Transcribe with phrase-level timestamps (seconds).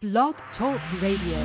[0.00, 1.38] Blog Talk Radio.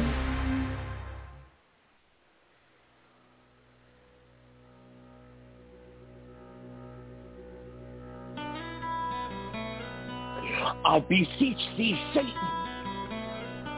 [10.85, 12.29] I beseech thee, Satan,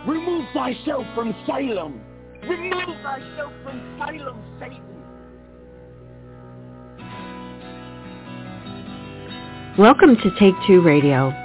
[0.06, 2.02] remove thyself from Salem.
[2.44, 4.84] Remove thyself from Salem, Satan.
[9.78, 11.45] Welcome to Take Two Radio.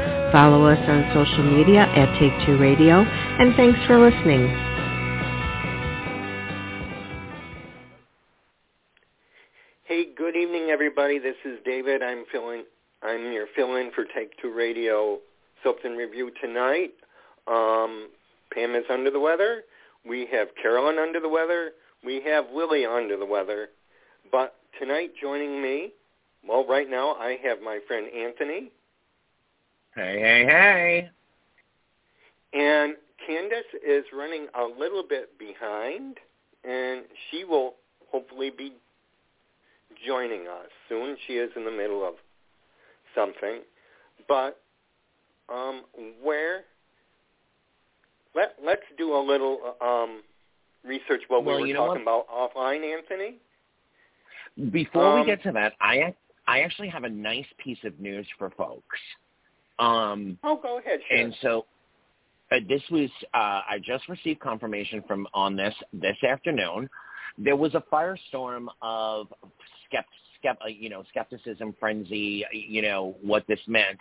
[0.31, 4.47] Follow us on social media at Take Two Radio, and thanks for listening.
[9.83, 11.19] Hey, good evening, everybody.
[11.19, 12.01] This is David.
[12.01, 12.63] I'm filling.
[13.03, 15.19] I'm your fill-in for Take Two Radio
[15.83, 16.93] and Review tonight.
[17.47, 18.07] Um,
[18.53, 19.63] Pam is under the weather.
[20.07, 21.71] We have Carolyn under the weather.
[22.05, 23.67] We have Lily under the weather.
[24.31, 25.91] But tonight, joining me,
[26.47, 28.71] well, right now I have my friend Anthony.
[29.95, 31.09] Hey, hey, hey.
[32.53, 32.95] And
[33.27, 36.17] Candice is running a little bit behind,
[36.63, 37.75] and she will
[38.11, 38.73] hopefully be
[40.05, 41.17] joining us soon.
[41.27, 42.15] She is in the middle of
[43.15, 43.61] something.
[44.27, 44.61] But
[45.49, 45.83] um,
[46.23, 46.61] where
[48.35, 50.21] let let's do a little um,
[50.85, 53.37] research what Well, we were you know talking about offline, Anthony.
[54.71, 56.15] Before Um, we get to that, I
[56.47, 58.99] I actually have a nice piece of news for folks.
[59.79, 60.99] Um, Oh, go ahead.
[61.07, 61.17] Sure.
[61.17, 61.65] and so
[62.51, 66.89] uh, this was uh, I just received confirmation from on this this afternoon.
[67.37, 69.27] There was a firestorm of
[69.91, 70.03] skept,
[70.43, 72.45] skept, uh, you know skepticism frenzy.
[72.51, 73.97] You know what this meant.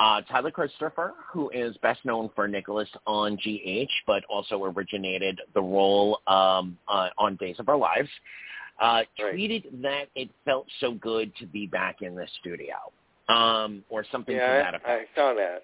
[0.00, 5.60] Uh, Tyler Christopher, who is best known for Nicholas on GH, but also originated the
[5.62, 8.08] role um, uh, on Days of Our Lives,
[8.80, 9.34] uh, Right.
[9.36, 12.74] tweeted that it felt so good to be back in the studio,
[13.28, 15.62] um, or something to that effect I saw that.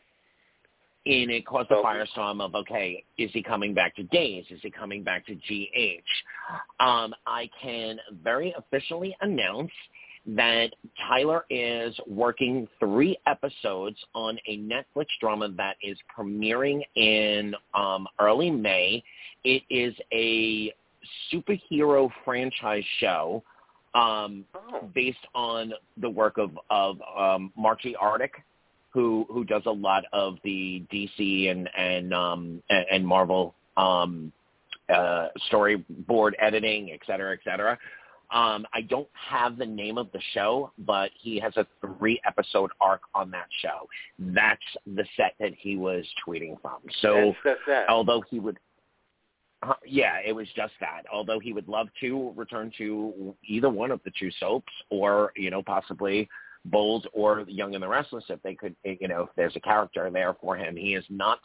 [1.07, 4.45] and it caused a So- firestorm of okay, is he coming back to Days?
[4.51, 6.05] Is he coming back to GH?
[6.79, 9.73] Um, I can very officially announce
[10.27, 10.75] that
[11.09, 18.51] Tyler is working three episodes on a Netflix drama that is premiering in um, early
[18.51, 19.03] May.
[19.45, 20.73] It is a
[21.33, 23.43] superhero franchise show
[23.95, 27.53] um, Oh, based on the work of of um,
[27.83, 27.97] G.
[28.01, 28.35] Arctic,
[28.91, 34.33] who who does a lot of the DC and and um, and, and Marvel um,
[34.89, 37.79] uh, storyboard editing, et cetera, et cetera.
[38.33, 42.71] Um, I don't have the name of the show, but he has a three episode
[42.81, 43.89] arc on that show.
[44.21, 46.79] That's the set that he was tweeting from.
[47.03, 47.89] So that's, that's that.
[47.89, 48.59] although he would
[49.63, 51.03] uh, yeah, it was just that.
[51.13, 55.51] Although he would love to return to either one of the two soaps, or you
[55.51, 56.29] know, possibly
[56.67, 60.11] Bold or Young and the Restless, if they could, you know, if there's a character
[60.11, 60.77] there for him.
[60.77, 61.41] He is not,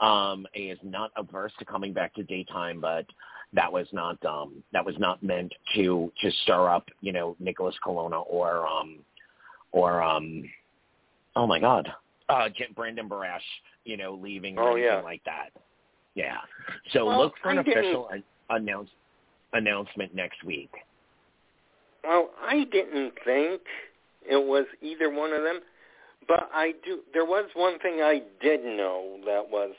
[0.00, 3.06] um, he is not averse to coming back to daytime, but
[3.52, 7.76] that was not, um, that was not meant to to stir up, you know, Nicholas
[7.82, 8.98] Coloma or, um,
[9.72, 10.44] or, um,
[11.36, 11.88] oh my God,
[12.28, 13.38] uh, Brandon Barash,
[13.84, 15.00] you know, leaving or Oh, anything yeah.
[15.02, 15.50] like that.
[16.14, 16.38] Yeah.
[16.92, 18.90] So Well, look for an I official an- announce
[19.52, 20.70] announcement next week.
[22.02, 23.62] Well, I didn't think
[24.28, 25.60] it was either one of them,
[26.28, 27.00] but I do.
[27.12, 29.72] There was one thing I did know that was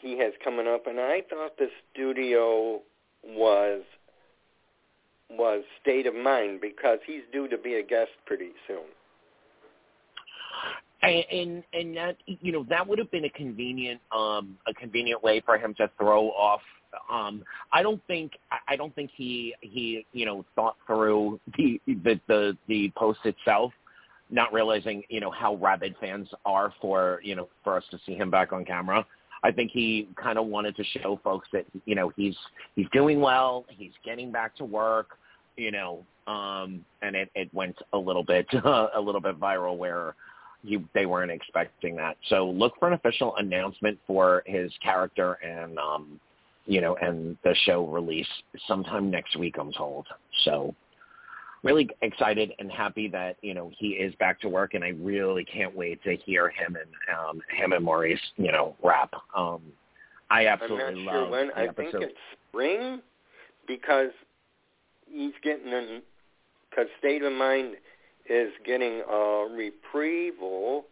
[0.00, 2.80] he has coming up, and I thought the studio
[3.24, 3.82] was
[5.30, 8.86] was State of Mind because he's due to be a guest pretty soon.
[11.02, 15.22] And, and and that you know that would have been a convenient um a convenient
[15.22, 16.60] way for him to throw off
[17.10, 17.42] um
[17.72, 18.32] I don't think
[18.68, 23.72] I- don't think he he you know thought through the the the, the post itself
[24.30, 28.14] not realizing you know how rabid fans are for you know for us to see
[28.14, 29.04] him back on camera.
[29.42, 32.36] I think he kind of wanted to show folks that you know he's
[32.76, 35.18] he's doing well he's getting back to work
[35.56, 39.76] you know um and it it went a little bit uh, a little bit viral
[39.76, 40.14] where
[40.62, 42.16] you they weren't expecting that.
[42.28, 46.20] So look for an official announcement for his character and um
[46.66, 48.28] you know and the show release
[48.66, 50.06] sometime next week I'm told.
[50.44, 50.74] So
[51.62, 55.44] really excited and happy that you know he is back to work, and I really
[55.44, 59.12] can't wait to hear him and um, him and Maurice you know rap.
[59.36, 59.60] Um,
[60.30, 61.50] I absolutely I'm not love sure when.
[61.56, 61.90] I episode.
[61.92, 62.18] think it's
[62.48, 63.02] spring
[63.66, 64.10] because
[65.06, 66.02] he's getting
[66.70, 67.74] because State of Mind
[68.30, 70.84] is getting a reprieval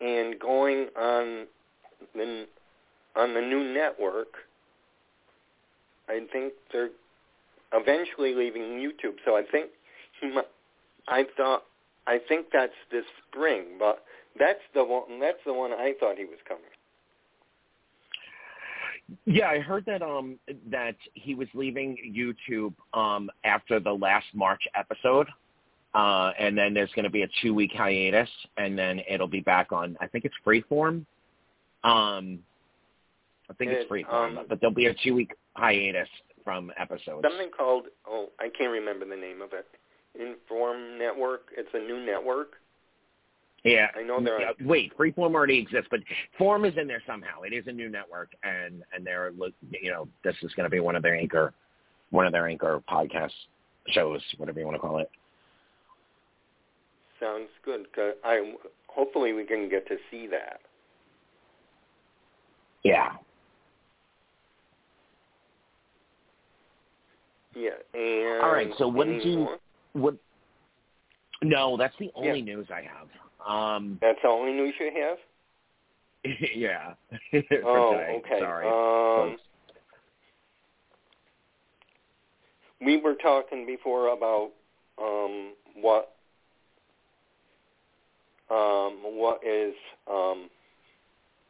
[0.00, 1.46] and going on
[2.14, 2.46] the
[3.16, 4.28] on the new network.
[6.08, 6.90] I think they're
[7.72, 9.70] eventually leaving YouTube, so I think
[10.20, 10.26] he.
[10.34, 10.42] mi-
[11.08, 11.62] I thought
[12.06, 14.04] I think that's this spring, but
[14.38, 15.18] that's the one.
[15.18, 16.64] That's the one I thought he was coming.
[19.26, 20.38] Yeah, I heard that um
[20.70, 25.26] that he was leaving YouTube um after the last March episode.
[25.94, 29.72] Uh and then there's going to be a 2-week hiatus and then it'll be back
[29.72, 31.04] on I think it's Freeform.
[31.84, 32.38] Um
[33.50, 36.08] I think it's It, Freeform, um, but there'll be a 2-week hiatus
[36.44, 37.22] from episodes.
[37.28, 39.66] Something called oh I can't remember the name of it.
[40.14, 41.48] Inform Network.
[41.56, 42.54] It's a new network.
[43.64, 43.88] Yeah.
[43.96, 46.00] I know there are- Wait, Freeform already exists, but
[46.38, 47.42] Form is in there somehow.
[47.42, 49.32] It is a new network, and and they're
[49.70, 51.52] you know, this is going to be one of their anchor,
[52.10, 53.32] one of their anchor podcast
[53.88, 55.10] shows, whatever you want to call it.
[57.20, 57.86] Sounds good.
[58.24, 58.54] I
[58.88, 60.60] hopefully we can get to see that.
[62.82, 63.12] Yeah.
[67.54, 67.70] Yeah.
[67.94, 68.70] And All right.
[68.78, 69.38] So what did you?
[69.38, 69.58] more?
[69.92, 70.14] What?
[71.42, 72.56] No, that's the only Yeah.
[72.56, 73.08] news I have.
[73.46, 73.98] Um.
[74.00, 75.18] That's the only news you have.
[76.54, 76.94] yeah.
[77.64, 78.22] Oh, today.
[78.24, 78.38] okay.
[78.38, 78.66] Sorry.
[78.66, 79.42] Um, folks.
[82.80, 84.50] we were talking before about
[84.98, 86.16] um, what
[88.50, 89.74] um, what is
[90.10, 90.48] um,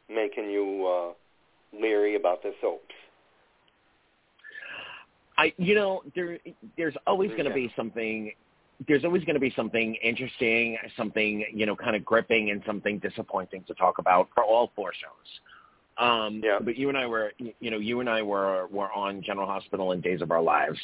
[0.09, 2.93] making you uh, leery about the soaps.
[5.37, 6.37] I, you know, there,
[6.77, 7.55] there's always going to Yeah.
[7.67, 8.33] be something.
[8.87, 12.99] There's always going to be something interesting, something you know, kind of gripping, and something
[12.99, 15.39] disappointing to talk about for all four shows.
[15.97, 16.59] Um, Yeah.
[16.59, 19.91] But you and I were, you know, you and I were were on General Hospital
[19.93, 20.79] and Days of Our Lives,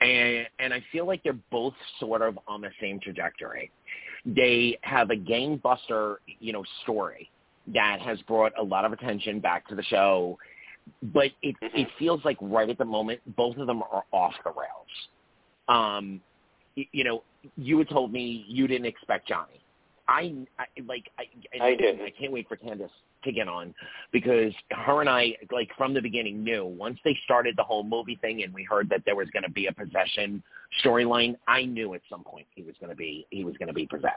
[0.00, 3.70] and and I feel like they're both sort of on the same trajectory.
[4.34, 7.30] They have a gangbuster, you know, story
[7.74, 10.38] that has brought a lot of attention back to the show
[11.02, 11.70] but it Mhm.
[11.74, 15.08] it feels like right at the moment both of them are off the rails.
[15.68, 16.22] Um,
[16.74, 17.22] you know,
[17.56, 19.60] you had told me you didn't expect Johnny.
[20.08, 22.00] I, I like I and I didn't.
[22.00, 22.88] I can't wait for Candice
[23.24, 23.74] to get on
[24.10, 28.18] because her and I like from the beginning knew once they started the whole movie
[28.20, 30.42] thing and we heard that there was going to be a possession
[30.82, 31.36] storyline.
[31.46, 33.86] I knew at some point he was going to be he was going to be
[33.86, 34.14] possessed.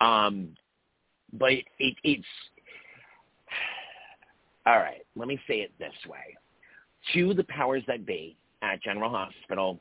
[0.00, 0.50] Um,
[1.32, 2.24] but it, it's
[4.66, 6.36] all right, let me say it this way.
[7.14, 9.80] To the powers that be at General Hospital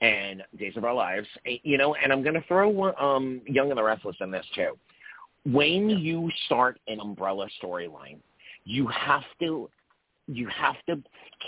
[0.00, 3.40] and Days of Our Lives, eh, you know, and I'm going to throw one, um,
[3.46, 4.78] Young and the Restless in this too.
[5.44, 8.18] When you start an umbrella storyline,
[8.64, 9.70] you have to
[10.28, 11.00] you have to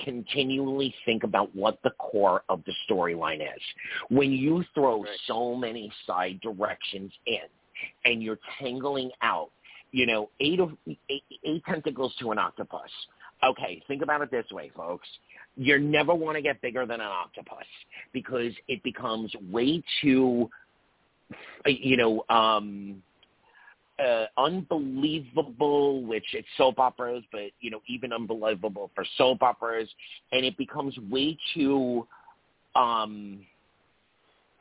[0.04, 3.60] continually think about what the core of the storyline is.
[4.08, 5.18] When you throw Right.
[5.26, 7.40] so many side directions in
[8.04, 9.50] and you're tangling out
[9.92, 10.72] you know, eight of
[11.08, 12.90] eight, eight tentacles to an octopus.
[13.44, 15.08] Okay, think about it this way, folks.
[15.60, 17.66] You never want to get bigger than an octopus
[18.12, 20.48] because it becomes way too,
[21.66, 23.02] you know, um,
[23.98, 29.88] uh, unbelievable, which it's soap operas, but you know, even unbelievable for soap operas,
[30.30, 32.06] and it becomes way too
[32.76, 33.40] um,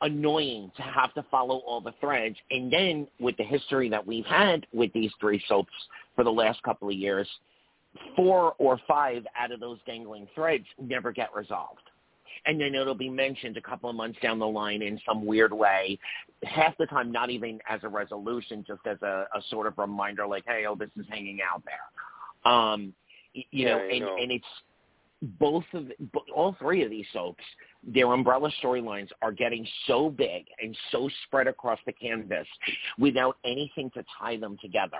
[0.00, 2.36] annoying to have to follow all the threads.
[2.50, 5.72] And then with the history that we've had with these three soaps
[6.16, 7.28] for the last couple of years,
[8.16, 11.80] four or five out of those dangling threads never get resolved.
[12.46, 15.52] And then it'll be mentioned a couple of months down the line in some weird
[15.52, 15.98] way,
[16.44, 20.26] half the time not even as a resolution, just as a, a sort of reminder
[20.26, 22.52] like, hey, oh, this is hanging out there.
[22.52, 22.94] Um,
[23.34, 24.16] you Yeah, know, and, know.
[24.18, 24.46] and it's
[25.40, 25.86] both of
[26.34, 27.42] all three of these soaps
[27.82, 32.46] their umbrella storylines are getting so big and so spread across the canvas
[32.98, 34.98] without anything to tie them together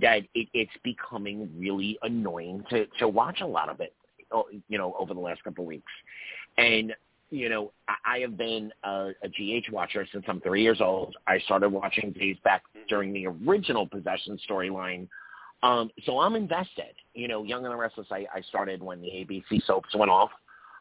[0.00, 3.94] that it, it's becoming really annoying to to watch a lot of it
[4.32, 5.92] oh, you know over the last couple of weeks
[6.58, 6.94] and
[7.30, 7.72] you know
[8.04, 11.16] I, have been a, a GH watcher since I'm three years old.
[11.26, 15.08] I started watching these back during the original possession storyline.
[15.62, 16.94] Um, so I'm invested.
[17.14, 20.30] You know, Young and the Restless, I, I started when the ABC soaps went off.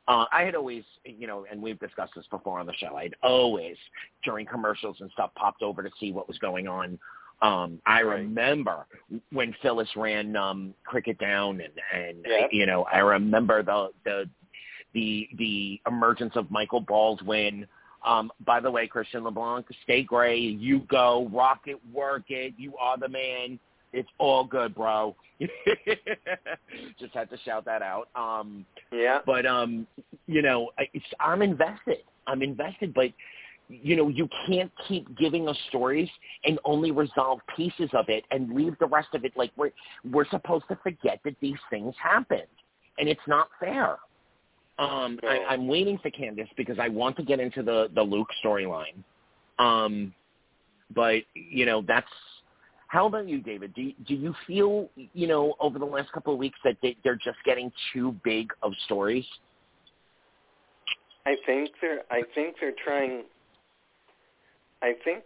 [0.08, 2.96] Uh, I had always, you know, and we've discussed this before on the show.
[2.96, 3.78] I'd always,
[4.26, 6.98] during commercials and stuff, popped over to see what was going on.
[7.42, 8.20] Um, I Right.
[8.20, 8.86] remember
[9.32, 14.30] when Phyllis ran um, Cricket Down, and and you know, I remember the the
[14.94, 17.68] the the emergence of Michael Baldwin.
[18.06, 20.38] Um, by the way, Christian LeBlanc, stay gray.
[20.40, 22.54] You go, rock it, work it.
[22.58, 23.60] You are the man.
[23.94, 25.16] It's all good, bro.
[27.00, 28.10] Just had to shout that out.
[28.16, 29.20] Um, yeah.
[29.26, 29.86] But um,
[30.28, 31.98] you know, I, it's, I'm invested.
[32.28, 33.08] I'm invested, but
[33.72, 36.10] you know, you can't keep giving us stories
[36.46, 39.72] and only resolve pieces of it and leave the rest of it like we're
[40.12, 42.42] we're supposed to forget that these things happened,
[42.98, 43.98] and it's not fair.
[44.80, 48.30] Um, I, I'm waiting for Candice because I want to get into the the Luke
[48.44, 49.04] storyline.
[49.60, 50.14] Um,
[50.94, 52.08] but you know, that's
[52.88, 53.74] how about you, David?
[53.74, 57.16] Do do you feel you know over the last couple of weeks that they, they're
[57.16, 59.26] just getting too big of stories?
[61.26, 62.02] I think they're.
[62.10, 63.24] I think they're trying.
[64.82, 65.24] I think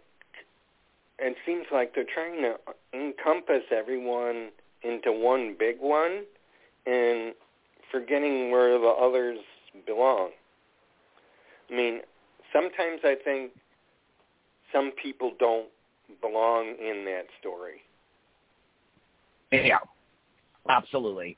[1.18, 2.56] it seems like they're trying to
[2.92, 4.50] encompass everyone
[4.82, 6.24] into one big one,
[6.86, 7.34] and
[7.90, 9.38] forgetting where the others
[9.86, 10.30] belong.
[11.70, 12.00] I mean,
[12.52, 13.52] sometimes I think
[14.72, 15.68] some people don't
[16.20, 17.82] belong in that story.
[19.52, 19.78] Yeah,
[20.68, 21.36] absolutely.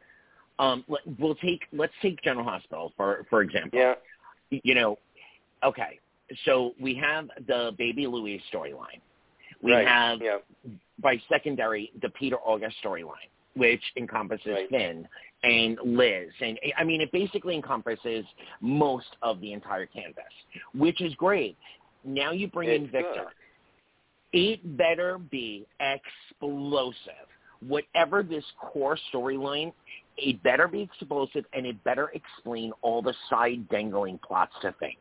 [0.58, 0.84] Um,
[1.18, 3.78] we'll take let's take General Hospital for for example.
[3.78, 3.94] Yeah.
[4.50, 4.98] You know,
[5.62, 6.00] okay.
[6.44, 9.00] So we have the Baby Louise storyline.
[9.62, 9.86] We right.
[9.86, 10.38] have Yeah.
[11.00, 14.68] by secondary the Peter August storyline, which encompasses Right.
[14.68, 15.08] Finn
[15.42, 18.24] and Liz, and I mean it basically encompasses
[18.60, 20.24] most of the entire canvas,
[20.74, 21.56] which is great.
[22.04, 23.26] Now you bring in Victor.
[23.26, 23.32] good.
[24.32, 27.26] It better be explosive.
[27.60, 29.72] Whatever this core storyline,
[30.18, 34.96] it better be explosive and it better explain all the side dangling plots to things.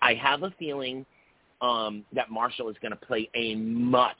[0.00, 1.04] I have a feeling
[1.60, 4.16] um, that Marshall is going to play a much,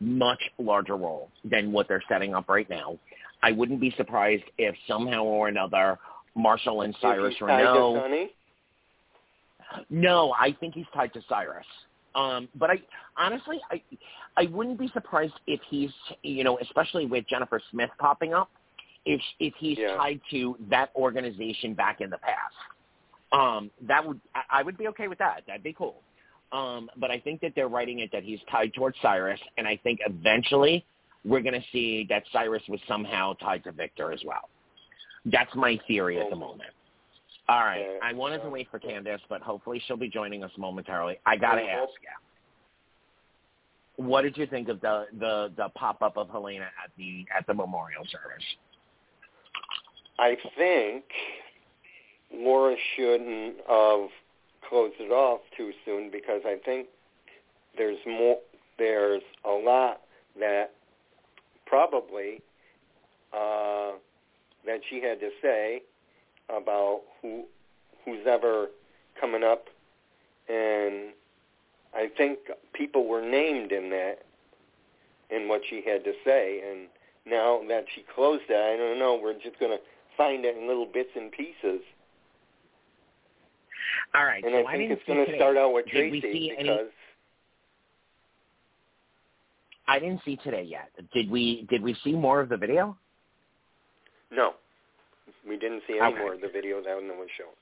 [0.00, 2.98] much larger role than what they're setting up right now.
[3.42, 5.98] I wouldn't be surprised if somehow or another
[6.34, 8.00] Marshall and Cyrus Is he tied to Renault.
[8.00, 8.30] Sonny?
[9.88, 11.66] No, I think he's tied to Cyrus.
[12.14, 12.80] Um, but I
[13.16, 13.80] honestly, I
[14.36, 15.90] I wouldn't be surprised if he's
[16.22, 18.50] you know, especially with Jennifer Smith popping up,
[19.04, 19.96] if if he's Yeah.
[19.96, 22.54] tied to that organization back in the past.
[23.32, 25.44] Um, that would I, would be okay with that.
[25.46, 26.02] That'd be cool.
[26.52, 29.76] Um, but I think that they're writing it that he's tied towards Cyrus, and I
[29.76, 30.84] think eventually
[31.24, 34.48] we're going to see that Cyrus was somehow tied to Victor as well.
[35.26, 36.70] That's my theory at the moment.
[37.48, 37.98] All right.
[38.02, 41.18] I wanted to wait for Candace, but hopefully she'll be joining us momentarily.
[41.26, 42.08] I got to ask you.
[44.04, 47.46] What did you think of the the the pop up of Helena at the at
[47.46, 48.44] the memorial service?
[50.20, 51.04] I think
[52.30, 54.10] Laura shouldn't have
[54.68, 56.88] closed it off too soon because I think
[57.78, 58.36] there's more.
[58.78, 60.02] There's a lot
[60.38, 60.72] that
[61.64, 62.42] probably
[63.32, 63.92] uh,
[64.66, 65.80] that she had to say
[66.50, 67.44] about who
[68.04, 68.66] who's ever
[69.18, 69.68] coming up,
[70.50, 71.14] and
[71.94, 72.40] I think
[72.74, 74.18] people were named in that
[75.30, 76.88] in what she had to say, and
[77.24, 79.18] now that she closed it, I don't know.
[79.22, 79.78] We're just to
[80.20, 81.80] find it in little bits and pieces.
[84.14, 84.44] All right.
[84.44, 86.52] And so I I think didn't it's going to start out with Did Tracy see
[86.58, 86.88] any- because
[89.88, 90.90] I didn't see today yet.
[91.14, 92.96] Did we did we see more of the video?
[94.30, 94.54] no,
[95.48, 96.18] we didn't see any Okay.
[96.22, 97.54] more of the video that was shown.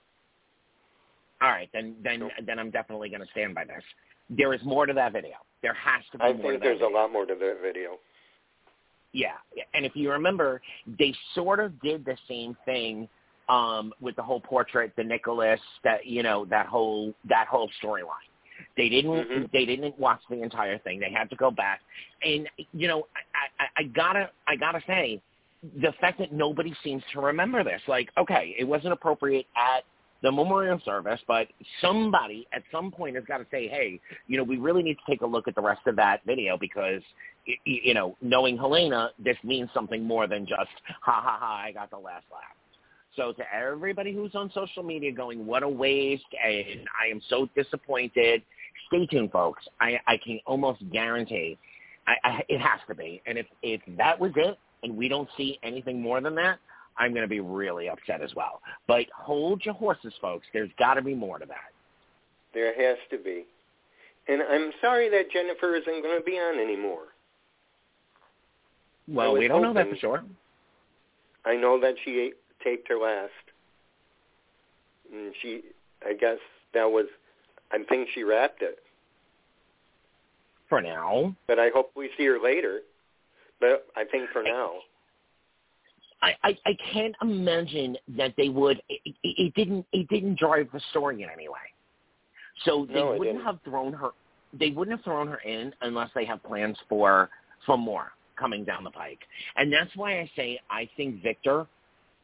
[1.40, 2.32] All right, then then Nope.
[2.44, 3.82] then I'm definitely going to stand by this.
[4.28, 5.36] There is more to that video.
[5.62, 7.98] There has to be I more to think there's a lot more to that video.
[9.12, 9.32] Yeah,
[9.74, 10.60] and if you remember,
[10.98, 13.08] they sort of did the same thing
[13.48, 18.28] um, with the whole portrait, the Nicholas, that you know, that whole that whole storyline.
[18.76, 19.50] They didn't Mhm.
[19.52, 21.00] they didn't watch the entire thing.
[21.00, 21.80] They had to go back,
[22.22, 25.22] and you know, I, I, I gotta I gotta say,
[25.80, 29.84] the fact that nobody seems to remember this, like, okay, it wasn't appropriate at
[30.22, 31.46] the memorial service, but
[31.80, 35.10] somebody at some point has got to say, hey, you know, we really need to
[35.10, 37.02] take a look at the rest of that video because,
[37.64, 41.90] you know, knowing Helena, this means something more than just, ha ha ha, I got
[41.90, 42.43] the last laugh.
[43.17, 47.49] So to everybody who's on social media going, what a waste, and I am so
[47.57, 48.43] disappointed,
[48.87, 49.64] stay tuned, folks.
[49.81, 51.59] I, I can almost guarantee
[52.07, 53.21] I, I, it has to be.
[53.26, 56.59] And if, if that was it and we don't see anything more than that,
[56.97, 58.61] I'm going to be really upset as well.
[58.87, 60.47] But hold your horses, folks.
[60.52, 61.73] There's got to be more to that.
[62.55, 63.45] There has to be.
[64.28, 67.05] And I'm sorry that Jennifer isn't going to be on anymore.
[69.08, 70.24] Well, we don't know that for sure.
[71.44, 73.30] I know that she ate, taped her last.
[75.12, 75.62] And she,
[76.06, 76.36] I guess
[76.74, 77.06] that was,
[77.72, 78.78] I think she wrapped it.
[80.68, 82.80] For now, But I hope we see her later.
[83.58, 84.72] But I think for now.
[86.20, 88.82] I, I, I can't imagine that they would.
[88.90, 89.86] It, it, didn't.
[89.92, 91.56] It didn't drive the story in any way.
[92.64, 93.46] So they No, wouldn't didn't.
[93.46, 94.10] have thrown her.
[94.52, 97.30] They wouldn't have thrown her in unless they have plans for
[97.64, 98.12] for more.
[98.38, 99.21] Coming down the pike,
[99.57, 101.66] and that's why I say I think Victor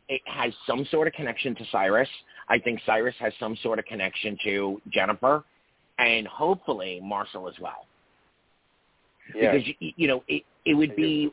[0.09, 2.09] it has some sort of connection to Cyrus.
[2.49, 5.44] I think Cyrus has some sort of connection to Jennifer,
[5.99, 7.87] and hopefully Marshall as well.
[9.35, 9.52] Yeah.
[9.52, 11.33] Because you, you know it it would be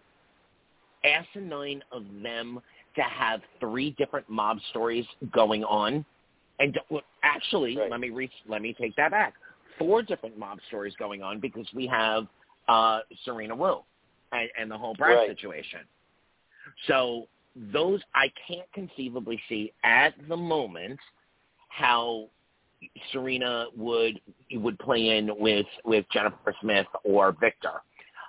[1.03, 2.61] asinine of them
[2.95, 6.05] to have three different mob stories going on,
[6.59, 6.77] and
[7.23, 7.89] actually, Right.
[7.89, 9.33] let me reach, let me take that back.
[9.77, 12.27] Four different mob stories going on because we have
[12.67, 13.81] uh, Selina Wu
[14.31, 15.29] and, and the whole Brad Right.
[15.29, 15.81] situation.
[16.87, 20.99] So those I can't conceivably see at the moment
[21.69, 22.29] how
[23.11, 24.19] Selina would
[24.53, 27.81] would play in with with Jennifer Smith or Victor.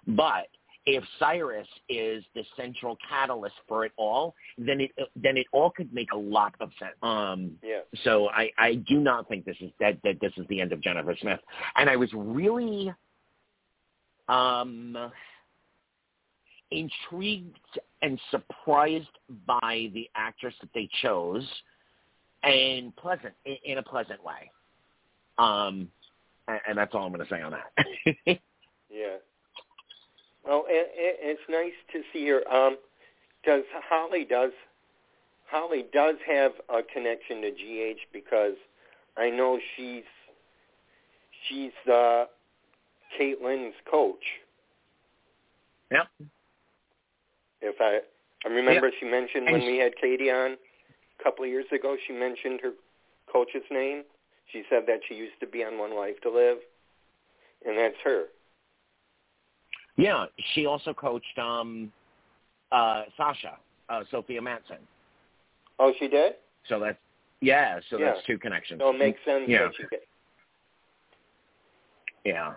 [0.06, 0.48] But
[0.84, 5.92] if Cyrus is the central catalyst for it all, then it then it all could
[5.94, 6.94] make a lot of sense.
[7.02, 7.80] Um, Yeah.
[8.04, 10.80] so I, I do not think this is that, that this is the end of
[10.80, 11.40] Jennifer Smith.
[11.76, 12.92] And I was really
[14.28, 14.96] um,
[16.72, 17.58] intrigued
[18.02, 19.06] and surprised
[19.46, 21.46] by the actress that they chose,
[22.42, 24.50] and pleasant in, in a pleasant way.
[25.38, 25.88] Um,
[26.48, 28.40] and, and that's all I'm going to say on that.
[28.92, 29.16] Yeah.
[30.46, 32.46] Well, it, it, it's nice to see her.
[32.52, 32.76] Um,
[33.44, 34.52] does Holly does
[35.46, 38.54] Holly does have a connection to GH because
[39.16, 40.04] I know she's
[41.48, 42.26] she's uh,
[43.18, 44.24] Katelyn's coach.
[45.90, 46.08] yep.
[47.62, 48.00] If I
[48.44, 48.94] I remember, Yeah.
[48.98, 51.96] she mentioned when we had Katie on a couple of years ago.
[52.06, 52.72] She mentioned her
[53.32, 54.04] coach's name.
[54.50, 56.58] She said that she used to be on One Life to Live,
[57.64, 58.26] and that's her.
[59.96, 61.92] Yeah, she also coached um,
[62.72, 64.80] uh, Sasha, uh, Sofia Mattsson.
[65.78, 66.34] Oh, she did.
[66.68, 66.98] So that's
[67.40, 67.78] yeah.
[67.90, 68.12] So Yeah.
[68.12, 68.80] that's two connections.
[68.80, 69.66] So it makes sense Yeah.
[69.66, 70.06] that she get.
[72.24, 72.54] Yeah.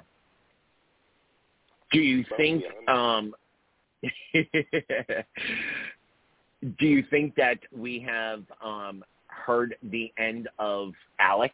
[1.92, 3.36] Do you think um
[6.80, 11.54] do you think that we have um heard the end of Alex?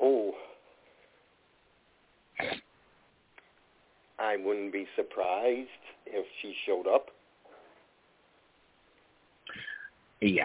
[0.00, 0.32] Oh,
[4.18, 5.68] I wouldn't be surprised
[6.06, 7.06] if she showed up.
[10.20, 10.44] Yeah.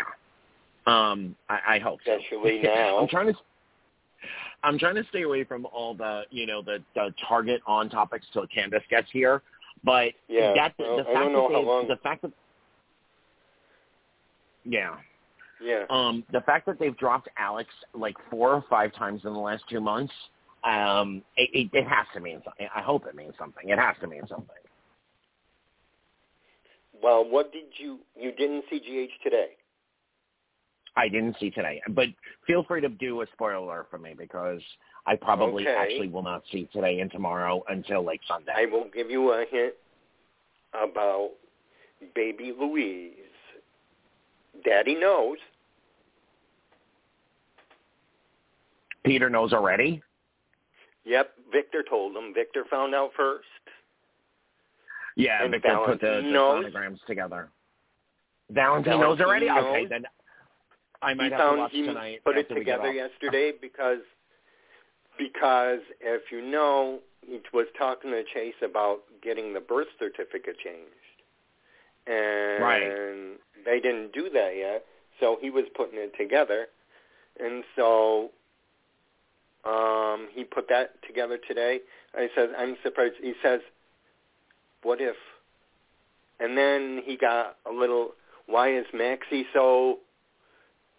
[0.87, 2.13] Um I, I hope so.
[2.13, 2.97] Especially now.
[2.97, 3.39] I'm trying to
[4.65, 8.25] I'm trying to stay away from all the, you know, the, the target on topics
[8.33, 9.41] till Candice gets here.
[9.83, 12.21] But Yeah, that well, the I fact don't know that how they long- the fact
[12.23, 12.31] that
[14.65, 14.95] Yeah.
[15.61, 15.85] Yeah.
[15.89, 19.63] Um, the fact that they've dropped Alex like four or five times in the last
[19.69, 20.13] two months,
[20.63, 22.67] um, it, it, it has to mean something.
[22.75, 23.69] I hope it means something.
[23.69, 24.49] It has to mean something.
[27.01, 27.99] Well, what did you?
[28.19, 29.49] You didn't see GH today.
[30.97, 32.07] I didn't see today, but
[32.47, 34.61] feel free to do a spoiler for me because
[35.05, 35.75] I probably Okay.
[35.75, 38.53] actually will not see today and tomorrow until like Sunday.
[38.55, 39.73] I will give you a hint
[40.73, 41.31] about
[42.15, 43.11] baby Louise.
[44.63, 45.37] Daddy knows.
[49.05, 50.01] Peter knows already.
[51.05, 52.33] Yep, Victor told him.
[52.33, 53.45] Victor found out first.
[55.15, 56.65] Yeah, And Victor put the, the knows.
[56.65, 57.49] sonograms together.
[58.49, 59.45] Valentine, knows Valentine already.
[59.47, 59.75] knows.
[59.75, 60.05] Okay, then
[61.05, 63.99] I might he found he put it after we get together yesterday because
[65.17, 71.17] because if you know he was talking to Chase about getting the birth certificate changed,
[72.07, 73.37] and Right.
[73.65, 74.85] they didn't do that yet,
[75.19, 76.67] so he was putting it together,
[77.39, 78.31] and so
[79.63, 81.81] um, he put that together today.
[82.15, 83.15] I says I'm surprised.
[83.21, 83.61] He says,
[84.81, 85.15] "What if?"
[86.39, 88.15] And then he got a little.
[88.47, 89.99] Why is Maxie so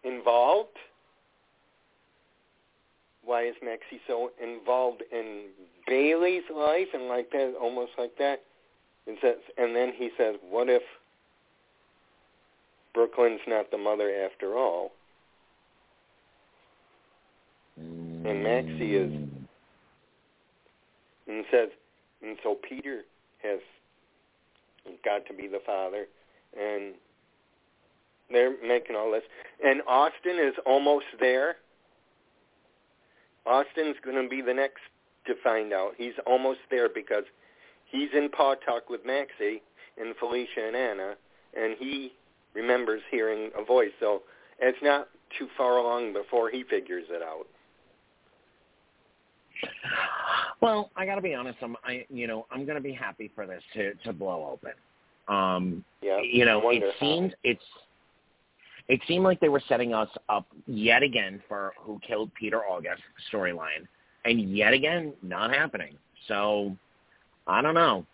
[0.06, 0.76] involved?
[3.24, 5.46] Why is Maxie so involved in
[5.86, 8.42] Bailey's life and like that, almost like that?
[9.06, 10.82] And says, and then he says, "What if
[12.94, 14.92] Brook Lynn's not the mother after all?"
[17.76, 19.28] And Maxie is-
[21.26, 21.70] And says,
[22.22, 23.04] and so Peter
[23.42, 23.60] has
[25.04, 26.06] got to be the father,
[26.56, 26.94] and
[28.30, 29.22] they're making all this.
[29.64, 31.56] And Austin is almost there.
[33.46, 34.80] Austin's going to be the next
[35.26, 35.92] to find out.
[35.96, 37.24] He's almost there because
[37.86, 39.62] he's in paw talk with Maxie
[39.98, 41.14] and Felicia and Anna,
[41.56, 42.12] and he
[42.54, 43.90] remembers hearing a voice.
[44.00, 44.22] So
[44.60, 45.08] it's not
[45.38, 47.46] too far along before he figures it out.
[50.60, 51.58] Well, I got to be honest.
[51.62, 54.72] I'm, I, you know, I'm going to be happy for this to to blow open.
[55.28, 57.62] Um, Yeah, you know, it seemed it's
[58.88, 63.02] it seemed like they were setting us up yet again for who killed Peter August
[63.32, 63.86] storyline,
[64.24, 65.96] and yet again not happening.
[66.28, 66.76] So
[67.46, 68.04] I don't know.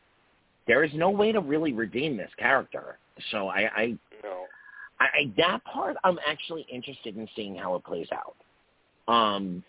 [0.67, 2.99] there is no way to really redeem this character.
[3.31, 4.45] So I, I No.
[5.01, 8.37] I, I that part I'm actually interested in seeing how it plays out.
[9.13, 9.63] Um,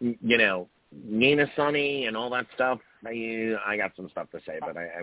[0.00, 0.68] you know,
[1.04, 2.80] Nina Sonny and all that stuff.
[3.06, 5.02] I I got some stuff to say, but I, I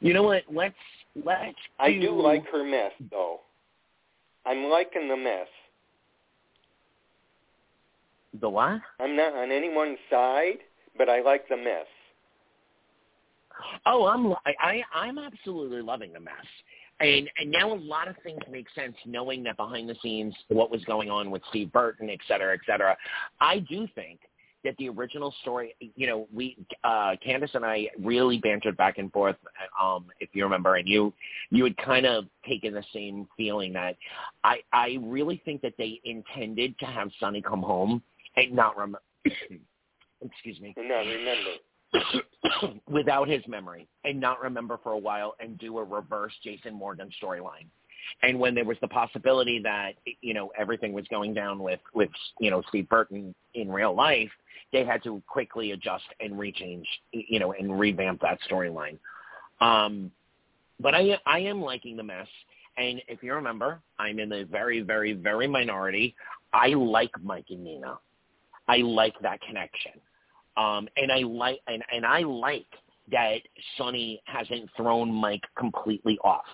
[0.00, 0.42] you know what?
[0.50, 0.74] Let's
[1.24, 1.56] let's.
[1.78, 3.40] I do do- like her mess, though.
[4.46, 5.48] I'm liking the mess.
[8.40, 8.80] the what?
[9.00, 10.58] I'm not on anyone's side,
[10.96, 11.86] but I like the mess.
[13.86, 16.34] Oh, I'm I, I I'm absolutely loving the mess.
[17.00, 20.70] And and now a lot of things make sense knowing that behind the scenes what
[20.70, 22.96] was going on with Steve Burton, et cetera, et cetera.
[23.40, 24.20] I do think
[24.64, 29.12] that the original story, you know, we uh Candice and I really bantered back and
[29.12, 29.36] forth
[29.80, 31.12] um if you remember and you
[31.50, 33.96] you had kind of taken the same feeling that
[34.44, 38.02] I I really think that they intended to have Sonny come home
[38.36, 38.96] and not rem
[40.20, 45.58] excuse me And now remember, without his memory and not remember for a while and
[45.58, 47.66] do a reverse Jason Morgan storyline.
[48.22, 52.10] And when there was the possibility that you know everything was going down with with
[52.40, 54.30] you know Steve Burton in real life,
[54.72, 58.98] they had to quickly adjust and rechange you know and revamp that storyline.
[59.60, 60.10] Um,
[60.80, 62.28] but I I am liking the mess.
[62.76, 66.14] And if you remember, I'm in the very very very minority.
[66.52, 67.98] I like Mike and Nina.
[68.68, 69.92] I like that connection.
[70.56, 72.66] Um, and I like and, and I like
[73.10, 73.38] that
[73.76, 76.44] Sonny hasn't thrown Mike completely off.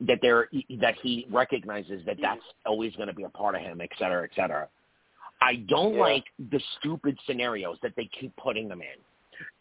[0.00, 3.80] That there that he recognizes that that's always going to be a part of him,
[3.80, 4.68] et cetera, et cetera.
[5.40, 6.00] I don't Yeah.
[6.00, 8.98] like the stupid scenarios that they keep putting them in.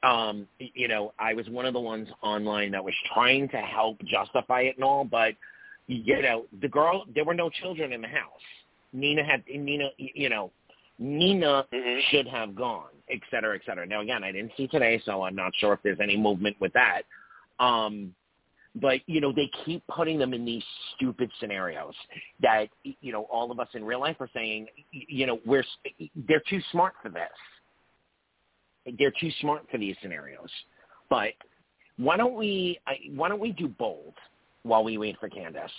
[0.03, 4.01] Um, you know, I was one of the ones online that was trying to help
[4.03, 5.35] justify it and all, but
[5.87, 8.41] you know, the girl, there were no children in the house.
[8.91, 10.51] Nina had Nina, you know,
[10.97, 12.01] Nina Mhm.
[12.09, 13.85] should have gone, et cetera, et cetera.
[13.85, 16.73] Now, again, I didn't see today, so I'm not sure if there's any movement with
[16.73, 17.03] that.
[17.59, 18.15] Um,
[18.81, 20.63] but you know, they keep putting them in these
[20.95, 21.93] stupid scenarios
[22.41, 25.63] that you know all of us in real life are saying, you know, we're
[26.27, 27.29] they're too smart for this.
[28.99, 30.49] They're too smart for these scenarios.
[31.09, 31.33] But
[31.97, 32.79] why don't we
[33.13, 34.13] why don't we do bold
[34.63, 35.69] while we wait for Candice?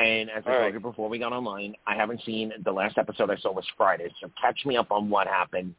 [0.00, 0.74] And as I told right.
[0.74, 4.08] you before we got online, I haven't seen the last episode I saw was Friday,
[4.20, 5.74] so catch me up on what happened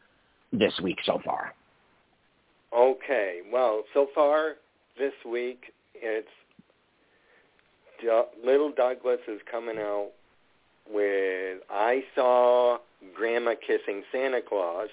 [0.51, 1.53] this week so far.
[2.75, 3.39] Okay.
[3.51, 4.55] Well, so far
[4.97, 6.27] this week, it's
[8.43, 10.11] Little Douglas is coming out
[10.89, 12.77] with I saw
[13.15, 14.89] Grandma kissing Santa Claus,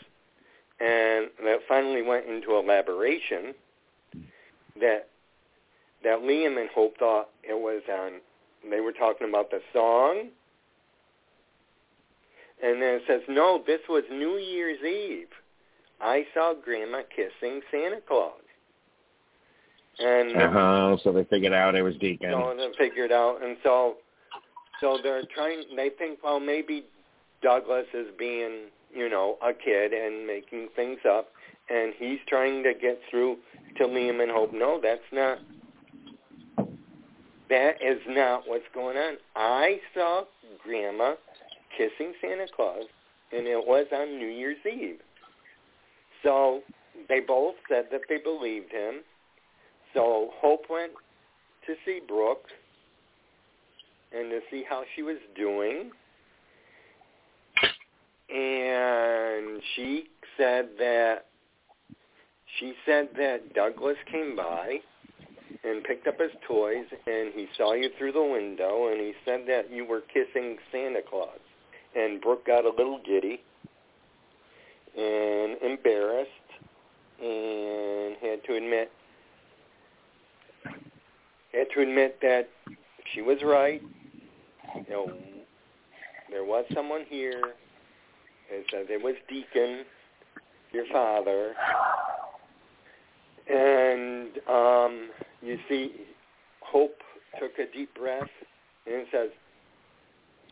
[0.80, 3.54] and that finally went into elaboration
[4.80, 5.08] that
[6.04, 8.20] that Liam and Hope thought it was on.
[8.70, 10.28] They were talking about the song,
[12.62, 15.28] and then it says no, this was New Year's Eve.
[16.00, 18.45] I saw Grandma kissing Santa Claus.
[19.98, 20.96] And Uh-huh.
[21.02, 22.30] So they figured out it was Deacon.
[22.32, 23.96] so they figured out, and so
[24.80, 25.64] so they're trying.
[25.74, 26.84] They think, well, maybe
[27.42, 31.28] Douglas is being, you know, a kid and making things up,
[31.70, 33.38] and he's trying to get through
[33.78, 34.52] to Liam and Hope.
[34.52, 35.38] No, that's not.
[37.48, 39.16] That is not what's going on.
[39.36, 40.24] I saw
[40.64, 41.14] Grandma
[41.76, 42.84] kissing Santa Claus,
[43.32, 44.98] and it was on New Year's Eve.
[46.22, 46.62] So
[47.08, 49.02] they both said that they believed him.
[49.96, 50.92] So Hope went
[51.66, 52.44] to see Brooke
[54.12, 55.90] and to see how she was doing.
[58.28, 60.04] And she
[60.36, 61.24] said that
[62.58, 64.80] she said that Douglas came by
[65.64, 69.44] and picked up his toys and he saw you through the window and he said
[69.48, 71.38] that you were kissing Santa Claus.
[71.96, 73.40] And Brooke got a little giddy
[74.94, 76.30] and embarrassed
[77.18, 78.90] and had to admit
[81.58, 82.48] had to admit that
[83.12, 83.82] she was right.
[84.74, 85.12] You know,
[86.30, 87.42] there was someone here.
[88.70, 89.84] Says it was Deacon,
[90.72, 91.54] your father.
[93.48, 95.10] And um,
[95.42, 95.92] you see,
[96.60, 96.96] Hope
[97.40, 98.28] took a deep breath,
[98.86, 99.30] and says,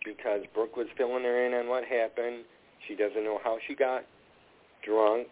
[0.05, 2.45] because Brooke was filling her in on what happened,
[2.87, 4.05] she doesn't know how she got
[4.85, 5.29] drunk.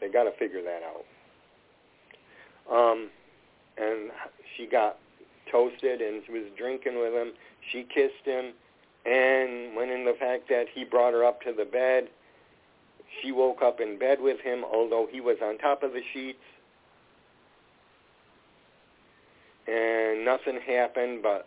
[0.00, 1.04] They got to figure that out.
[2.72, 3.10] Um,
[3.80, 4.10] and
[4.56, 4.98] she got
[5.50, 7.32] toasted, and she was drinking with him.
[7.72, 8.52] She kissed him,
[9.06, 12.08] and went in the fact that he brought her up to the bed.
[13.22, 16.38] She woke up in bed with him, although he was on top of the sheets.
[19.66, 21.46] And nothing happened, but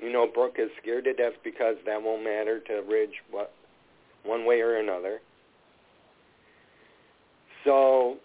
[0.00, 3.52] you know, Brooke is scared to death because that won't matter to Ridge what
[4.24, 5.20] one way or another.
[7.64, 8.16] So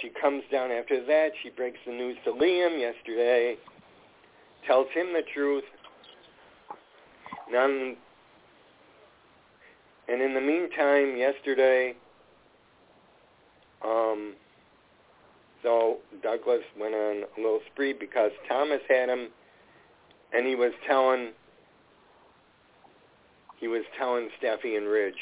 [0.00, 1.32] she comes down after that.
[1.42, 3.56] She breaks the news to Liam yesterday,
[4.66, 5.64] tells him the truth.
[7.50, 7.96] None.
[10.08, 11.94] And in the meantime, yesterday,
[13.84, 14.34] um,
[15.62, 19.28] so Douglas went on a little spree because Thomas had him,
[20.32, 21.30] and he was telling
[23.60, 25.14] he was telling Steffy and Ridge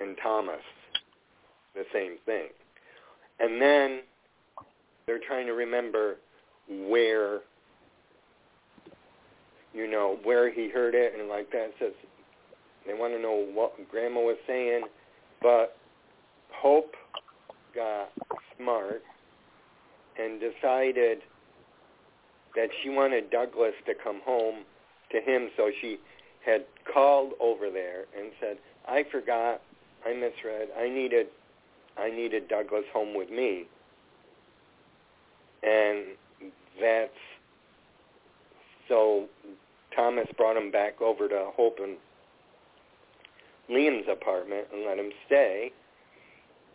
[0.00, 0.62] and Thomas
[1.74, 2.48] the same thing.
[3.44, 4.00] And then
[5.06, 6.16] they're trying to remember
[6.66, 7.40] where,
[9.74, 11.72] you know, where he heard it and like that.
[11.78, 11.92] Says
[12.86, 14.84] they want to know what Grandma was saying,
[15.42, 15.76] but
[16.54, 16.94] Hope
[17.74, 18.10] got
[18.56, 19.02] smart
[20.18, 21.18] and decided
[22.56, 24.64] that she wanted Douglas to come home
[25.12, 25.98] to him, so she
[26.46, 28.56] had called over there and said,
[28.88, 29.60] "I forgot,
[30.06, 30.68] I misread.
[30.78, 31.26] I needed,
[31.98, 33.66] I needed Douglas home with me."
[35.62, 36.16] And
[36.80, 37.10] that's
[38.88, 39.26] so.
[39.94, 41.96] Thomas brought him back over to Hope and
[43.70, 45.70] Liam's apartment and let him stay.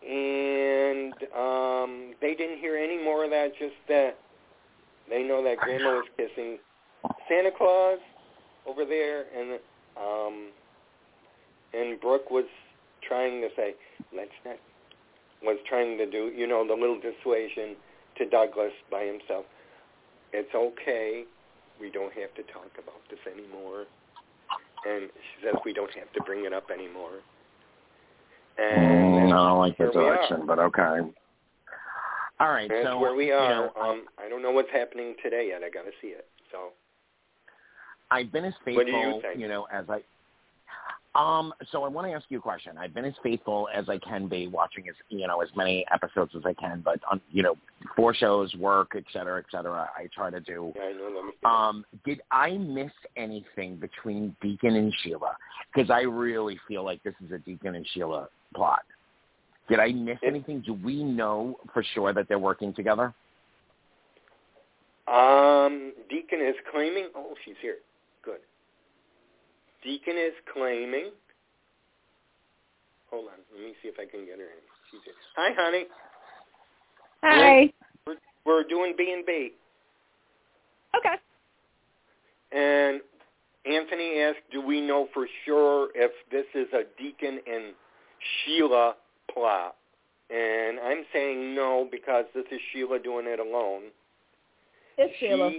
[0.07, 3.51] And um they didn't hear any more of that.
[3.59, 4.17] Just that
[5.09, 6.59] they know that Grandma was kissing
[7.27, 7.99] Santa Claus
[8.67, 9.59] over there, and
[9.97, 10.47] um,
[11.73, 12.45] and Brooke was
[13.07, 13.75] trying to say,
[14.15, 14.57] let's not,
[15.43, 17.75] was trying to do, you know, the little dissuasion
[18.17, 19.45] to Douglas by himself.
[20.33, 21.23] It's okay.
[21.79, 23.85] We don't have to talk about this anymore.
[24.85, 27.23] And she says we don't have to bring it up anymore.
[28.57, 31.09] And mm, I don't like this direction, but okay.
[32.41, 33.43] All right, that's so where we are.
[33.43, 35.61] You know, um, I don't know what's happening today yet.
[35.63, 36.25] I got to see it.
[36.51, 36.69] So
[38.11, 40.01] I've been as faithful, you, you know, as I.
[41.15, 42.77] Um, so I want to ask you a question.
[42.77, 46.33] I've been as faithful as I can be, watching as you know as many episodes
[46.35, 46.81] as I can.
[46.85, 47.55] But on you know,
[47.95, 49.89] four shows, work, et cetera, et cetera.
[49.97, 50.71] I try to do.
[50.75, 51.51] Yeah, I know them.
[51.51, 55.35] Um, did I miss anything between Deacon and Sheila?
[55.73, 58.83] Because I really feel like this is a Deacon and Sheila plot.
[59.67, 60.61] Did I miss anything?
[60.61, 63.13] Do we know for sure that they're working together?
[65.07, 67.09] Um, Deacon is claiming.
[67.15, 67.77] Oh, she's here.
[68.23, 68.39] Good.
[69.83, 71.11] Deacon is claiming.
[73.11, 73.39] Hold on.
[73.53, 74.61] Let me see if I can get her in.
[74.91, 75.01] She's.
[75.35, 75.85] Hi, honey.
[77.23, 77.71] Hi.
[78.05, 78.15] We're,
[78.45, 79.51] we're doing B and B,
[80.97, 81.15] Okay.
[82.51, 83.01] and
[83.65, 87.73] Anthony asked, "Do we know for sure if this is a Deacon and
[88.45, 88.95] Sheila
[89.33, 89.75] plot?"
[90.29, 93.83] And I'm saying no because this is Sheila doing it alone.
[94.97, 95.51] It's Sheila.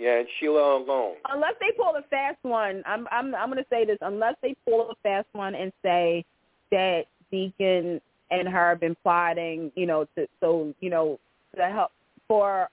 [0.00, 1.16] She, yeah, it's Sheila alone.
[1.30, 3.98] Unless they pull a fast one, I'm I'm I'm gonna say this.
[4.00, 6.24] Unless they pull a fast one and say
[6.70, 11.18] that Deacon and her have been plotting, you know, to so you know
[11.56, 11.90] to help
[12.28, 12.68] for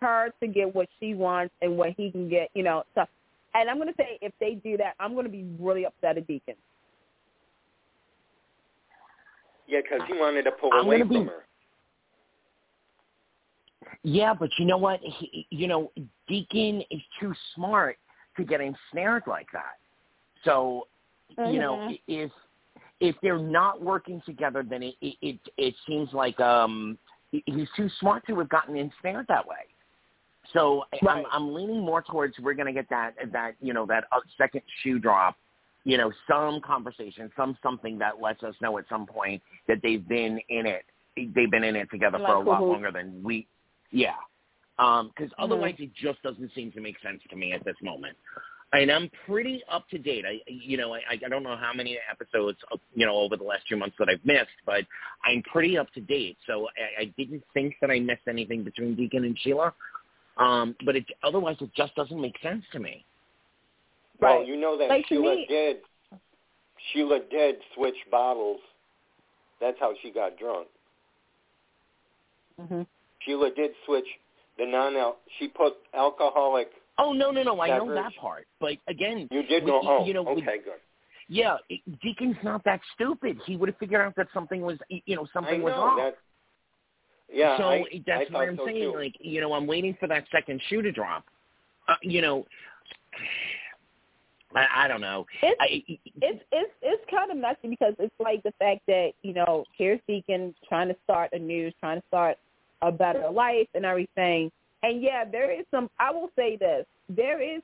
[0.00, 2.84] her to get what she wants and what he can get, you know.
[2.94, 3.04] So,
[3.54, 6.54] and I'm gonna say if they do that, I'm gonna be really upset at Deacon.
[9.66, 11.44] Yeah, because he wanted to pull I'm away gonna be- from her.
[14.02, 15.00] Yeah, but you know what?
[15.02, 15.92] He, you know,
[16.26, 17.98] Deacon is too smart
[18.36, 19.78] to get ensnared like that.
[20.44, 20.86] So,
[21.46, 21.98] you know, Mhm.
[22.06, 22.32] if
[23.00, 26.98] if they're not working together, then it it it, it seems like um
[27.30, 29.66] he's too smart to have gotten ensnared that way.
[30.52, 31.24] So Right.
[31.24, 34.20] I'm I'm leaning more towards we're going to get that that you know that uh,
[34.36, 35.36] second shoe drop,
[35.84, 40.06] you know, some conversation, some something that lets us know at some point that they've
[40.08, 40.84] been in it.
[41.16, 42.70] They've been in it together Like for a lot cahoots.
[42.70, 43.46] longer than we.
[43.90, 44.14] Yeah,
[44.76, 45.42] because Mm-hmm.
[45.42, 48.16] otherwise it just doesn't seem to make sense to me at this moment.
[48.72, 50.24] And I'm pretty up to date.
[50.24, 53.42] I, you know, I, I don't know how many episodes, uh, you know, over the
[53.42, 54.84] last few months that I've missed, but
[55.24, 56.36] I'm pretty up to date.
[56.46, 59.74] So I, I didn't think that I missed anything between Deacon and Sheila.
[60.36, 63.04] Um, but it, otherwise, it just doesn't make sense to me.
[64.20, 64.46] Well, Right.
[64.46, 65.78] you know that Like, Sheila me- did.
[66.92, 68.60] Sheila did switch bottles.
[69.60, 70.68] That's how she got drunk.
[72.60, 72.86] Mhm.
[73.24, 74.06] Sheila did switch
[74.58, 75.18] the non-al.
[75.38, 76.68] She put alcoholic.
[76.98, 77.60] Oh no, no, no!
[77.60, 78.46] I know that part.
[78.60, 79.80] But again, You did we- know.
[79.84, 80.74] Oh, you know, we- okay, good.
[81.28, 81.56] yeah,
[82.02, 83.38] Deacon's not that stupid.
[83.46, 85.96] He would have figured out that something was, you know, I something know was wrong.
[85.98, 86.18] that.
[87.32, 88.98] Yeah, so I, that's I why thought I'm so saying, too.
[88.98, 91.24] like, you know, I'm waiting for that second shoe to drop.
[91.88, 92.44] Uh, you know,
[94.54, 95.26] I, I don't know.
[95.42, 95.66] It's I,
[96.20, 100.00] it's it's it's kind of messy because it's like the fact that you know here's
[100.08, 102.36] Deacon trying to start a news, trying to start
[102.82, 104.50] a better life and everything.
[104.82, 105.90] And yeah, there is some.
[105.98, 107.62] I will say this: there is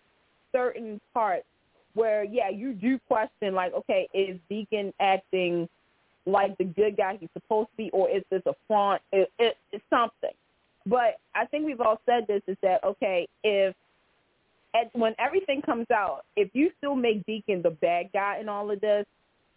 [0.52, 1.46] certain parts
[1.94, 5.68] where yeah, you do question like, okay, is Deacon acting
[6.26, 9.00] like the good guy he's supposed to be, or is this a front?
[9.12, 10.34] It, it, it's something.
[10.84, 13.74] But I think we've all said this is that okay, if
[14.74, 18.70] at, when everything comes out, if you still make Deacon the bad guy in all
[18.70, 19.06] of this,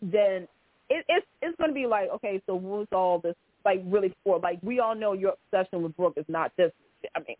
[0.01, 0.47] then
[0.89, 3.35] it, it's it's going to be like okay, so what's all this
[3.69, 4.39] like really for?
[4.39, 6.73] Like we all know your obsession with Brooke is not just.
[7.15, 7.37] I mean,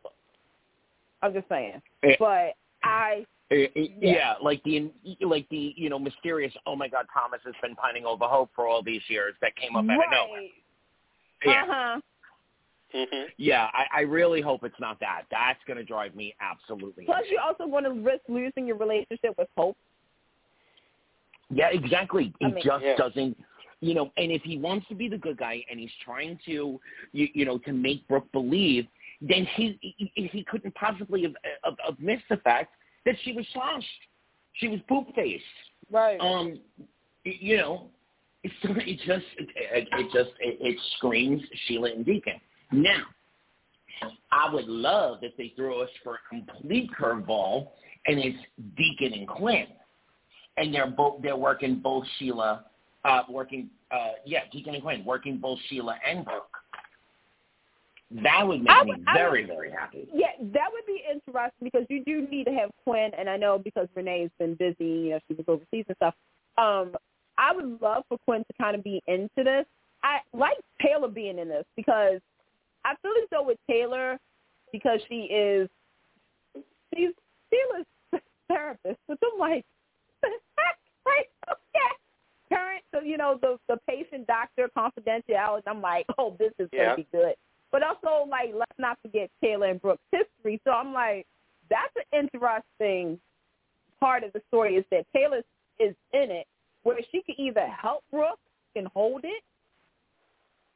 [1.22, 2.16] I'm just saying, Yeah.
[2.20, 3.88] but I Uh, Yeah.
[4.00, 6.54] yeah, like the like the you know mysterious.
[6.68, 9.34] Oh my God, Thomas has been pining over hope for all these years.
[9.42, 10.42] That came up out of nowhere.
[11.46, 12.02] Yeah, Uh huh.
[12.94, 13.70] hmm yeah.
[13.74, 15.24] I, I really hope it's not that.
[15.32, 17.06] That's going to drive me absolutely.
[17.06, 17.32] Plus, insane.
[17.34, 19.78] you also want to risk losing your relationship with Hope.
[21.50, 22.34] Yeah, exactly.
[22.40, 22.96] It I mean- just Yeah.
[22.98, 23.38] doesn't,
[23.82, 24.12] you know.
[24.18, 26.80] And if he wants to be the good guy and he's trying to,
[27.12, 28.88] you, you know, to make Brooke believe,
[29.22, 32.74] then he he, he couldn't possibly have, have, have missed the fact
[33.06, 33.86] that she was sloshed,
[34.54, 35.44] she was poop faced.
[35.92, 36.20] Right.
[36.20, 36.60] Um,
[37.24, 37.88] you know,
[38.44, 42.40] it's, it just it, it, it just it, it screams Sheila and Deacon.
[42.72, 43.04] Now,
[44.32, 47.70] I would love if they throw us for a complete curveball
[48.06, 48.38] and it's
[48.78, 49.68] Deacon and Quinn,
[50.58, 52.66] and they're both they're working both Sheila,
[53.10, 56.58] uh, working uh, yeah Deacon and Quinn working both Sheila and Brooke.
[58.24, 60.08] That would make I me very would- very happy.
[60.14, 63.60] Yeah, that would be interesting because you do need to have Quinn, and I know
[63.60, 66.16] because Rena's been busy, you know, she was overseas and stuff.
[66.58, 66.96] Um,
[67.38, 69.66] I would love for Quinn to kind of be into this.
[70.04, 72.20] I like Taylor being in this because
[72.84, 74.18] I feel as though with Taylor,
[74.72, 75.70] because she is,
[76.96, 77.12] she's
[77.52, 79.66] Sheila's therapist, which I'm like,
[80.24, 81.30] like
[82.52, 85.64] current, so you know the the patient doctor confidentiality.
[85.68, 86.86] I'm like, oh, this is Yeah.
[86.86, 87.36] gonna be good.
[87.72, 90.60] But also, like, let's not forget Taylor and Brooke's history.
[90.64, 91.28] So I'm like,
[91.70, 93.20] that's an interesting
[94.00, 95.44] part of the story is that Taylor
[95.80, 96.48] is in it,
[96.84, 98.40] where she could either help Brooke
[98.76, 99.44] and hold it,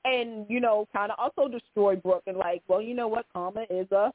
[0.06, 3.66] and you know, kind of also destroy Brooke and like, well, you know what, karma
[3.70, 4.12] is a,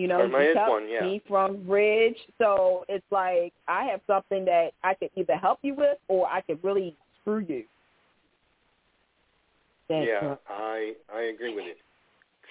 [0.00, 1.02] you know, Karma one, yeah.
[1.02, 5.74] me from Ridge, so it's like I have something that I could either help you
[5.74, 7.64] with or I could really screw you.
[9.90, 10.36] That's Yeah.
[10.48, 11.74] I I agree with you.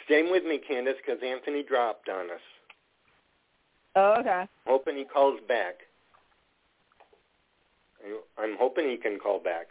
[0.06, 2.42] Stay with me, Candice, because Anthony dropped on us.
[3.96, 4.48] Oh, okay.
[4.68, 5.76] Hoping he calls back.
[8.38, 9.70] I'm hoping he can call back.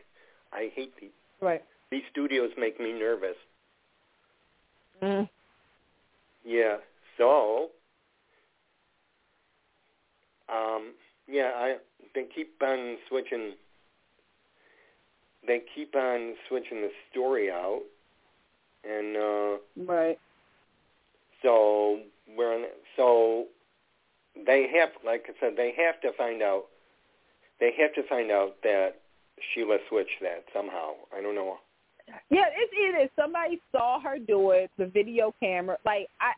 [0.53, 1.11] I hate these.
[1.41, 1.62] Right.
[1.91, 3.37] These studios make me nervous.
[5.01, 5.29] Mm.
[6.45, 6.77] Yeah.
[7.19, 7.71] So,
[10.49, 10.95] um,
[11.27, 11.77] yeah, I
[12.15, 13.53] they keep on switching.
[15.47, 17.83] They keep on switching the story out,
[18.85, 19.59] and uh,
[19.93, 20.19] Right.
[21.43, 22.01] so
[22.37, 22.67] we're.
[22.97, 23.47] So
[24.47, 26.67] they have, like I said, they have to find out.
[27.61, 29.01] They have to find out that
[29.53, 30.93] Sheila switched that somehow.
[31.17, 31.59] I don't know.
[32.31, 35.77] Yeah, it's either somebody saw her do it, the video camera.
[35.85, 36.33] Like I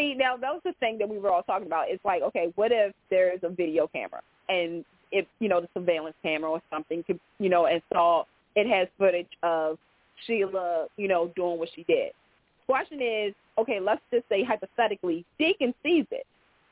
[0.00, 1.86] see now, that was the thing that we were all talking about.
[1.88, 6.16] It's like, okay, what if there's a video camera and if you know the surveillance
[6.22, 8.24] camera or something could you know and saw
[8.56, 9.78] it has footage of
[10.26, 12.12] Sheila, you know, doing what she did.
[12.66, 16.26] Question is, okay, let's just say hypothetically, Deacon sees it.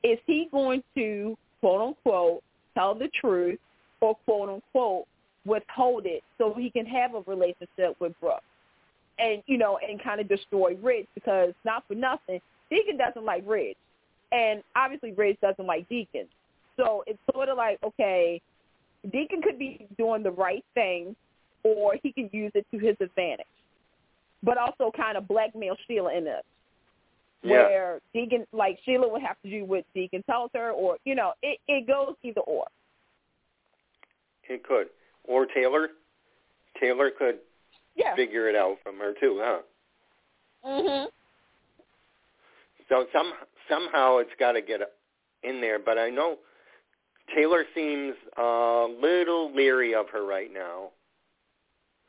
[0.05, 2.43] Is he going to quote unquote
[2.75, 3.59] tell the truth
[4.01, 5.07] or quote unquote
[5.45, 8.43] withhold it so he can have a relationship with Brooke
[9.19, 13.43] and you know and kind of destroy Ridge because not for nothing Deacon doesn't like
[13.47, 13.77] Ridge
[14.33, 16.27] and obviously Ridge doesn't like Deacon
[16.77, 18.41] so it's sort of like okay
[19.13, 21.15] Deacon could be doing the right thing
[21.65, 23.47] or he can use it to his advantage
[24.43, 26.45] but also kind of blackmail Sheila in it
[27.43, 27.51] Yeah.
[27.67, 31.33] where Deacon like Sheila would have to do what Deacon tells her or you know
[31.43, 32.67] it it goes either or
[34.49, 34.89] It could.
[35.25, 35.89] Or Taylor.
[36.81, 37.39] Taylor could
[37.97, 39.61] yeah figure it out from her too, huh?
[40.65, 41.07] mhm
[42.89, 43.33] So some
[43.71, 44.81] somehow it's got to get
[45.43, 45.79] in there.
[45.79, 46.39] But I know
[47.35, 50.91] Taylor seems a little leery of her right now.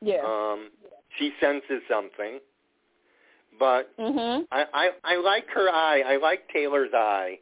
[0.02, 0.70] yeah Um,
[1.18, 2.40] she senses something,
[3.58, 6.04] but mhm I, I I like her eye.
[6.06, 7.40] I like Taylor's eye.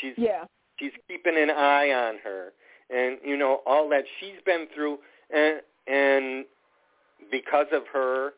[0.00, 0.44] She's yeah
[0.78, 2.52] she's keeping an eye on her,
[2.90, 4.98] and you know all that she's been through,
[5.32, 6.44] and and
[7.30, 8.30] because of her,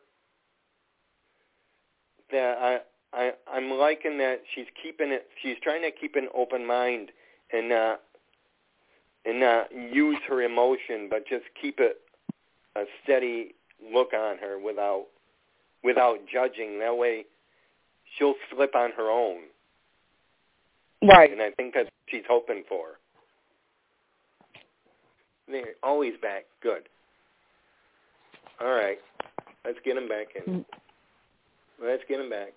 [2.31, 2.79] that I
[3.13, 5.27] I I'm liking that she's keeping it.
[5.41, 7.11] She's trying to keep an open mind
[7.51, 8.01] and not
[9.25, 12.01] and not use her emotion, but just keep it
[12.75, 13.55] a steady
[13.93, 15.05] look on her without
[15.83, 16.79] without judging.
[16.79, 17.25] That way,
[18.17, 19.43] she'll slip on her own,
[21.07, 22.99] right and I think that's what she's hoping for.
[25.49, 26.43] They're always back.
[26.61, 26.89] Good.
[28.59, 28.97] All right.
[29.63, 30.53] Let's get him back in.
[30.53, 30.65] Mm.
[31.81, 32.53] Let's get him back.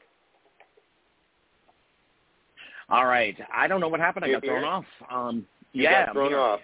[2.91, 3.37] All right.
[3.53, 4.25] I don't know what happened.
[4.25, 4.85] I You're got thrown off.
[5.11, 6.39] Um, You yeah, got I'm thrown here.
[6.41, 6.61] off.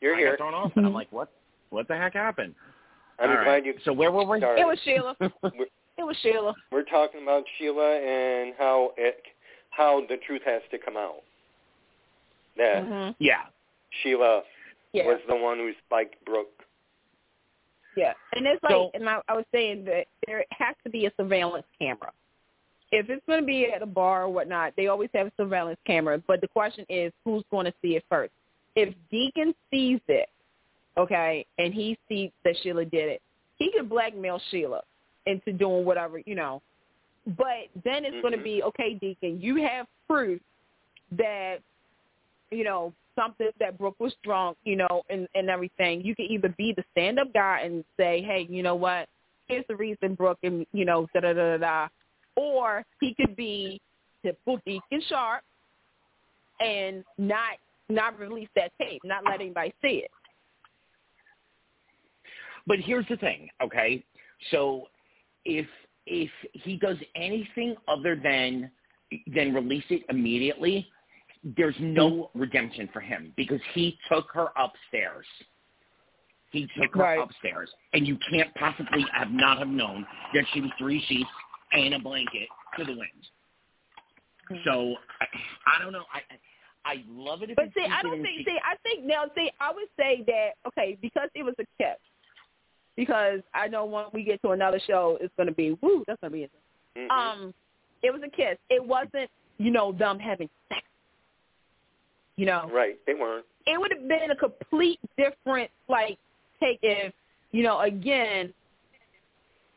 [0.00, 0.30] You're I here.
[0.32, 1.30] got thrown off, and I'm like, what?
[1.70, 2.54] What the heck happened?
[3.18, 3.64] I'm All glad right.
[3.64, 4.38] you So where were we?
[4.38, 4.60] started.
[4.60, 5.16] It was Sheila.
[5.98, 6.54] It was Sheila.
[6.72, 9.22] We're talking about Sheila and how it,
[9.68, 11.20] how the truth has to come out.
[12.56, 13.42] That hmm Yeah.
[14.02, 14.40] Sheila
[14.94, 15.04] Yeah.
[15.04, 16.48] was the one who spiked Brooke.
[17.94, 21.04] Yeah, and it's like, So- and I, I was saying that there has to be
[21.04, 22.10] a surveillance camera.
[22.92, 25.78] If it's going to be at a bar or whatnot, they always have a surveillance
[25.86, 26.22] camera.
[26.26, 28.32] But the question is, who's going to see it first?
[28.76, 30.28] If Deacon sees it,
[30.98, 33.22] okay, and he sees that Sheila did it,
[33.58, 34.82] he could blackmail Sheila
[35.26, 36.60] into doing whatever, you know.
[37.26, 38.44] But then it's going to mm-hmm.
[38.44, 40.40] be, okay, Deacon, you have proof
[41.16, 41.58] that,
[42.50, 46.02] you know, something that Brooke was drunk, you know, and, and everything.
[46.02, 49.08] You can either be the stand-up guy and say, hey, you know what,
[49.46, 51.88] here's the reason Brooke and, you know, da-da-da-da-da.
[52.36, 53.80] Or he could be
[54.24, 55.42] typical Deacon Sharp
[56.60, 57.58] and not
[57.88, 60.10] not release that tape, not let anybody see it.
[62.66, 64.04] But here's the thing, okay?
[64.50, 64.84] So
[65.44, 65.66] if
[66.06, 68.70] if he does anything other than
[69.34, 70.88] than release it immediately,
[71.56, 75.26] there's no redemption for him because he took her upstairs.
[76.50, 77.18] He took her Right.
[77.18, 81.30] upstairs, and you can't possibly have not have known that she was three sheets
[81.72, 82.48] and a blanket
[82.78, 84.62] to the wind.
[84.64, 85.26] So I,
[85.76, 86.04] I don't know.
[86.12, 86.20] I
[86.84, 88.46] I love it if But it's see, I don't think.
[88.46, 89.24] See, I think now.
[89.34, 91.96] See, I would say that okay because it was a kiss.
[92.96, 96.04] Because I know when we get to another show, it's going to be woo.
[96.06, 96.50] That's going to be it.
[96.98, 97.10] Mhm.
[97.10, 97.54] Um,
[98.02, 98.58] it was a kiss.
[98.68, 100.82] It wasn't, you know, them having sex.
[102.36, 103.46] You know, right, they weren't.
[103.66, 106.18] it would have been a complete different like
[106.60, 107.14] take if,
[107.52, 108.52] you know, again,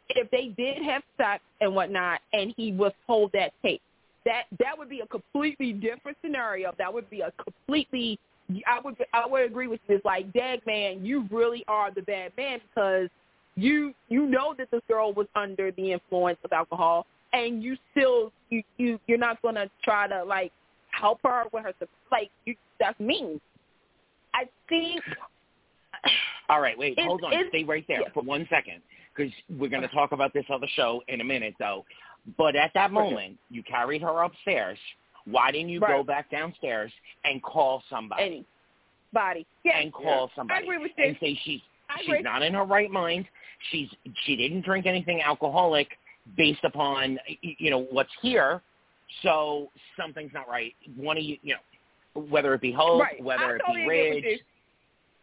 [0.09, 3.81] if they did have sex and whatnot, and he withhold that tape.
[4.25, 6.73] That that would be a completely different scenario.
[6.77, 8.19] That would be a completely.
[8.67, 9.95] I would I would agree with you.
[9.95, 13.09] It's like, dag man, you really are the bad man because
[13.55, 18.31] you you know that this girl was under the influence of alcohol, and you still
[18.49, 20.51] you you you're not gonna try to like
[20.89, 21.73] help her with her
[22.11, 23.39] like you that's mean.
[24.33, 25.01] I think
[26.49, 27.31] All right, wait, hold on.
[27.49, 28.09] Stay right there yeah.
[28.13, 28.81] for one second
[29.15, 31.85] because we're going to talk about this other show in a minute, though.
[32.37, 34.77] But at that moment, you carried her upstairs.
[35.25, 36.91] Why didn't you go back downstairs
[37.23, 38.45] and call somebody
[39.15, 39.45] anybody.
[39.63, 41.05] Yeah, and call I somebody agree with you.
[41.05, 41.61] and say she's
[42.05, 43.25] she's not in her right mind.
[43.71, 43.89] She's
[44.25, 45.87] she didn't drink anything alcoholic
[46.37, 48.61] based upon you know what's here.
[49.21, 50.73] So something's not right.
[50.95, 53.23] One of you, you know, whether it be Hope, right.
[53.23, 54.39] whether I it totally be agree with Ridge,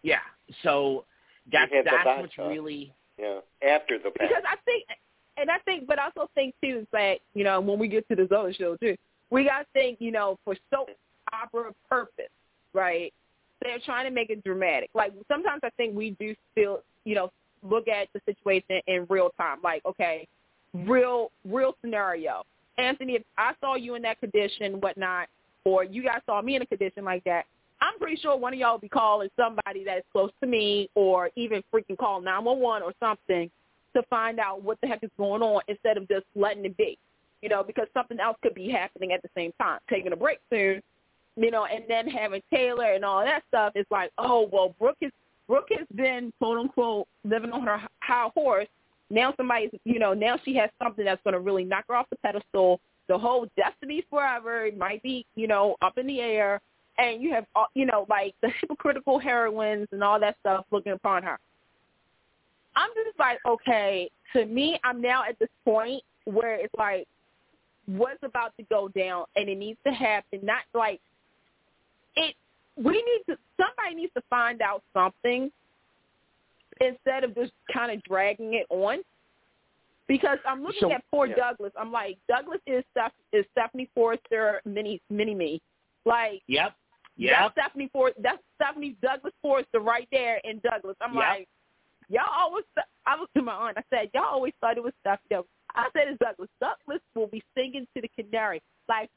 [0.03, 0.19] yeah.
[0.63, 1.05] So
[1.51, 2.49] that's have that's what's vodka.
[2.49, 4.19] really Yeah, after the fact.
[4.19, 4.85] because I think,
[5.37, 8.09] and I think, but I also think too is that you know when we get
[8.09, 8.97] to this other show too,
[9.31, 10.89] we got to think you know for soap
[11.33, 12.25] opera purpose,
[12.75, 13.13] right?
[13.61, 14.91] They're trying to make it dramatic.
[14.93, 17.31] Like sometimes I think we do still you know
[17.63, 19.59] look at the situation in real time.
[19.63, 20.27] Like okay,
[20.75, 22.43] real real scenario.
[22.77, 25.29] Anthony, if I saw you in that condition, whatnot,
[25.65, 27.45] or you guys saw me in a condition like that,
[27.83, 31.31] I'm pretty sure one of y'all will be calling somebody that's close to me or
[31.35, 33.51] even freaking call 911 or something
[33.97, 36.97] to find out what the heck is going on instead of just letting it be,
[37.43, 39.81] you know, because something else could be happening at the same time.
[39.91, 40.81] Taking a break soon,
[41.37, 44.99] you know, and then having Taylor and all that stuff is like, oh, well, Brooke
[45.01, 45.11] is
[45.49, 48.69] Brooke has been quote unquote living on her high horse.
[49.11, 52.07] Now somebody's, you know, now she has something that's going to really knock her off
[52.11, 52.81] the pedestal.
[53.09, 56.61] The whole destiny forever might be, you know, up in the air.
[56.99, 60.93] And you have, all- you know, like the hypocritical heroines and all that stuff looking
[60.93, 61.39] upon her.
[62.77, 67.07] I'm just like, okay, to me, I'm now at this point where it's like,
[67.87, 70.41] what's about to go down, and it needs to happen.
[70.43, 71.01] Not like
[72.17, 72.35] it.
[72.77, 73.39] We need to.
[73.59, 75.51] Somebody needs to find out something
[76.81, 78.99] instead of just kind of dragging it on.
[80.09, 81.35] Because I'm looking So- at poor Yeah.
[81.37, 81.73] Douglas.
[81.77, 85.61] I'm like, Douglas is Steph, is Stephanie Forrester, mini mini me.
[86.05, 86.75] Like Yep.
[87.31, 90.97] That's Stephanie For that's Stephanie Douglas Forrester right there in Douglas.
[91.01, 91.23] I'm Yep.
[91.23, 91.49] like,
[92.09, 92.65] y'all always.
[93.07, 93.79] I was to my aunt.
[93.79, 95.29] I said, y'all always thought it was Stephanie.
[95.31, 95.51] Douglas.
[95.75, 96.49] I said it's Douglas.
[96.61, 99.09] Douglas will be singing to the canary like,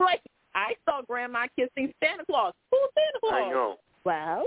[0.00, 0.20] like
[0.54, 2.52] I saw Grandma kissing Santa Claus.
[2.70, 3.32] Who's Santa Claus?
[3.34, 3.76] I know.
[4.04, 4.46] Well,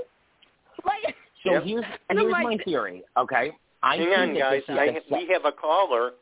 [0.86, 1.64] like So Yep.
[1.64, 3.04] here's And here's like- my theory.
[3.18, 3.52] Okay.
[3.84, 4.64] I Hang on, guys.
[4.68, 6.14] this is I, a ha- set- we have a caller,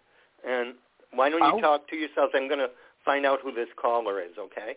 [0.46, 0.74] and
[1.14, 1.62] why don't you Oh.
[1.62, 2.32] talk to yourself?
[2.34, 2.70] I'm going to
[3.06, 4.76] find out who this caller is, okay?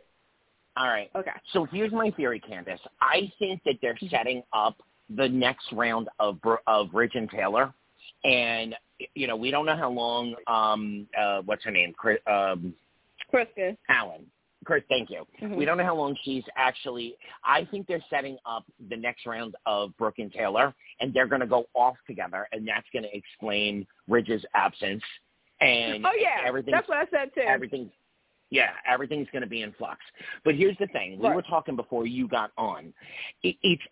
[0.77, 1.11] All right.
[1.15, 1.31] okay.
[1.53, 2.79] So here's my theory, Candice.
[3.01, 4.77] I think that they're setting up
[5.15, 7.73] the next round of of Ridge and Taylor,
[8.25, 8.75] and
[9.15, 12.75] you know we don't know how long um uh what's her name Chris, um
[13.33, 14.27] Krista Allen
[14.67, 15.25] Chris, thank you.
[15.41, 15.57] Mhm.
[15.57, 17.17] We don't know how long she's actually.
[17.45, 21.41] I think they're setting up the next round of Brooke and Taylor, and they're going
[21.41, 25.03] to go off together, and that's going to explain Ridge's absence.
[25.61, 26.73] And Oh yeah, everything.
[26.73, 27.43] that's what I said too.
[27.43, 27.91] Everything.
[28.51, 29.99] Yeah, everything's going to be in flux.
[30.45, 31.35] But here's the thing: we Right.
[31.35, 32.93] were talking before you got on.
[33.43, 33.83] It, it's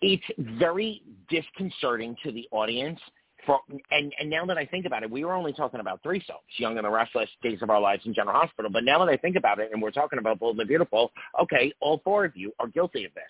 [0.00, 0.24] it's
[0.58, 3.00] very disconcerting to the audience.
[3.46, 6.22] For, and and now that I think about it, we were only talking about three
[6.26, 8.70] soaps: Young and the Restless, Days of Our Lives, and General Hospital.
[8.70, 11.12] But now that I think about it, and we're talking about Bold and the Beautiful,
[11.40, 13.24] okay, all four of you are guilty of this.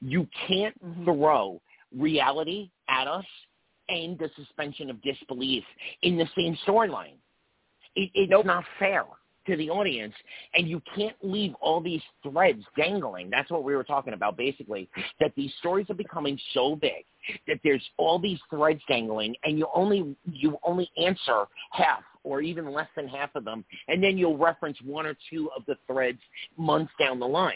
[0.00, 1.04] You can't Mhm.
[1.04, 1.60] throw
[1.92, 3.26] reality at us
[3.88, 5.64] and the suspension of disbelief
[6.02, 7.16] in the same storyline.
[7.96, 9.04] It, it's not fair
[9.50, 10.14] to the audience,
[10.54, 13.30] and you can't leave all these threads dangling.
[13.30, 14.88] That's what we were talking about, basically.
[15.20, 17.04] That these stories are becoming so big
[17.46, 22.72] that there's all these threads dangling, and you only you only answer half or even
[22.72, 26.18] less than half of them, and then you'll reference one or two of the threads
[26.56, 27.54] months down the line.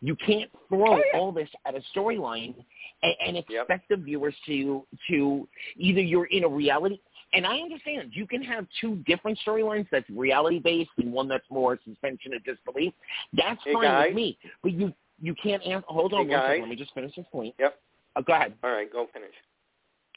[0.00, 2.54] You can't throw Oh, all this at a storyline
[3.02, 3.80] and, and expect Yep.
[3.88, 7.00] the viewers to to either you're in a reality
[7.34, 11.48] and I understand you can have two different storylines that's reality based and one that's
[11.50, 12.92] more suspension of disbelief.
[13.32, 14.06] That's Hey, fine guys.
[14.08, 14.38] with me.
[14.62, 15.86] But you you can't answer.
[15.88, 16.60] Hold on Hey, one second.
[16.62, 17.54] Let me just finish this point.
[17.58, 17.78] Yep.
[18.16, 18.54] Oh, go ahead.
[18.62, 19.30] All right, go finish.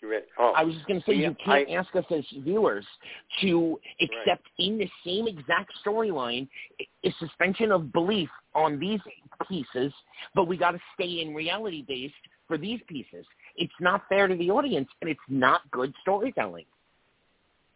[0.01, 0.25] You ready?
[0.37, 2.85] Oh, I was just going to say Yeah, you can't I- ask us as viewers
[3.41, 6.47] to accept in the same exact storyline
[7.03, 8.99] a suspension of belief on these
[9.47, 9.91] pieces,
[10.35, 12.13] but we got to stay in reality based
[12.47, 13.25] for these pieces.
[13.55, 16.65] It's not fair to the audience, and it's not good storytelling.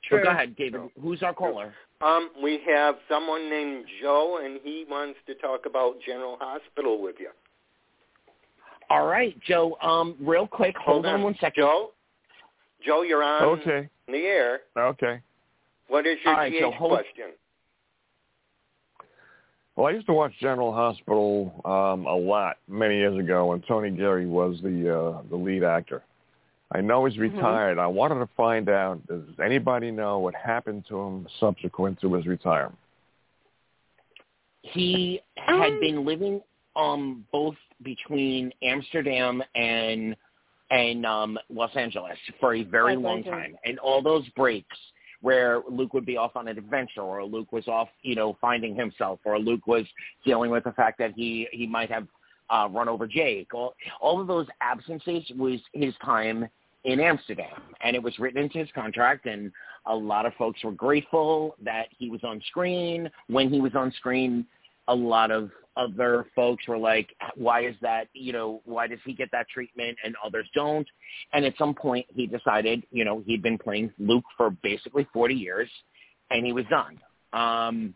[0.09, 0.23] So True.
[0.23, 0.73] go ahead, David.
[0.73, 0.91] True.
[1.01, 1.73] Who's our caller?
[2.01, 7.15] um, we have someone named Joe, and he wants to talk about General Hospital with
[7.19, 7.29] you.
[8.89, 9.77] All right, Joe.
[9.81, 11.21] Um, real quick, hold, on.
[11.21, 11.61] one second.
[11.63, 11.91] Joe.
[12.85, 13.87] Joe, you're on Okay.
[14.07, 14.61] the air.
[14.77, 15.21] Okay.
[15.87, 17.25] What is your All right, GH so question?
[19.75, 23.91] Well, I used to watch General Hospital um, a lot many years ago when Tony
[23.91, 26.03] Geary was the uh, the lead actor.
[26.73, 27.35] I know he's Mhm.
[27.35, 27.77] retired.
[27.79, 32.25] I wanted to find out does anybody know what happened to him subsequent to his
[32.25, 32.77] retirement?
[34.63, 36.41] He had been living
[36.77, 40.15] um both between Amsterdam and
[40.69, 43.35] and um Los Angeles for a very Los long Angeles.
[43.35, 43.57] time.
[43.65, 44.77] And all those breaks
[45.19, 48.75] where Luke would be off on an adventure or Luke was off, you know, finding
[48.75, 49.85] himself or Luke was
[50.23, 52.07] dealing with the fact that he he might have
[52.49, 53.53] uh run over Jake.
[53.53, 56.47] All all of those absences was his time
[56.83, 59.51] in Amsterdam and it was written into his contract and
[59.85, 63.09] a lot of folks were grateful that he was on screen.
[63.27, 64.45] When he was on screen,
[64.87, 69.13] a lot of other folks were like, why is that, you know, why does he
[69.13, 70.87] get that treatment and others don't?
[71.33, 75.33] And at some point he decided, you know, he'd been playing Luke for basically 40
[75.33, 75.69] years
[76.29, 76.99] and he was done.
[77.33, 77.95] Um,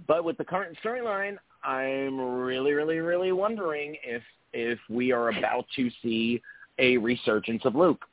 [0.06, 4.22] but with the current storyline, I'm really, really, really wondering if,
[4.52, 6.40] if we are about to see
[6.80, 8.04] a resurgence of Luke.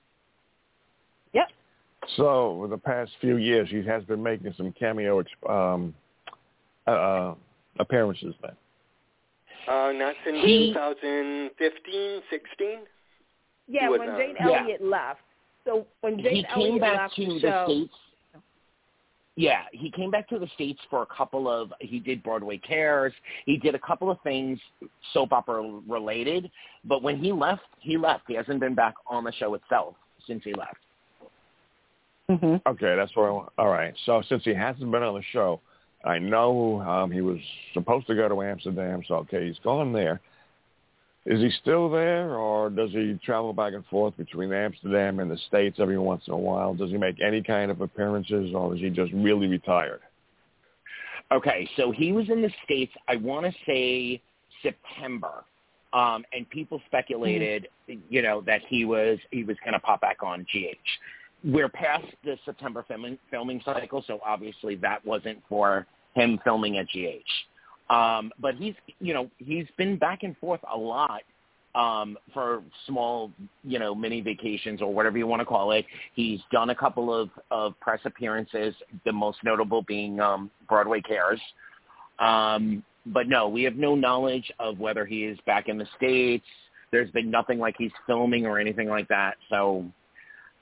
[1.33, 1.47] Yep.
[2.15, 5.93] So, over the past few years, he has been making some cameo exp- um,
[6.85, 7.35] uh, uh,
[7.79, 8.35] appearances.
[8.41, 8.51] Then,
[9.67, 12.79] Uh, not since He- 2015, 16.
[13.67, 14.61] Yeah, when uh, Jane Yeah.
[14.61, 15.21] Elliott left.
[15.65, 17.93] So when Jane he came Elliott back left to the the show, states.
[19.37, 21.71] Yeah, he came back to the states for a couple of.
[21.79, 23.13] He did Broadway Cares.
[23.45, 24.59] He did a couple of things
[25.13, 26.49] soap opera related.
[26.83, 28.23] But when he left, he left.
[28.27, 29.93] He hasn't been back on the show itself
[30.25, 30.77] since he left.
[32.27, 33.27] hmm okay, that's where.
[33.27, 33.93] I, wa- all right.
[34.07, 35.61] So, since he hasn't been on the show,
[36.03, 37.37] I know um, he was
[37.75, 39.03] supposed to go to Amsterdam.
[39.07, 40.19] So, okay, he's gone there.
[41.27, 45.37] Is he still there, or does he travel back and forth between Amsterdam and the
[45.49, 46.73] States every once in a while?
[46.73, 49.99] Does he make any kind of appearances, or is he just really retired?
[51.33, 52.93] Okay, so he was in the states.
[53.09, 54.21] I want to say
[54.63, 55.43] September,
[55.91, 57.67] um, and people speculated,
[58.09, 60.77] you know, that he was he was going to pop back on GH.
[61.43, 66.87] We're past the September filming filming cycle, so obviously that wasn't for him filming at
[66.87, 67.29] GH.
[67.89, 71.21] Um, but he's you know he's been back and forth a lot
[71.75, 73.31] um, for small
[73.63, 75.85] you know mini vacations or whatever you want to call it.
[76.15, 78.73] He's done a couple of, of press appearances,
[79.05, 81.39] the most notable being um, Broadway Cares.
[82.19, 86.45] Um, but no, we have no knowledge of whether he is back in the states.
[86.91, 89.35] There's been nothing like he's filming or anything like that.
[89.49, 89.85] So,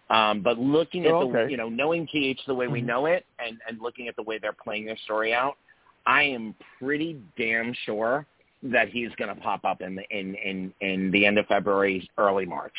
[0.09, 1.51] um, but looking at Oh, the okay.
[1.51, 2.85] you know knowing GH the way we Mhm.
[2.85, 5.57] know it, and and looking at the way they're playing their story out,
[6.05, 8.25] I am pretty damn sure
[8.63, 12.09] that he's going to pop up in the in in in the end of February,
[12.17, 12.73] early March.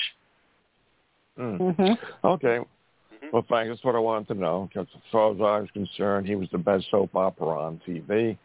[1.38, 1.60] Mm.
[1.60, 2.26] Mm-hmm.
[2.26, 2.58] Okay.
[2.58, 3.32] Mhm.
[3.32, 3.70] Well, thanks.
[3.70, 4.68] That's what I wanted to know.
[4.72, 8.36] Because as far as I was concerned, he was the best soap opera on TV.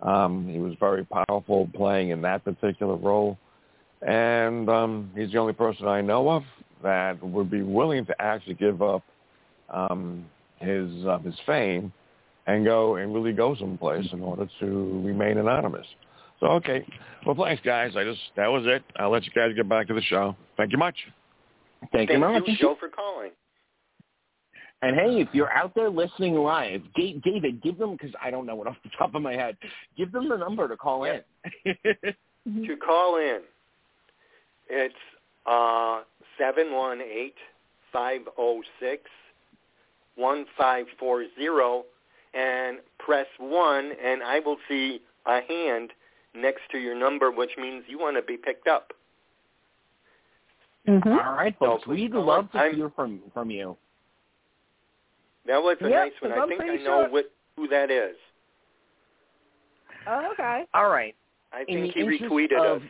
[0.00, 3.38] Um, he was very powerful playing in that particular role.
[4.02, 6.42] And um, he's the only person I know of
[6.82, 9.04] that would be willing to actually give up
[9.70, 10.26] um,
[10.56, 11.92] his uh, his fame
[12.46, 15.86] and go and really go someplace in order to remain anonymous.
[16.40, 16.84] So okay,
[17.24, 17.92] well thanks guys.
[17.96, 18.82] I just that was it.
[18.96, 20.36] I'll let you guys get back to the show.
[20.56, 20.96] Thank you much.
[21.92, 22.42] Thank, Thank you much.
[22.46, 23.30] you, Joe, for calling.
[24.82, 28.46] And hey, if you're out there listening live, Ga- David, give them because I don't
[28.46, 29.56] know it off the top of my head.
[29.96, 31.20] Give them the number to call Yeah.
[31.64, 32.14] in.
[32.66, 33.42] To call in,
[34.68, 34.94] it's
[35.46, 36.00] uh
[36.36, 37.36] seven one eight
[37.92, 39.04] five zero six
[40.16, 41.84] one five four zero,
[42.34, 45.90] and press one, and I will see a hand
[46.34, 48.92] next to your number, which means you want to be picked up.
[50.88, 51.08] Mm-hmm.
[51.10, 53.76] All right, folks, So, we'd love to I'm- hear from from you.
[55.46, 56.32] That was a Yep, nice one.
[56.32, 58.16] I think I know sure- what, who that is.
[60.06, 60.64] Oh, okay.
[60.72, 61.14] All right.
[61.52, 62.88] I In think the he interest retweeted of- us.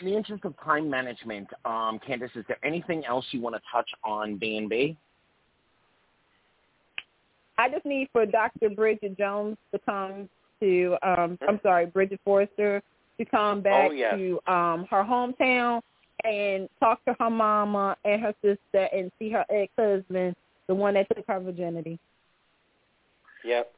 [0.00, 3.62] In the interest of time management, um, Candice, is there anything else you want to
[3.72, 4.96] touch on B and B?
[7.58, 8.70] I just need for Dr.
[8.70, 10.28] Bridget Jones to come
[10.60, 12.82] to, um, I'm sorry, Bridget Forrester
[13.18, 14.14] to come back Oh, yes.
[14.14, 15.80] to um, her hometown
[16.24, 20.36] and talk to her mama and her sister and see her ex-husband,
[20.66, 21.98] the one that took her virginity.
[23.44, 23.72] Yep.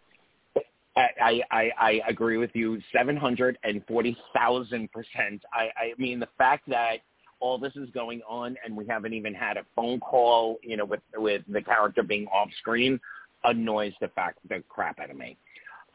[0.96, 5.44] I, I, I, I agree with you seven hundred and forty thousand percent.
[5.52, 6.96] I, I mean the fact that
[7.40, 10.84] all this is going on and we haven't even had a phone call, you know,
[10.84, 12.98] with with the character being off screen,
[13.44, 15.36] annoys the fact the crap out of me.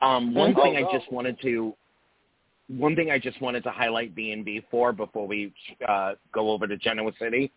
[0.01, 0.87] Um, one Oh, thing no.
[0.87, 1.73] I just wanted to
[2.69, 5.53] one thing I just wanted to highlight B and B for before we
[5.87, 7.51] uh, go over to Genoa City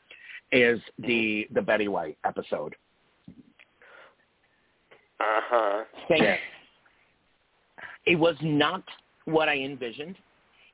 [0.52, 2.74] is the the Betty White episode.
[5.20, 5.84] Uh huh.
[6.08, 6.22] Thank
[8.04, 8.82] It was not
[9.24, 10.16] what I envisioned.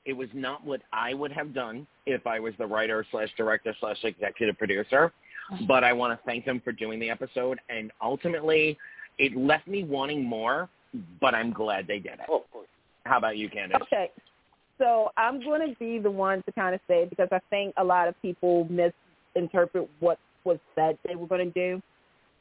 [0.04, 3.74] It was not what I would have done if I was the writer slash director
[3.78, 5.12] slash executive producer.
[5.68, 8.78] But I want to thank them for doing the episode, and ultimately,
[9.18, 10.68] it left me wanting more.
[11.20, 12.26] But I'm glad they did it.
[12.28, 12.68] Oh, of course.
[13.04, 13.80] How about you, Candice?
[13.80, 14.10] Okay.
[14.78, 17.84] So I'm going to be the one to kind of say because I think a
[17.84, 21.82] lot of people misinterpret what was said they were going to do.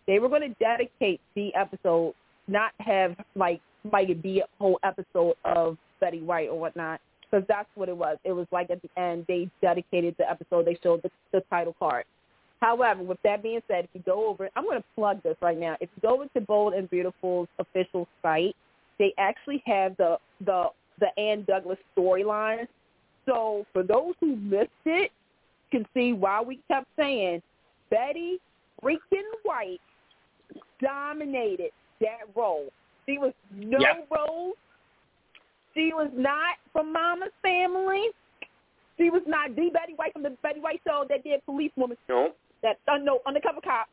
[0.07, 2.13] They were going to dedicate the episode,
[2.47, 3.61] not have like
[3.91, 7.95] like it be a whole episode of Betty White or whatnot, because that's what it
[7.95, 8.17] was.
[8.23, 10.65] It was like at the end they dedicated the episode.
[10.65, 12.05] They showed the, the title card.
[12.61, 15.57] However, with that being said, if you go over, I'm going to plug this right
[15.57, 15.77] now.
[15.81, 18.55] If you go into Bold and Beautiful's official site,
[18.99, 20.67] they actually have the the
[20.99, 22.67] the Ann Douglas storyline.
[23.25, 25.11] So for those who missed it,
[25.71, 27.41] can see why we kept saying
[27.89, 28.39] Betty
[28.83, 28.99] freaking
[29.43, 29.81] White
[30.81, 32.67] dominated that role.
[33.07, 34.01] She was no Yeah.
[34.11, 34.53] role.
[35.73, 38.09] She was not from Mama's family.
[38.97, 42.35] She was not the Betty White from the Betty White show that did Policewoman No.
[42.63, 43.87] That uh, no undercover cop.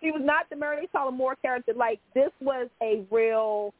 [0.00, 1.72] She was not the Mary Tyler character.
[1.74, 3.72] Like this was a real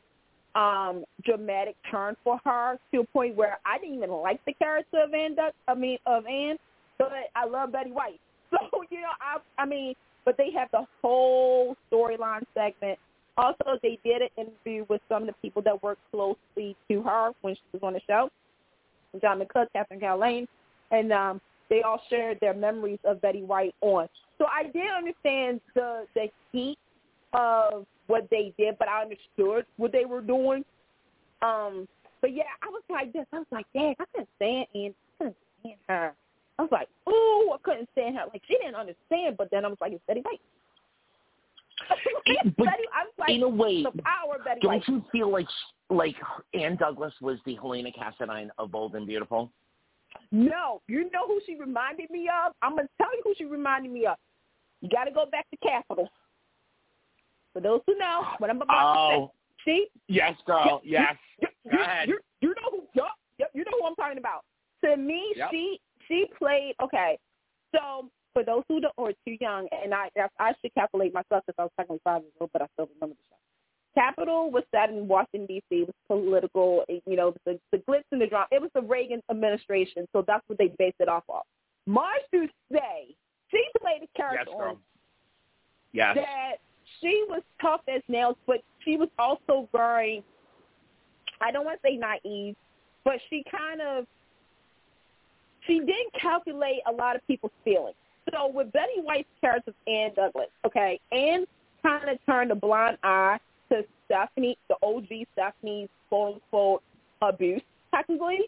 [0.55, 5.03] um dramatic turn for her to a point where I didn't even like the character
[5.03, 5.35] of Ann.
[5.35, 6.57] Duck, I mean of Ann,
[6.99, 8.21] but I love Betty White.
[8.51, 9.95] So you know, I I mean,
[10.25, 12.99] but they have the whole storyline segment.
[13.37, 17.33] Also, they did an interview with some of the people that worked closely to her
[17.41, 18.31] when she was on the show.
[19.21, 20.47] John McCook, Catherine Callahan,
[20.91, 21.41] and um,
[21.71, 24.09] they all shared their memories of Betty White on.
[24.39, 26.79] So I did understand the the heat
[27.33, 30.65] of what they did, but I understood what they were doing.
[31.43, 31.89] Um,
[32.21, 33.27] but yeah, I was like this.
[33.33, 34.95] I was like, dang, I couldn't stand Ann.
[34.95, 36.12] I couldn't stand her.
[36.59, 38.25] I was like, ooh, I couldn't stand her.
[38.33, 40.41] Like she didn't understand, but then I was like, it's Betty White.
[42.27, 44.89] It- but Betty, I was like, in a way, the power Betty don't White.
[44.89, 45.47] you feel like
[45.91, 46.15] like
[46.55, 49.51] Ann Douglas was the Helena Cassadine of Bold and Beautiful?
[50.33, 52.53] No, you know who she reminded me of?
[52.62, 54.17] I'm gonna tell you who she reminded me of.
[54.81, 56.09] You got to go back to Capitol.
[57.53, 59.33] For those who know what I'm about Oh, to say, oh.
[59.65, 60.81] see, yes, girl.
[60.85, 61.15] Yes.
[61.41, 62.09] you, Go you, ahead.
[62.09, 62.83] you, you know who?
[62.95, 63.05] Yep,
[63.39, 64.43] yep, you know who I'm talking about.
[64.85, 65.49] To me, Yep.
[65.51, 67.17] she she played okay.
[67.75, 70.09] So for those who don't, or too young, and I
[70.41, 73.15] I should calculate myself because I was technically five years old, but I still remember
[73.17, 73.37] the show.
[73.95, 75.76] Capitol was set in Washington D.C.
[75.76, 78.47] It was political, you know, the the glitz and the drama.
[78.51, 81.42] It was the Reagan administration, so that's what they based it off of.
[81.86, 83.14] Marge Say,
[83.51, 84.78] she played a Yes, character on girl.
[85.92, 86.16] Yes.
[86.16, 86.57] that
[87.01, 90.24] she was tough as nails, but she was also very
[91.40, 92.57] I don't want to say naive,
[93.05, 94.07] but she kind of
[95.66, 97.97] she did calculate a lot of people's feelings.
[98.32, 101.45] So with Betty White's character of Ann Douglas, okay, Ann
[101.82, 103.38] kind of turned a blind eye
[103.75, 106.83] to Stephanie, the OG Stephanie's quote unquote
[107.22, 107.62] abuse,
[107.95, 108.41] technically.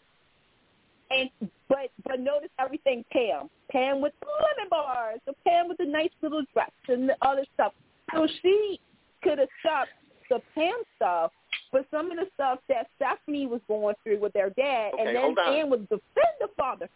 [1.10, 1.30] And
[1.68, 3.48] but but notice everything Pam.
[3.70, 7.44] Pam with the lemon bars, the Pam with the nice little dress and the other
[7.54, 7.72] stuff.
[8.14, 8.80] So she
[9.22, 9.90] could have stopped
[10.30, 11.30] the Pam stuff,
[11.72, 15.16] but some of the stuff that Stephanie was going through with their dad, Okay, and
[15.16, 15.70] then on.
[15.70, 16.88] Would defend the father.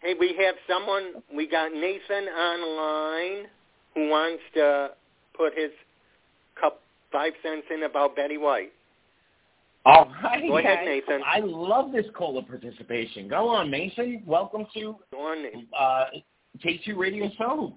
[0.00, 1.22] Hey, we have someone.
[1.34, 3.46] We got Nathan online
[3.94, 4.90] who wants to
[5.34, 5.70] put his
[6.60, 6.80] cup
[7.14, 8.72] five cents in about Betty White.
[9.86, 10.42] All right.
[10.48, 11.02] Go ahead, Okay.
[11.06, 11.22] Nathan.
[11.24, 13.28] I love this caller participation.
[13.28, 14.22] Go on, Mason.
[14.26, 15.34] Welcome to Go
[15.78, 16.04] uh,
[16.62, 17.76] Take Two Radio Soaps.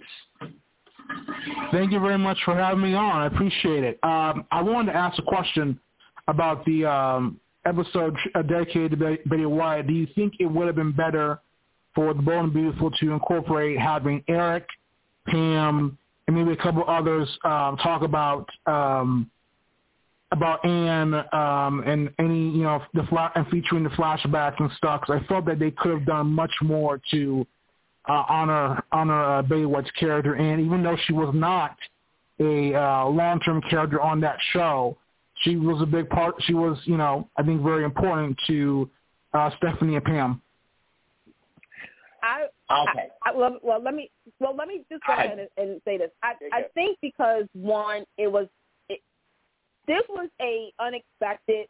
[1.71, 3.21] Thank you very much for having me on.
[3.21, 3.99] I appreciate it.
[4.03, 5.79] Um, I wanted to ask a question
[6.27, 9.87] about the um, episode uh, dedicated to Betty- Betty White.
[9.87, 11.39] Do you think it would have been better
[11.93, 14.65] for the Bold and Beautiful to incorporate having Eric,
[15.27, 15.97] Pam,
[16.27, 19.29] and maybe a couple others um, talk about um,
[20.31, 25.01] about Ann um, and any you know the fla- and featuring the flashbacks and stuff?
[25.01, 27.47] 'cause I felt that they could have done much more to
[28.09, 29.65] uh, honor honor uh, Betty
[29.99, 31.77] character, and even though she was not
[32.39, 34.97] a uh, long-term character on that show,
[35.41, 36.35] she was a big part.
[36.43, 38.89] She was, you know, I think very important to
[39.33, 40.41] uh, Stephanie and Pam.
[42.21, 43.07] I Okay.
[43.25, 45.81] I, I, well, well, let me well let me just go Go ahead and, and
[45.85, 46.11] say this.
[46.21, 48.47] I I think because one, it was
[48.89, 48.99] it,
[49.87, 51.67] this was a unexpected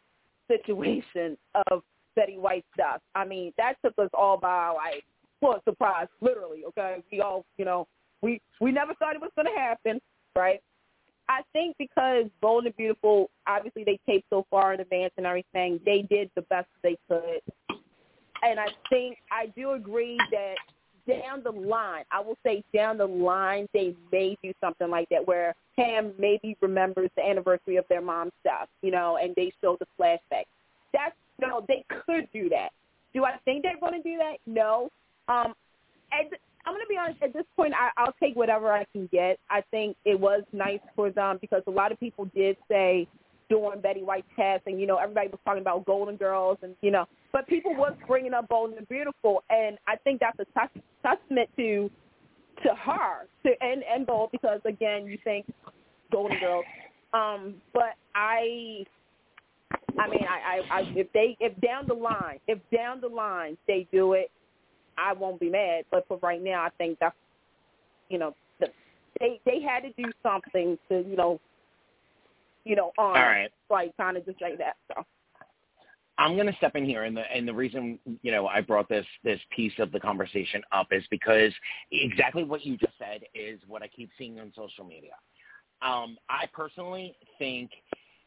[0.48, 1.36] situation
[1.70, 1.82] of
[2.16, 3.00] Betty White stuff.
[3.14, 5.04] I mean, that took us all by like
[5.40, 6.64] well, surprise, literally.
[6.68, 7.86] Okay, we all you know
[8.22, 10.00] we we never thought it was going to happen,
[10.34, 10.60] right?
[11.28, 15.78] I think because Bold and Beautiful, obviously they taped so far in advance and everything,
[15.84, 17.40] they did the best they could.
[18.42, 20.54] And I think I do agree that
[21.08, 25.26] down the line, I will say down the line, they may do something like that
[25.26, 29.78] where Pam maybe remembers the anniversary of their mom's death, you know, and they show
[29.80, 30.44] the flashback.
[30.92, 32.70] That's no, they could do that.
[33.14, 34.38] Do I think they're going to do that?
[34.46, 34.90] No.
[35.28, 35.54] Um,
[36.12, 36.28] and
[36.66, 37.22] I'm going to be honest.
[37.22, 39.38] At this point, I, I'll take whatever I can get.
[39.50, 43.06] I think it was nice for them because a lot of people did say
[43.48, 47.06] during Betty White's passing, you know, everybody was talking about Golden Girls and you know,
[47.32, 50.68] but people was bringing up Bold and Beautiful, and I think that's a
[51.02, 51.90] testament to
[52.62, 55.46] to her to and and Bold because again, you think
[56.12, 56.64] Golden Girls,
[57.12, 58.84] um, but I.
[59.98, 63.58] I mean, I, I, I, if they, if down the line, if down the line
[63.66, 64.30] they do it,
[64.96, 65.84] I won't be mad.
[65.90, 67.16] But for right now, I think that's,
[68.08, 68.68] you know, the,
[69.18, 71.40] they they had to do something to, you know,
[72.64, 73.50] you know, on All right.
[73.70, 74.76] like kind of just like that.
[74.88, 75.04] So
[76.18, 78.88] I'm going to step in here, and the and the reason you know I brought
[78.88, 81.52] this this piece of the conversation up is because
[81.92, 85.12] exactly what you just said is what I keep seeing on social media.
[85.80, 87.70] Um, I personally think,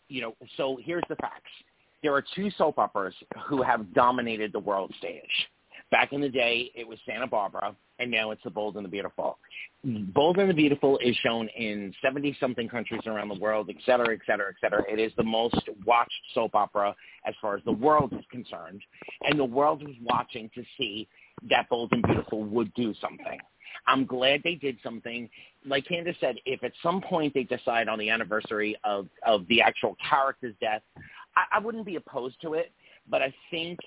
[0.07, 1.51] you know, so here's the facts.
[2.01, 3.13] There are two soap operas
[3.45, 5.49] who have dominated the world stage.
[5.91, 8.89] Back in the day, it was Santa Barbara, and now it's The Bold and the
[8.89, 9.37] Beautiful.
[9.85, 10.11] Mm-hmm.
[10.11, 14.21] Bold and the Beautiful is shown in 70-something countries around the world, et cetera, et
[14.25, 14.83] cetera, et cetera.
[14.89, 18.81] It is the most watched soap opera as far as the world is concerned,
[19.21, 21.09] and the world was watching to see
[21.49, 23.39] that Bold and Beautiful would do something.
[23.87, 25.29] I'm glad they did something.
[25.65, 29.61] Like Candice said, if at some point they decide on the anniversary of, of the
[29.61, 30.83] actual character's death,
[31.35, 32.71] I, I wouldn't be opposed to it.
[33.09, 33.79] But I think,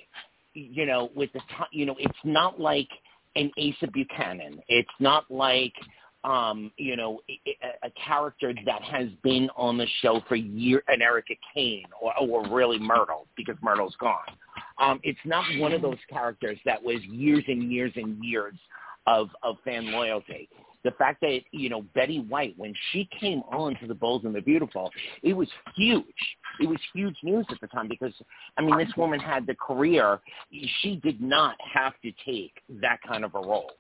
[0.55, 2.88] you know, with the time, you know, it's not like
[3.36, 4.61] an Asa Buchanan.
[4.68, 5.74] It's not like,
[6.22, 11.02] um, you know, a, a character that has been on the show for years, an
[11.02, 14.18] Erica Kane or, or really Myrtle, because Myrtle's gone.
[14.78, 18.55] Um, it's not one of those characters that was years and years and years
[19.07, 20.48] of of fan loyalty.
[20.85, 24.35] The fact that you know Betty White, when she came on to the Bold and
[24.35, 24.91] the Beautiful,
[25.22, 26.05] it was huge.
[26.61, 28.12] It was huge news at the time because
[28.59, 30.20] I mean this woman had the career.
[30.82, 33.72] She did not have to take that kind of a role,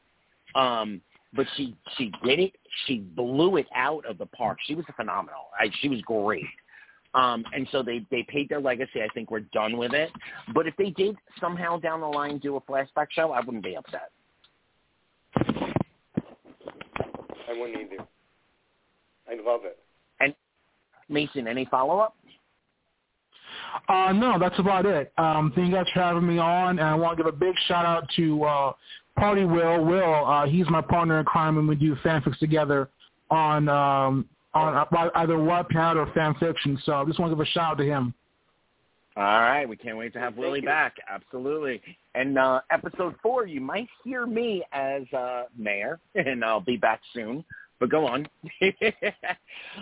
[0.54, 1.00] um,
[1.34, 2.52] but she she did it.
[2.86, 4.58] She blew it out of the park.
[4.66, 5.48] She was phenomenal.
[5.60, 6.44] I, she was great.
[7.14, 9.00] Um, and so they, they paid their legacy.
[9.02, 10.10] I think we're done with it.
[10.52, 13.76] But if they did somehow down the line do a flashback show, I wouldn't be
[13.76, 14.10] upset.
[17.48, 18.04] I wouldn't either.
[19.28, 19.78] I love it.
[20.20, 20.34] And
[21.08, 22.16] Mason, any follow up?
[23.88, 25.12] Uh, no, that's about it.
[25.18, 27.54] Um, thank you guys for having me on, and I want to give a big
[27.66, 28.72] shout out to uh,
[29.16, 29.84] Party Will.
[29.84, 32.88] Will, uh, he's my partner in crime, and we do fanfics together
[33.30, 36.78] on um, on uh, either Wattpad or fanfiction.
[36.84, 38.14] So I just want to give a shout out to him.
[39.16, 40.66] All right, we can't wait to have Thank Willie you.
[40.66, 40.96] back.
[41.08, 41.80] Absolutely.
[42.16, 47.00] And uh, episode four, you might hear me as uh, mayor, and I'll be back
[47.12, 47.44] soon.
[47.78, 48.26] But go on.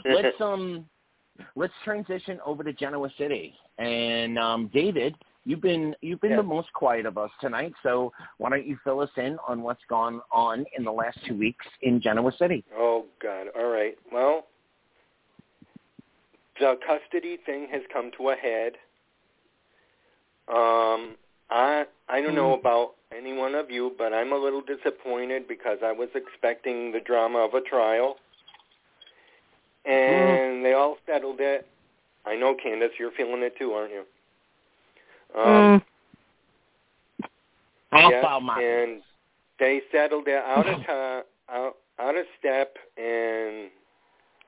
[0.05, 0.87] let's um,
[1.57, 3.55] let's transition over to Genoa City.
[3.79, 5.15] And um, David,
[5.47, 6.37] you've been you've been Yeah.
[6.39, 7.73] the most quiet of us tonight.
[7.83, 11.37] So why don't you fill us in on what's gone on in the last two
[11.37, 12.65] weeks in Genoa City?
[12.77, 13.47] Oh God!
[13.57, 13.97] All right.
[14.13, 14.47] Well,
[16.61, 18.73] the custody thing has come to a head.
[20.49, 21.17] Um,
[21.51, 25.79] I I don't know about any one of you, but I'm a little disappointed because
[25.85, 28.17] I was expecting the drama of a trial,
[29.85, 31.67] and they all settled it.
[32.25, 34.05] I know, Candice, you're feeling it too, aren't you?
[35.39, 35.83] Um,
[37.93, 39.03] I'll Yes, file my and
[39.59, 43.71] they settled it out of time, out, out of step, and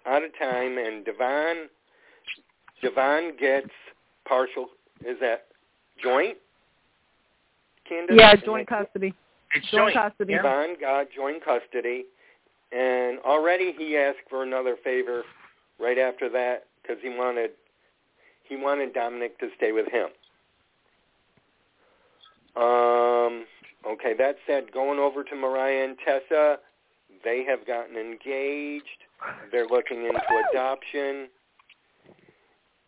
[0.07, 0.79] out of time.
[0.79, 1.69] And Devon,
[2.83, 3.71] Devon gets
[4.27, 4.69] partial.
[5.07, 5.47] Is that
[6.05, 6.37] joint?
[7.91, 8.17] Candice?
[8.17, 9.15] Yeah, joint custody.
[9.55, 10.11] It's Joint joint.
[10.13, 10.33] custody.
[10.35, 10.43] Yeah.
[10.43, 12.05] Devon got joint custody,
[12.73, 15.23] and already he asked for another favor
[15.81, 17.51] right after that because he wanted
[18.49, 20.09] he wanted Dominic to stay with him.
[22.57, 23.45] Um.
[23.87, 24.15] Okay.
[24.17, 26.59] That said, going over to Mariah and Tessa,
[27.23, 28.85] they have gotten engaged.
[29.53, 31.29] They're looking into adoption.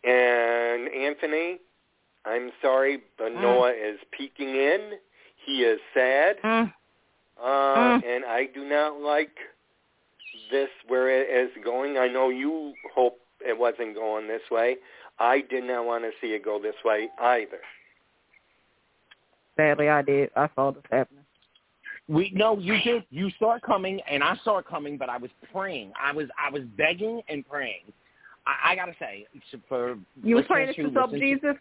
[0.03, 1.59] And Anthony,
[2.27, 3.41] I'm sorry, but Mm.
[3.41, 4.99] Noah is peeking in.
[5.45, 6.41] He is sad.
[6.41, 6.73] Mm.
[7.39, 8.03] Uh, Mm.
[8.03, 9.37] and I do not like
[10.49, 11.97] this where it is going.
[11.97, 14.77] I know you hope it wasn't going this way.
[15.19, 17.61] I did not want to see it go this way either.
[19.55, 20.31] Sadly, I did.
[20.35, 21.25] I saw this happening.
[22.07, 23.03] We no, you did.
[23.09, 24.97] You saw it coming, and I saw it coming.
[24.97, 25.91] But I was praying.
[25.99, 27.91] I was I was begging and praying.
[28.45, 29.27] I, I gotta say,
[29.67, 31.55] for You were praying to sub Jesus.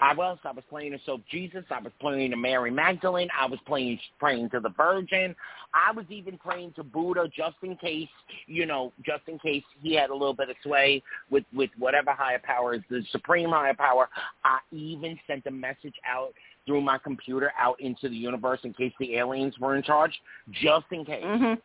[0.00, 0.38] I was.
[0.44, 1.64] I was playing to Soap Jesus.
[1.70, 3.28] I was playing to Mary Magdalene.
[3.38, 5.34] I was playing praying to the Virgin.
[5.74, 8.08] I was even praying to Buddha just in case,
[8.46, 12.12] you know, just in case he had a little bit of sway with with whatever
[12.12, 14.08] higher power is the supreme higher power.
[14.44, 16.32] I even sent a message out
[16.66, 20.12] through my computer out into the universe in case the aliens were in charge,
[20.52, 21.24] just in case.
[21.24, 21.60] Mhm.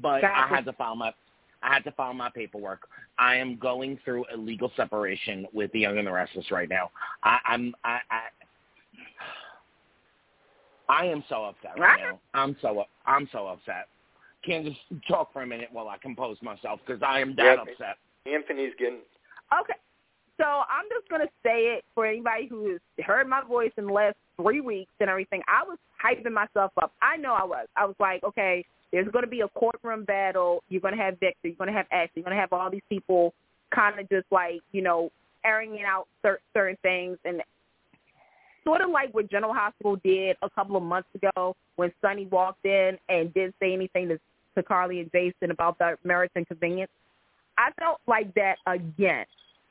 [0.00, 1.12] But I had to file my
[1.62, 2.88] I had to file my paperwork.
[3.18, 6.90] I am going through a legal separation with the Young and the Restless right now.
[7.22, 8.20] I, I'm I, I
[10.88, 12.18] I am so upset right now.
[12.34, 13.88] I'm so I'm so upset.
[14.44, 17.58] Can't just talk for a minute while I compose myself because I am that Yep.
[17.68, 17.96] upset.
[18.26, 19.00] Anthony's getting
[19.60, 19.74] Okay.
[20.38, 23.92] So I'm just gonna say it for anybody who has heard my voice in the
[23.92, 25.42] last three weeks and everything.
[25.46, 26.92] I was hyping myself up.
[27.02, 27.68] I know I was.
[27.76, 30.62] I was like, okay, there's gonna be a courtroom battle.
[30.68, 31.48] You're gonna have Victor.
[31.48, 32.12] You're gonna have Ashley.
[32.16, 33.34] You're gonna have all these people
[33.74, 35.10] kind of just like you know
[35.44, 37.42] airing out cer- certain things and
[38.64, 42.64] sort of like what General Hospital did a couple of months ago when Sonny walked
[42.66, 44.20] in and didn't say anything to,
[44.54, 46.90] to Carly and Jason about the merits and convenience.
[47.56, 49.24] I felt like that again.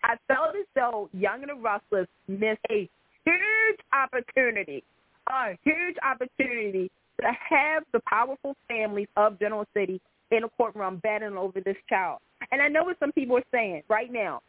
[0.04, 2.90] I felt as though Young and the Rustlers missed a
[3.26, 4.84] huge opportunity,
[5.30, 6.90] a huge opportunity
[7.22, 10.02] to have the powerful families of Genoa City
[10.32, 12.20] in a courtroom battling over this child.
[12.52, 14.42] And I know what some people are saying right now.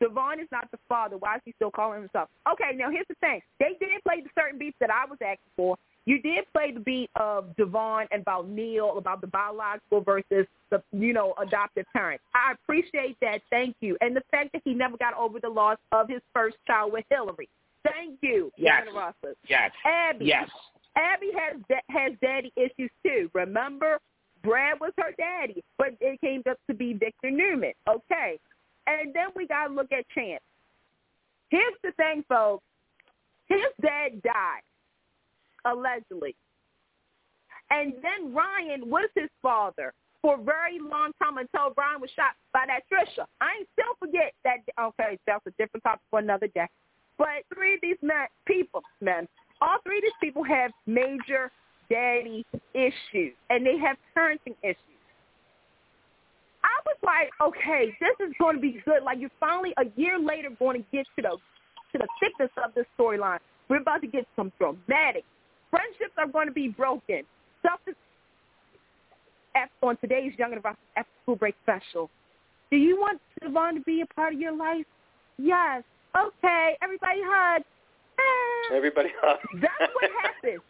[0.00, 1.16] Devon is not the father.
[1.16, 2.28] Why is he still calling himself?
[2.52, 3.40] Okay, now here's the thing.
[3.58, 5.76] They did play the certain beats that I was asking for.
[6.06, 10.82] You did play the beat of Devon and about Neil, about the biological versus the,
[10.92, 12.24] you know, adoptive parents.
[12.34, 13.40] I appreciate that.
[13.50, 13.98] Thank you.
[14.00, 17.04] And the fact that he never got over the loss of his first child with
[17.10, 17.48] Hillary.
[17.84, 18.84] Thank you, Yes.
[18.84, 19.36] Diana Russell.
[19.48, 19.70] Yes.
[19.84, 20.26] Abby.
[20.26, 20.48] Yes.
[20.98, 23.30] Abby has has daddy issues too.
[23.32, 23.98] Remember,
[24.42, 27.72] Brad was her daddy, but it came up to be Victor Newman.
[27.88, 28.38] Okay,
[28.86, 30.42] and then we gotta look at Chance.
[31.50, 32.64] Here's the thing, folks.
[33.48, 34.62] His dad died
[35.64, 36.34] allegedly,
[37.70, 42.34] and then Ryan was his father for a very long time until Ryan was shot
[42.52, 43.24] by that Trisha.
[43.40, 44.58] I ain't still forget that.
[44.80, 46.66] Okay, that's a different topic for another day.
[47.16, 49.28] But three of these men, people, men,
[49.60, 51.50] all three of these people have major
[51.90, 52.44] daddy
[52.74, 54.76] issues, and they have parenting issues.
[56.62, 59.02] I was like, okay, this is going to be good.
[59.04, 61.36] Like you're finally a year later going to get to the
[61.92, 63.38] to the thickness of this storyline.
[63.68, 65.24] We're about to get some dramatic.
[65.70, 67.22] Friendships are going to be broken.
[67.60, 67.94] Stuff is
[69.82, 72.10] on today's Young and Rock after school break special.
[72.70, 74.84] Do you want Devon to be a part of your life?
[75.38, 75.82] Yes.
[76.16, 76.76] Okay.
[76.82, 77.62] Everybody hug.
[78.74, 79.10] Everybody.
[79.22, 79.40] That's
[79.94, 80.60] what happened.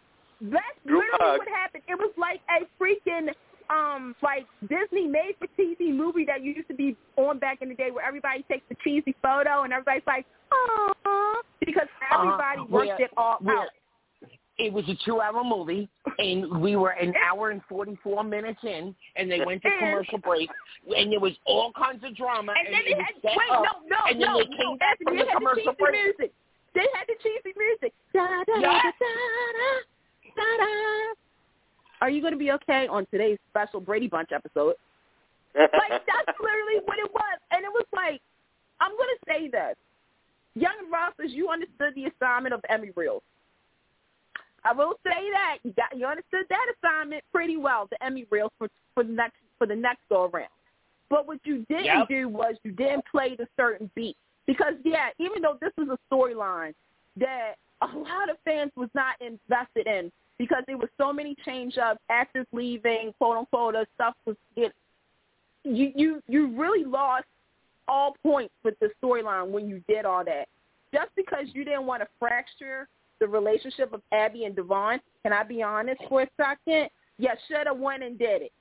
[0.40, 1.38] That's Group literally hug.
[1.40, 1.82] what happened.
[1.88, 3.32] It was like a freaking
[3.70, 7.74] um like Disney made for TV movie that used to be on back in the
[7.74, 13.00] day where everybody takes the cheesy photo and everybody's like, oh, because everybody uh, worked
[13.00, 13.68] it all out.
[14.60, 15.88] It was a two-hour movie,
[16.18, 20.18] and we were an hour and forty-four minutes in, and they went to And- commercial
[20.18, 20.50] break,
[20.96, 23.82] and there was all kinds of drama, And then it they had set wait, up,
[23.86, 25.94] no, no, and then no, they came no, back from the had commercial the break.
[26.18, 26.32] music.
[26.74, 27.92] They had the cheesy music.
[28.12, 28.84] Da, da, da, Yes.
[28.84, 29.06] da,
[30.36, 31.14] da, da, da.
[32.00, 34.74] Are you going to be okay on today's special Brady Bunch episode?
[35.54, 35.72] Like
[36.06, 38.20] that's literally what it was, and it was like,
[38.80, 39.74] I'm going to say this,
[40.54, 43.22] Young Restless, you understood the assignment of Emmy Reels.
[44.64, 48.50] I will say that you got you understood that assignment pretty well, the Emmy Reels
[48.58, 50.48] for for the next for the next go around.
[51.10, 52.08] But what you didn't Yep.
[52.08, 54.16] do was you didn't play the certain beat
[54.48, 56.72] because yeah, even though this was a storyline
[57.18, 61.76] that a lot of fans was not invested in because there was so many change
[61.78, 64.72] ups, actors leaving, quote unquote, uh, stuff was it.
[65.64, 67.26] You you you really lost
[67.86, 70.48] all points with the storyline when you did all that.
[70.94, 72.88] Just because you didn't want to fracture
[73.20, 76.88] the relationship of Abby and Devon, can I be honest for a second?
[77.18, 78.52] You should have went and did it.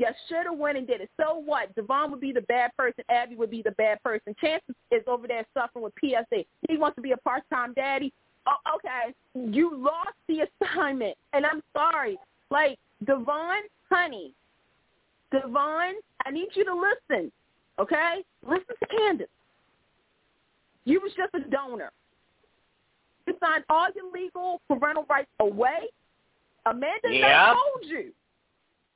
[0.00, 1.10] You should have went and did it.
[1.20, 1.74] So what?
[1.74, 3.04] Devon would be the bad person.
[3.10, 4.34] Abby would be the bad person.
[4.40, 6.42] Chance is over there suffering with PSA.
[6.70, 8.10] He wants to be a part-time daddy.
[8.46, 12.18] Oh, okay, you lost the assignment, and I'm sorry.
[12.50, 14.32] Like Devon, honey,
[15.32, 17.30] Devon, I need you to listen.
[17.78, 19.26] Okay, listen to Candice.
[20.86, 21.92] You was just a donor.
[23.26, 25.90] You signed all your legal parental rights away.
[26.64, 27.54] Amanda Yep.
[27.54, 28.14] told you.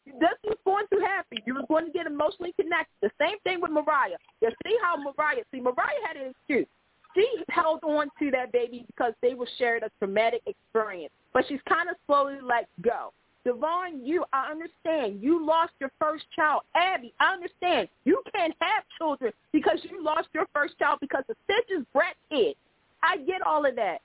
[0.06, 1.38] This was going to happen.
[1.46, 2.92] You was going to get emotionally connected.
[3.00, 4.18] The same thing with Mariah.
[4.42, 6.66] You see how Mariah, see, Mariah had an excuse.
[7.14, 11.12] She held on to that baby because they were shared a traumatic experience.
[11.32, 13.12] But she's kind of slowly let go.
[13.44, 15.22] Devon, you, I understand.
[15.22, 16.62] You lost your first child.
[16.74, 17.88] Abby, I understand.
[18.04, 22.56] You can't have children because you lost your first child because of Stitch's Brett kid.
[23.02, 23.98] I get all of that.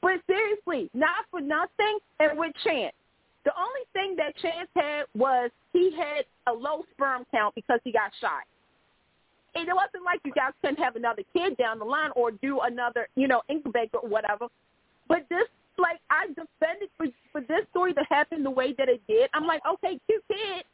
[0.00, 2.94] But seriously, not for nothing and with Chance.
[3.44, 7.92] The only thing that Chance had was he had a low sperm count because he
[7.92, 8.44] got shot.
[9.54, 12.60] And it wasn't like you guys couldn't have another kid down the line or do
[12.60, 14.46] another, you know, incubator or whatever.
[15.08, 15.46] But this,
[15.78, 19.28] like, I defended for for this story to happen the way that it did.
[19.34, 20.64] I'm like, okay, cute kid.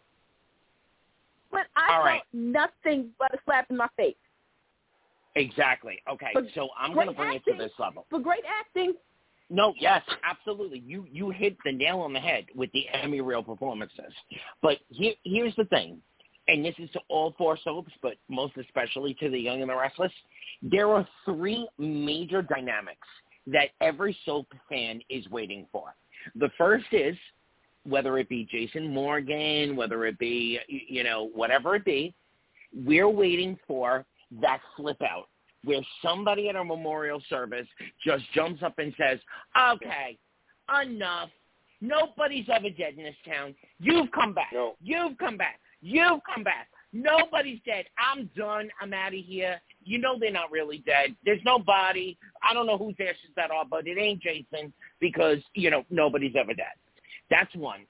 [1.50, 2.22] But I All felt right.
[2.32, 4.14] nothing but a slap in my face.
[5.36, 6.00] Exactly.
[6.10, 8.06] Okay, But so I'm going to bring it to this level.
[8.10, 8.94] For great acting,
[9.50, 10.78] No, yes, absolutely.
[10.86, 14.12] You you hit the nail on the head with the Emmy Real performances.
[14.62, 16.00] But here, here's the thing,
[16.46, 19.76] and this is to all four soaps, but most especially to the Young and the
[19.76, 20.12] Restless.
[20.62, 23.06] There are three major dynamics
[23.48, 25.94] that every soap fan is waiting for.
[26.36, 27.16] The first is
[27.84, 32.14] whether it be Jason Morgan, whether it be you know whatever it be,
[32.72, 34.06] we're waiting for
[34.40, 35.28] that flip out
[35.64, 37.66] where somebody at a memorial service
[38.04, 39.18] just jumps up and says,
[39.72, 40.18] okay,
[40.82, 41.30] enough.
[41.82, 43.54] Nobody's ever dead in this town.
[43.78, 44.50] You've come back.
[44.52, 44.74] No.
[44.82, 45.60] You've come back.
[45.80, 46.68] You've come back.
[46.92, 47.86] Nobody's dead.
[47.98, 48.68] I'm done.
[48.80, 49.60] I'm out of here.
[49.84, 51.16] You know they're not really dead.
[51.24, 52.18] There's no body.
[52.42, 56.34] I don't know whose ashes that are, but it ain't Jason because, you know, nobody's
[56.38, 56.66] ever dead.
[57.30, 57.86] That's one.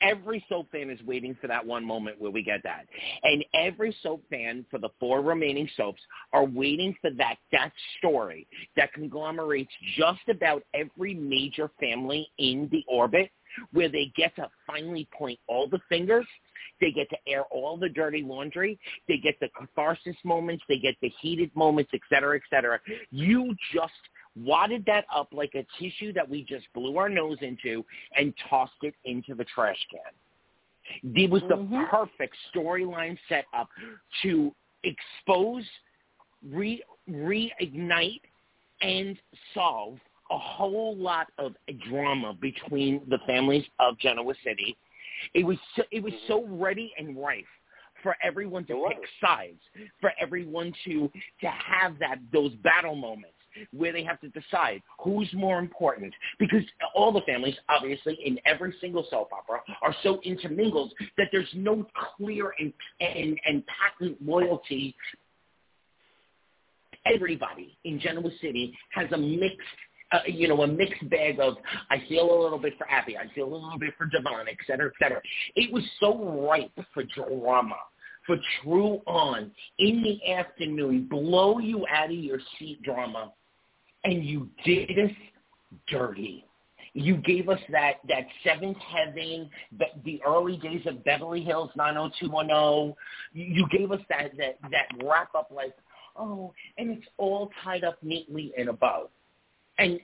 [0.00, 2.86] Every soap fan is waiting for that one moment where we get that.
[3.22, 6.00] And every soap fan for the four remaining soaps
[6.32, 12.84] are waiting for that that story that conglomerates just about every major family in the
[12.88, 13.30] orbit
[13.72, 16.26] where they get to finally point all the fingers
[16.80, 18.78] they get to air all the dirty laundry.
[19.08, 20.64] They get the catharsis moments.
[20.68, 22.78] They get the heated moments, et cetera, et cetera.
[23.10, 23.92] You just
[24.36, 27.84] wadded that up like a tissue that we just blew our nose into
[28.16, 31.14] and tossed it into the trash can.
[31.14, 31.90] It was the Mhm.
[31.90, 33.70] perfect storyline set up
[34.22, 35.68] to expose,
[36.42, 38.22] re- reignite,
[38.82, 39.20] and
[39.52, 44.76] solve a whole lot of drama between the families of Genoa City.
[45.34, 47.48] It was so, it was so ready and rife
[48.02, 49.60] for everyone to pick sides,
[50.00, 51.10] for everyone to
[51.40, 53.35] to have that those battle moments
[53.72, 56.62] where they have to decide who's more important because
[56.94, 61.86] all the families obviously in every single soap opera are so intermingled that there's no
[62.16, 64.94] clear and and, and patent loyalty
[67.12, 69.58] everybody in Genoa City has a mixed,
[70.12, 71.54] uh, you know, a mixed bag of
[71.90, 74.56] I feel a little bit for Abby, I feel a little bit for Devon, et
[74.66, 75.20] cetera, et cetera.
[75.54, 77.76] It was so ripe for drama,
[78.26, 83.32] for true on in the afternoon, blow you out of your seat drama,
[84.06, 85.10] and you did us
[85.88, 86.44] dirty.
[86.94, 92.94] You gave us that that seventh heaven, the, the early days of Beverly Hills 90210.
[93.34, 95.74] You you gave us that that that wrap up like
[96.16, 99.10] oh, and it's all tied up neatly in a bow.
[99.78, 100.00] And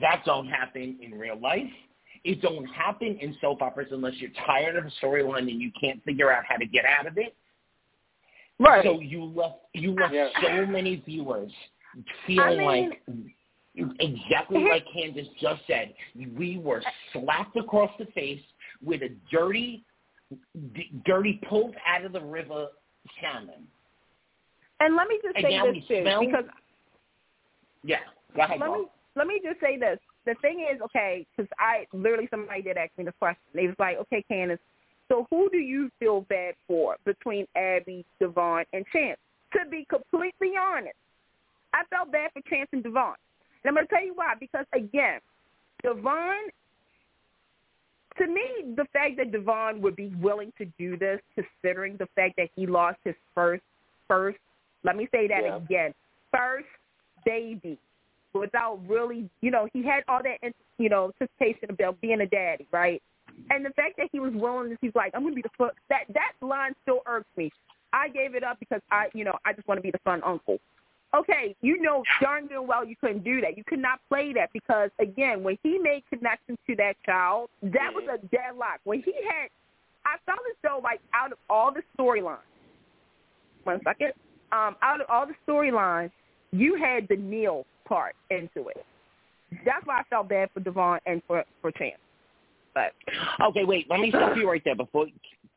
[0.00, 1.70] that don't happen in real life.
[2.24, 6.02] It don't happen in soap operas unless you're tired of a storyline and you can't
[6.04, 7.34] figure out how to get out of it.
[8.58, 8.84] Right.
[8.84, 10.28] So you left you left Yeah.
[10.42, 11.52] so many viewers
[12.26, 13.34] feeling I mean- like
[13.76, 15.94] exactly like Candice just said.
[16.36, 18.40] We were slapped across the face
[18.82, 19.84] with a dirty,
[20.74, 22.68] d- dirty pulled out of the river
[23.20, 23.66] salmon.
[24.80, 26.44] And let me just And say this too, smell- because
[27.82, 27.98] Yeah,
[28.34, 28.60] go ahead.
[28.60, 29.98] let me let me just say this.
[30.26, 33.42] The thing is, okay, because I literally somebody did ask me the question.
[33.54, 34.58] They was like, okay, Candice,
[35.08, 39.18] so who do you feel bad for between Abby, Devon, and Chance?
[39.54, 40.94] To be completely honest,
[41.74, 43.14] I felt bad for Chance and Devon.
[43.62, 44.34] And I'm going to tell you why.
[44.38, 45.20] Because again,
[45.82, 46.50] Devon,
[48.18, 52.34] to me, the fact that Devon would be willing to do this, considering the fact
[52.36, 53.62] that he lost his first,
[54.08, 54.38] first,
[54.82, 55.56] let me say that Yeah.
[55.56, 55.94] again,
[56.32, 56.68] first
[57.24, 57.78] baby
[58.32, 60.38] without really, you know, he had all that,
[60.78, 63.02] you know, anticipation about being a daddy, right?
[63.50, 65.74] And the fact that he was willing, he's like, I'm going to be the foot.
[65.88, 67.50] That that line still irks me.
[67.92, 70.22] I gave it up because I, you know, I just want to be the fun
[70.24, 70.58] uncle.
[71.12, 73.56] Okay, you know darn good well you couldn't do that.
[73.56, 77.92] You could not play that because again, when he made connections to that child, that
[77.92, 78.78] was a deadlock.
[78.84, 79.48] When he had,
[80.06, 82.38] I felt as though like out of all the storylines,
[83.64, 84.12] one second,
[84.52, 86.12] um, out of all the storylines,
[86.52, 88.84] you had the Neil part into it.
[89.64, 91.98] That's why I felt bad for Devon and for for Chance.
[92.72, 92.92] But
[93.48, 93.86] Okay, wait.
[93.90, 94.76] Let me stop you right there.
[94.76, 95.06] Before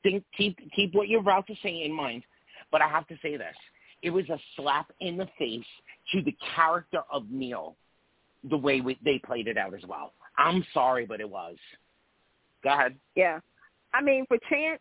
[0.02, 2.24] think, keep keep what you're about to say in mind.
[2.72, 3.56] But I have to say this:
[4.04, 5.66] it was a slap in the face
[6.12, 7.76] to the character of Neil,
[8.50, 10.14] the way we, they played it out as well.
[10.38, 11.56] I'm sorry, but it was.
[12.64, 12.96] Go ahead.
[13.16, 13.40] yeah,
[13.94, 14.80] I mean for Chance,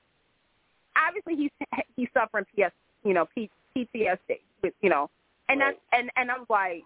[0.96, 2.72] obviously he's he's suffering PS,
[3.04, 5.08] you know, P, PTSD, with you know,
[5.48, 5.74] and Right.
[5.74, 6.82] that's and and I was like,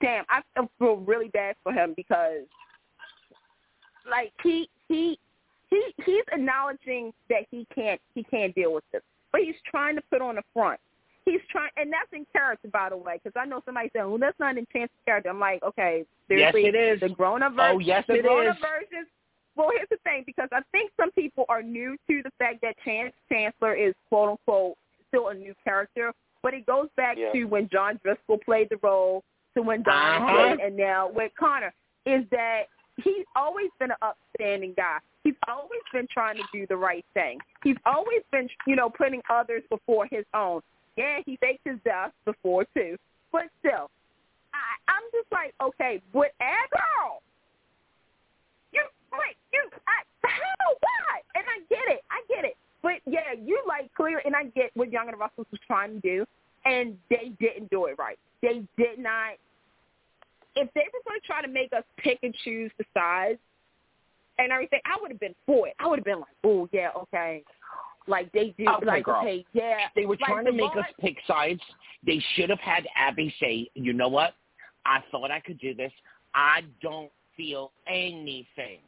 [0.00, 0.42] damn, I
[0.78, 2.42] feel really bad for him because,
[4.10, 5.18] like he he
[5.70, 9.02] he he's acknowledging that he can't he can't deal with this,
[9.32, 10.80] but he's trying to put on a front.
[11.26, 14.18] He's trying, and that's in character, by the way, because I know somebody saying, "Well,
[14.18, 17.00] that's not in Chance's character." I'm like, okay, seriously, Yes, it is.
[17.00, 17.76] the grown-up version.
[17.76, 19.06] Oh, yes, the it grown-up is.
[19.56, 22.76] Well, here's the thing, because I think some people are new to the fact that
[22.84, 24.76] Chance Chancellor is quote unquote
[25.08, 26.12] still a new character,
[26.42, 27.32] but it goes back Yeah.
[27.32, 29.24] to when John Driscoll played the role,
[29.54, 30.56] to when Don Uh-huh.
[30.62, 31.72] and now with Connor.
[32.04, 32.68] Is that
[33.02, 34.98] he's always been an upstanding guy.
[35.24, 37.40] He's always been trying to do the right thing.
[37.64, 40.62] He's always been, you know, putting others before his own.
[40.96, 42.96] Yeah, he faked his death before too,
[43.32, 43.90] but still,
[44.54, 47.22] I, I'm just like, okay, girl,
[48.72, 48.82] you
[49.12, 51.20] wait, you I, how why?
[51.34, 54.70] And I get it, I get it, but yeah, you like clear, and I get
[54.74, 56.26] what Young and the Restless was trying to do,
[56.64, 58.18] and they didn't do it right.
[58.42, 59.34] They did not.
[60.54, 63.36] If they were going to try to make us pick and choose the size
[64.38, 65.74] and everything, I would have been for it.
[65.78, 67.42] I would have been like, oh yeah, okay.
[68.08, 69.20] Like they did, Okay, like girl.
[69.20, 69.88] okay, yeah.
[69.96, 71.60] They were Like, trying to make Devon- us pick sides.
[72.04, 74.34] They should have had Abby say, "You know what?
[74.84, 75.92] I thought I could do this.
[76.34, 78.78] I don't feel anything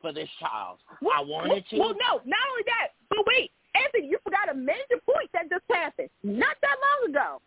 [0.00, 0.78] for this child.
[1.02, 4.54] Well, I wanted to." Well, no, not only that, but wait, Anthony, you forgot a
[4.54, 7.40] major point that just happened not that long ago.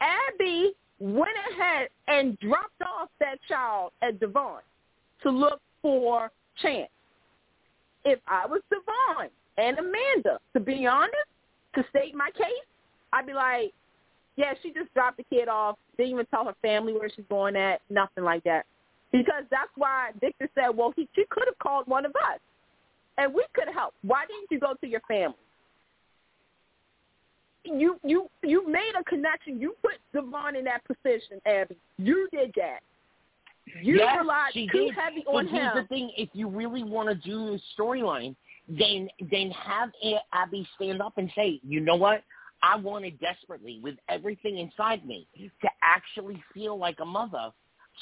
[0.00, 4.60] Abby went ahead and dropped off that child at Devon
[5.22, 6.90] to look for Chance.
[8.04, 9.30] If I was Devon
[9.60, 11.14] and Amanda, to be honest,
[11.74, 12.66] to state my case,
[13.12, 13.72] I'd be like,
[14.36, 17.56] yeah, she just dropped the kid off, didn't even tell her family where she's going
[17.56, 18.64] at, nothing like that.
[19.12, 22.38] Because that's why Victor said, well, he, she could have called one of us,
[23.18, 23.96] and we could have helped.
[24.02, 25.36] Why didn't you go to your family?
[27.64, 29.60] You you you made a connection.
[29.60, 31.76] You put Devon in that position, Abby.
[31.98, 32.78] You did that.
[33.82, 34.94] You yes, relied too did.
[34.94, 35.70] heavy but on here's him.
[35.74, 38.34] Here's the thing: if you really want to do the storyline,
[38.78, 39.90] then then have
[40.32, 42.22] Abby stand up and say, "You know what?
[42.62, 47.50] I wanted desperately, with everything inside me, to actually feel like a mother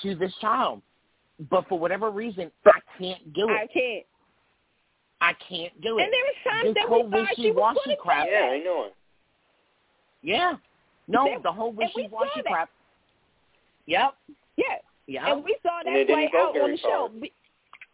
[0.03, 0.83] to this child,
[1.51, 3.53] but for whatever reason, I can't do it.
[3.53, 4.07] I can't.
[5.21, 7.77] I can't do it." And there was times This that whole we thought she was
[7.77, 8.29] wishy-washy going to crap.
[8.31, 8.51] Yeah.
[8.51, 8.85] I know.
[8.85, 8.95] It.
[10.23, 10.57] Yeah.
[11.07, 12.71] No, They- the whole and we wishy-washy crap.
[13.87, 14.15] Yep.
[14.57, 14.65] Yeah.
[15.07, 15.23] Yep.
[15.25, 16.89] And we saw that they play out on the show.
[16.89, 17.09] far.
[17.09, 17.33] We-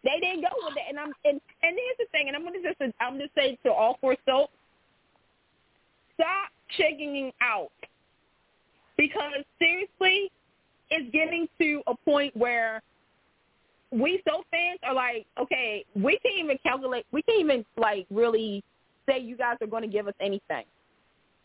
[0.04, 2.62] They didn't go with it, and I'm and and here's the thing, and I'm gonna
[2.62, 4.50] just I'm gonna say to all four soap,
[6.14, 7.70] stop checking out
[8.96, 10.30] because seriously,
[10.90, 12.82] it's getting to a point where
[13.90, 18.62] we soap fans are like, okay, we can't even calculate, we can't even like really
[19.08, 20.64] say you guys are going to give us anything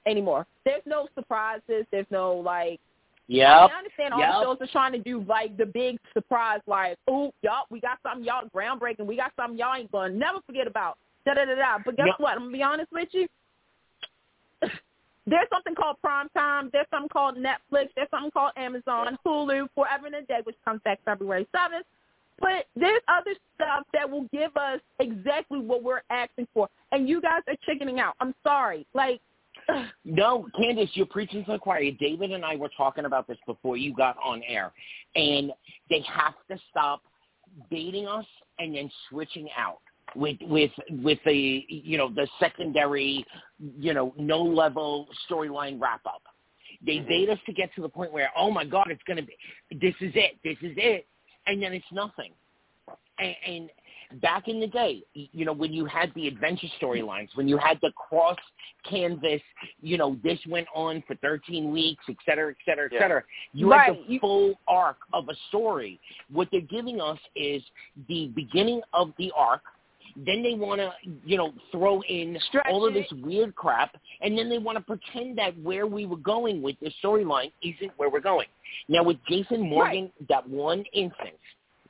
[0.06, 0.46] anymore.
[0.66, 1.86] There's no surprises.
[1.92, 2.80] There's no like
[3.30, 3.68] Yeah.
[3.68, 4.32] I understand all yep.
[4.34, 8.00] the shows are trying to do like the big surprise, like, oh, y'all, we got
[8.02, 9.06] something y'all groundbreaking.
[9.06, 10.98] We got something y'all ain't gonna never forget about.
[11.26, 11.78] Da da da da.
[11.86, 12.20] But guess Yep.
[12.20, 12.34] what?
[12.34, 13.28] I'm gonna be honest with you.
[15.28, 16.72] There's something called Prime Time.
[16.74, 17.90] There's something called Netflix.
[17.96, 21.84] There's something called Amazon, Hulu, Forever and a Day, which comes back February 7th.
[22.40, 26.68] But there's other stuff that will give us exactly what we're asking for.
[26.92, 28.16] And you guys are chickening out.
[28.20, 28.88] I'm sorry.
[28.96, 29.22] Like,
[30.06, 31.92] No, Candice, you're preaching to the choir.
[32.00, 34.72] David and I were talking about this before you got on air,
[35.16, 35.52] and
[35.90, 37.02] they have to stop
[37.70, 38.26] baiting us
[38.60, 39.80] and then switching out
[40.16, 43.26] with with with the you know the secondary
[43.78, 46.22] you know no level storyline wrap up.
[46.86, 47.08] They Mhm.
[47.08, 49.38] bait us to get to the point where oh my god it's gonna be
[49.72, 51.08] this is it this is it
[51.48, 52.32] and then it's nothing.
[53.20, 53.70] And, and
[54.22, 57.78] back in the day, you know, when you had the adventure storylines, when you had
[57.82, 58.38] the cross
[58.90, 59.42] canvas,
[59.82, 63.00] you know, this went on for 13 weeks, et cetera, et cetera, et Yeah.
[63.00, 63.24] cetera.
[63.54, 66.00] You had the full arc of a story.
[66.30, 67.64] What they're giving us is
[68.08, 69.62] the beginning of the arc.
[70.16, 73.08] Then they want to, you know, throw in Stretch all of it.
[73.10, 76.80] this weird crap, and then they want to pretend that where we were going with
[76.80, 78.48] this storyline isn't where we're going.
[78.88, 81.38] Now, with Jason Morgan, that one instance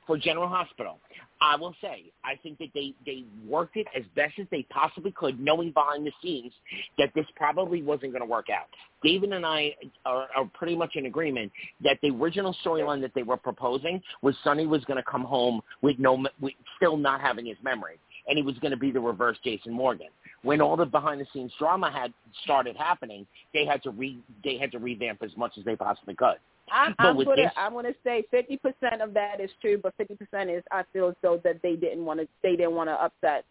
[0.06, 0.98] for General Hospital,
[1.42, 5.10] I will say I think that they they worked it as best as they possibly
[5.12, 6.52] could, knowing behind the scenes
[6.98, 8.66] that this probably wasn't going to work out.
[9.02, 11.50] David and I are, are pretty much in agreement
[11.82, 15.62] that the original storyline that they were proposing was Sonny was going to come home
[15.80, 17.98] with no with still not having his memory,
[18.28, 20.08] and he was going to be the reverse Jason Morgan.
[20.42, 22.12] When all the behind the scenes drama had
[22.44, 26.14] started happening, they had to re they had to revamp as much as they possibly
[26.14, 26.36] could.
[26.72, 30.14] I'm, I'm gonna this- I'm gonna say fifty percent of that is true, but fifty
[30.14, 32.94] percent is I feel as though that they didn't want to they didn't want to
[33.02, 33.44] upset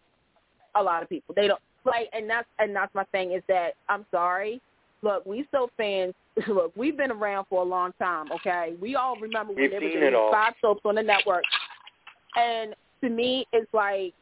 [0.74, 1.34] a lot of people.
[1.34, 4.60] They don't like, and that's and that's my thing is that I'm sorry.
[5.02, 6.14] Look, we soap fans.
[6.48, 8.30] Look, we've been around for a long time.
[8.32, 10.30] Okay, we all remember when We've there was seen it all.
[10.30, 11.44] five soaps on the network.
[12.36, 14.12] And to me, it's like,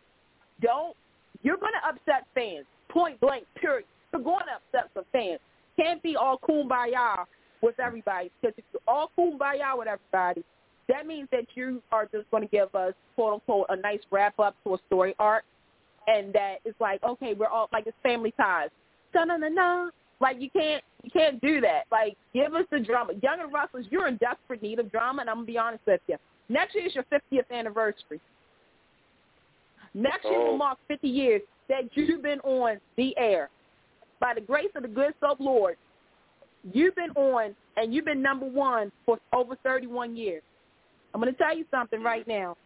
[0.62, 0.97] don't
[1.43, 2.65] you're gonna upset fans.
[2.89, 3.45] Point blank.
[3.61, 3.85] Period.
[4.12, 5.39] You're going to upset some fans.
[5.79, 7.25] Can't be all kumbaya
[7.63, 8.31] with everybody.
[8.41, 10.45] Because if you're all kumbaya with everybody,
[10.89, 14.39] that means that you are just going to give us, quote unquote, a nice wrap
[14.39, 15.45] up to a story arc,
[16.07, 18.71] and that it's like, okay, we're all like it's family ties.
[19.15, 19.91] Na na na na.
[20.21, 21.83] Like you can't you can't do that.
[21.93, 23.13] Like give us the drama.
[23.23, 26.01] Young and Restless, you're in desperate need of drama, and I'm gonna be honest with
[26.09, 26.17] you.
[26.49, 28.21] Next year is your 50th anniversary.
[29.95, 30.53] Next year Oh.
[30.53, 33.51] will mark 50 years that you've been on the air.
[34.21, 35.77] By the grace of the good soap Lord,
[36.73, 40.43] you've been on and you've been number one for over 31 years.
[41.15, 42.57] I'm going to tell you something right now.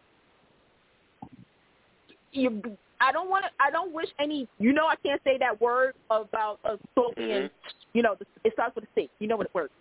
[2.31, 2.61] You,
[2.99, 3.51] I don't want to.
[3.59, 4.47] I don't wish any.
[4.57, 7.43] You know, I can't say that word about a soap being.
[7.43, 7.49] Mhm.
[7.93, 9.09] You know, it starts with a C.
[9.19, 9.73] You know what it works.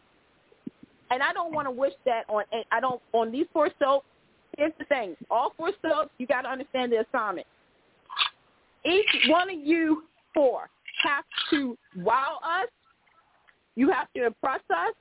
[1.10, 2.44] And I don't want to wish that on.
[2.70, 4.06] I don't on these four soaps.
[4.58, 7.46] Here's the thing: all four soaps, you got to understand the assignment.
[8.84, 10.68] Each one of you four
[11.02, 12.68] have to wow us.
[13.76, 14.94] You have to impress us.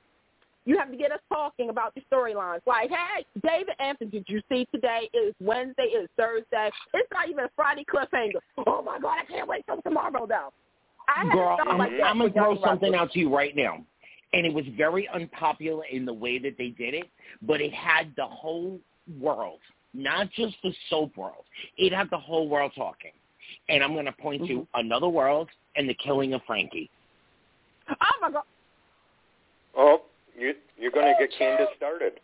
[0.64, 2.60] You have to get us talking about the storylines.
[2.66, 5.10] Like, hey, David Anthony, did you see today?
[5.12, 5.90] It is Wednesday.
[5.92, 6.70] It is Thursday.
[6.94, 8.38] It's not even a Friday cliffhanger.
[8.66, 10.52] Oh my God, I can't wait till tomorrow though.
[11.08, 13.84] I Girl, I'm, like I'm gonna for throw something out to you right now,
[14.32, 17.06] and it was very unpopular in the way that they did it,
[17.42, 18.78] but it had the whole
[19.20, 19.58] world,
[19.94, 21.44] not just the soap world.
[21.76, 23.10] It had the whole world talking,
[23.68, 24.80] and I'm gonna point to Mm-hmm.
[24.80, 26.88] another world and the killing of Frankie.
[27.90, 28.44] Oh my God.
[29.76, 30.02] Oh,
[30.36, 32.14] you you're going to get Candice started.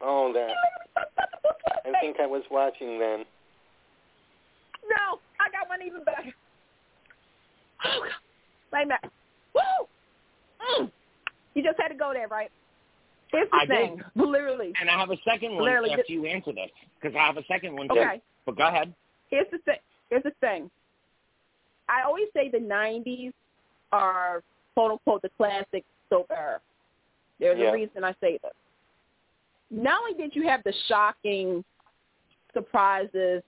[0.00, 0.50] Oh, that.
[1.84, 3.24] I think I was watching then.
[4.88, 6.34] No, I got one even better.
[7.84, 8.10] Oh, God.
[8.72, 9.12] Wait a minute.
[9.54, 10.80] Woo!
[10.86, 10.90] Mm.
[11.54, 12.50] You just had to go there, right?
[13.30, 13.76] Here's the I did.
[13.76, 14.02] thing.
[14.16, 14.72] Literally.
[14.80, 16.70] And I have a second one Literally, after this- you answer this,
[17.00, 17.98] because I have a second one too.
[18.00, 18.20] Okay.
[18.44, 18.92] But go ahead.
[19.30, 19.76] Here's the thing.
[20.10, 20.70] Here's the thing.
[21.88, 23.32] I always say the '90s
[23.92, 24.42] are
[24.74, 26.60] quote unquote the classic soap era.
[27.38, 27.70] There's Yeah.
[27.70, 28.52] a reason I say this.
[29.70, 31.64] Not only did you have the shocking
[32.52, 33.42] surprises,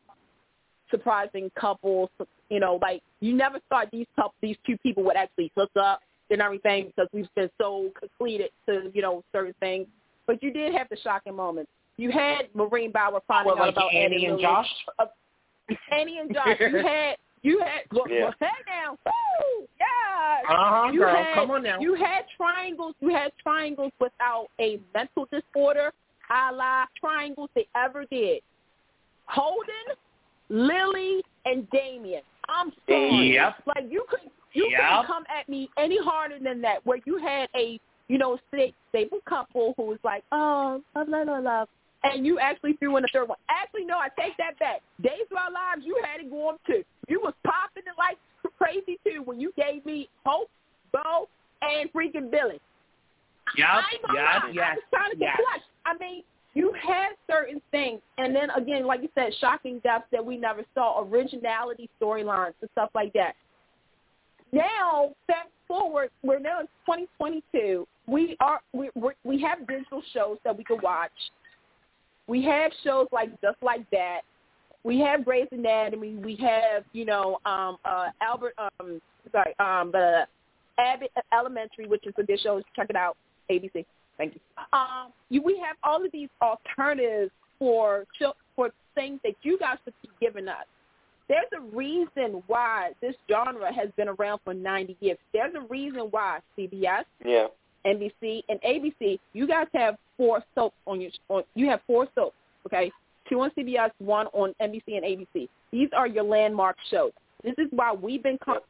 [0.91, 2.11] surprising couples,
[2.49, 6.01] you know, like you never thought these couple, these two people would actually hook up
[6.31, 9.87] and everything because we've been so completed to you know certain things.
[10.27, 11.71] But you did have the shocking moments.
[11.97, 14.43] You had Maureen Bauer finding What, out like about Andy and Lily.
[14.43, 14.69] Josh?
[14.99, 15.05] Uh,
[15.93, 16.57] Annie and Josh.
[16.61, 18.25] You had you had well, Yeah.
[18.25, 19.13] well, hey now, woo,
[20.49, 20.55] yeah.
[20.55, 21.17] Uh huh, You girl.
[21.17, 21.79] had, Come on now.
[21.81, 22.95] You had triangles.
[23.01, 25.93] You had triangles without a mental disorder,
[26.31, 28.43] a la triangles they ever did.
[29.27, 29.97] Holden,
[30.49, 32.23] Lily, and Damien.
[32.49, 33.33] I'm sorry.
[33.35, 33.55] Yep.
[33.67, 34.21] Like you could
[34.53, 34.81] You Yep.
[34.81, 36.85] couldn't come at me any harder than that.
[36.87, 41.43] Where you had a you know stable couple who was like, oh, love, love, love,
[41.45, 41.69] love,
[42.05, 43.39] and you actually threw in a third one.
[43.49, 44.83] Actually, no, I take that back.
[45.03, 46.85] Days of Our Lives, you had it going too.
[47.09, 48.19] You was popping it like
[48.59, 50.51] crazy too when you gave me Hope,
[50.93, 51.29] Bo,
[51.63, 52.61] and freaking Billy.
[53.57, 54.41] Yep, I yep, lie.
[54.43, 55.37] I yes, was trying to get yes.
[55.37, 55.63] clutch.
[55.87, 56.23] I mean,
[56.55, 60.63] you had certain things, and then again, like you said, shocking deaths that we never
[60.75, 63.35] saw, originality storylines and stuff like that.
[64.53, 67.87] Now, fast forward, we're now in 2022.
[68.07, 68.91] We are we
[69.25, 71.11] we have digital shows that we can watch.
[72.29, 74.21] We have shows like just like that.
[74.85, 76.17] We have Grey's Anatomy.
[76.17, 79.01] We have you know um, uh, Albert um,
[79.33, 80.27] sorry um, the
[80.79, 82.61] Abbott Elementary, which is a good show.
[82.77, 83.17] Check it out,
[83.51, 83.85] ABC.
[84.17, 84.41] Thank you.
[84.73, 88.05] Um, you, we have all of these alternatives for
[88.55, 90.65] for things that you guys should be giving us.
[91.29, 95.17] There's a reason why this genre has been around for 90 years.
[95.33, 97.47] There's a reason why CBS, Yeah.
[97.87, 101.45] NBC, and ABC, you guys have four soaps on your on.
[101.55, 102.37] You have four soaps,
[102.67, 102.93] okay?
[103.29, 105.49] Two on CBS, one on NBC and ABC.
[105.73, 107.13] These are your landmark shows.
[107.43, 108.61] This is why we've been com-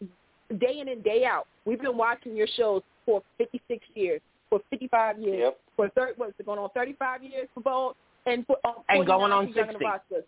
[0.58, 1.46] day in and day out.
[1.64, 4.20] We've been watching your shows for 56 years,
[4.50, 5.60] for 55 years, Yep.
[5.76, 9.32] for 30, what's it going on 35 years for both, and for um, And going
[9.32, 9.78] on for Young and
[10.10, 10.26] 60.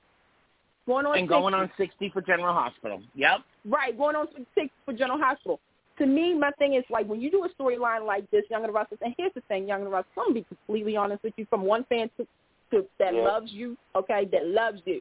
[0.87, 3.03] Going on and going on 60 for General Hospital.
[3.17, 3.41] Yep.
[3.65, 5.59] Right, going on six for General Hospital.
[5.99, 8.69] To me, my thing is like when you do a storyline like this, Young and
[8.69, 11.23] the Restless, and here's the thing, Young and the Restless, I'm gonna be completely honest
[11.25, 12.27] with you, from one fan to,
[12.71, 13.23] to that Yeah.
[13.23, 15.01] loves you, okay, that loves you.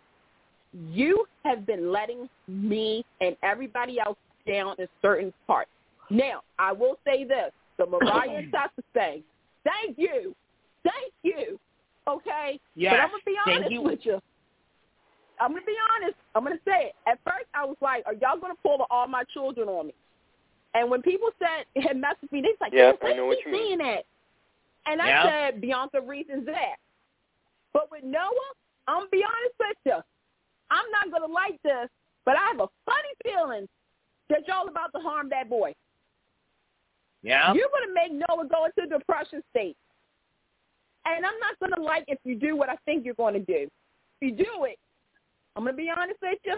[0.73, 5.71] You have been letting me and everybody else down in certain parts.
[6.09, 9.23] Now, I will say this, the Mariah Sasha thing,
[9.63, 10.35] thank you.
[10.83, 11.59] Thank you.
[12.07, 12.59] Okay?
[12.75, 13.81] Yes, But I'm gonna be thank honest you.
[13.81, 14.21] with you.
[15.39, 16.17] I'm gonna be honest.
[16.35, 16.95] I'm gonna say it.
[17.07, 19.93] At first, I was like, "Are y'all gonna pull the all my children on me?"
[20.75, 23.43] And when people said had messaged me, they was like, Yeah, "Why I know what
[23.45, 23.67] you mean.
[23.67, 24.05] saying that?"
[24.85, 25.23] And I Yeah.
[25.23, 26.77] said, Bianca reasons that.
[27.76, 28.52] But with Noah,
[28.88, 29.99] I'm gonna be honest with you.
[30.72, 31.89] I'm not gonna like this,
[32.23, 33.68] but I have a funny feeling
[34.30, 35.76] that y'all about to harm that boy.
[37.22, 37.53] Yeah.
[37.53, 39.76] You're gonna make Noah go into a depression state.
[41.03, 43.68] And I'm not gonna like if you do what I think you're gonna do.
[43.68, 44.80] If you do it,
[45.57, 46.56] I'm gonna be honest with you.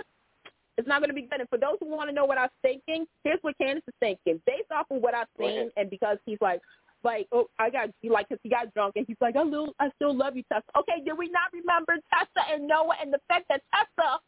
[0.77, 1.39] It's not gonna be good.
[1.39, 3.94] And for those who want to know what I was thinking, here's what Candice is
[3.99, 4.39] thinking.
[4.45, 6.61] Based off of what I've seen, and because he's like,
[7.03, 9.90] like, oh, I got like, cause he got drunk, and he's like, I little, I
[9.95, 10.64] still love you, Tessa.
[10.78, 14.19] Okay, did we not remember Tessa and Noah, and the fact that Tessa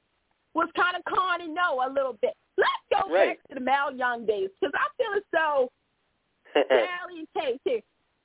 [0.54, 2.34] was kind of conning Noah a little bit?
[2.58, 3.30] Let's go Right.
[3.38, 5.70] back to the Mal Young days, because I feel as though
[6.54, 7.82] Sally and Kate here.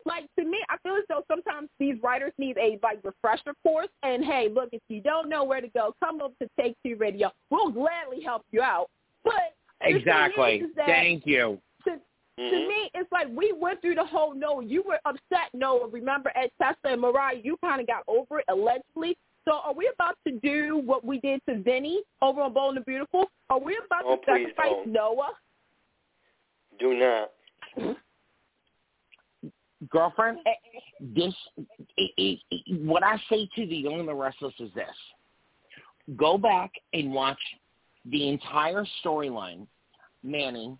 [0.07, 3.89] Like to me, I feel as though sometimes these writers need a like refresher course.
[4.03, 6.97] And hey, look, if you don't know where to go, come up to Take Two
[6.97, 7.31] Radio.
[7.51, 8.91] We'll gladly help you out.
[9.25, 10.57] But Exactly.
[10.57, 11.59] is, is that Thank you.
[12.37, 14.61] To, to me, it's like we went through the whole no.
[14.61, 15.89] You were upset, no.
[15.91, 19.17] Remember at Tessa and Mariah, you kind of got over it allegedly.
[19.45, 22.85] So are we about to do what we did to Vinny over on Bold and
[22.85, 23.27] the Beautiful?
[23.51, 24.93] Are we about Oh, to sacrifice don't.
[24.93, 25.33] Noah?
[26.81, 27.97] Do not.
[29.91, 30.51] Girlfriend, eh,
[31.01, 31.35] this,
[31.97, 34.87] it, it, it, what I say to the Young and the Restless is this.
[36.17, 37.39] Go back and watch
[38.07, 39.67] the entire storyline,
[40.23, 40.79] Manning,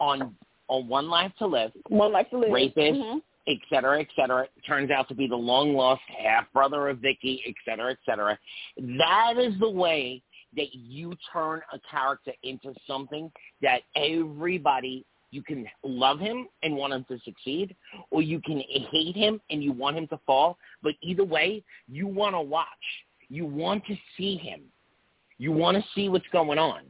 [0.00, 0.34] on
[0.68, 2.52] on One Life to Live, One life to live.
[2.52, 3.00] Rapist.
[3.00, 3.22] Mhm.
[3.46, 4.46] et cetera, et cetera.
[4.66, 8.38] Turns out to be the long lost half brother of Vicky, et cetera, et cetera.
[8.76, 10.22] That is the way
[10.54, 16.92] that you turn a character into something that everybody you can love him and want
[16.92, 17.76] him to succeed,
[18.10, 18.60] or you can
[18.90, 20.58] hate him and you want him to fall.
[20.82, 22.66] But either way, you want to watch.
[23.28, 24.62] You want to see him.
[25.36, 26.80] You want to see what's going on.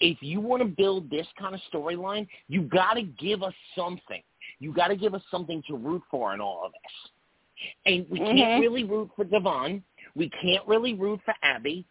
[0.00, 4.22] If you want to build this kind of storyline, you got to give us something.
[4.58, 7.10] You got to give us something to root for in all of this.
[7.86, 8.36] And we Mhm.
[8.36, 9.82] can't really root for Devon.
[10.14, 11.84] We can't really root for Abby.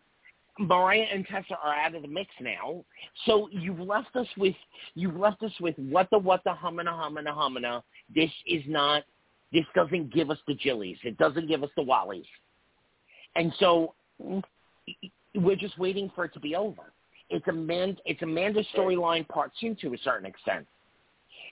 [0.60, 2.84] Mariah and Tessa are out of the mix now.
[3.26, 4.56] So you've left us with
[4.96, 7.84] you've left us with what the what the humana humana humana.
[8.10, 9.04] This is not
[9.52, 11.04] this doesn't give us the Jillies.
[11.04, 12.28] It doesn't give us the Wallies.
[13.36, 13.94] And so
[15.36, 16.94] we're just waiting for it to be over.
[17.30, 20.66] It's Amanda it's Amanda's storyline part two to a certain extent.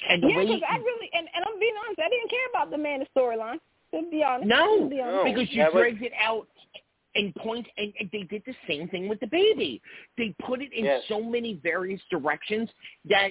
[0.10, 2.72] And the Yeah, because I really, and, and I'm being honest, I didn't care about
[2.72, 3.60] the man storyline.
[3.94, 5.16] To be honest, No, be honest.
[5.18, 5.24] No.
[5.34, 6.48] because you that was- dragged it out
[7.16, 9.82] and point and, and they did the same thing with the baby.
[10.18, 11.04] They put it in Yes.
[11.08, 12.70] so many various directions
[13.10, 13.30] that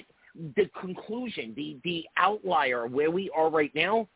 [0.55, 4.07] the conclusion, the the outlier where we are right now,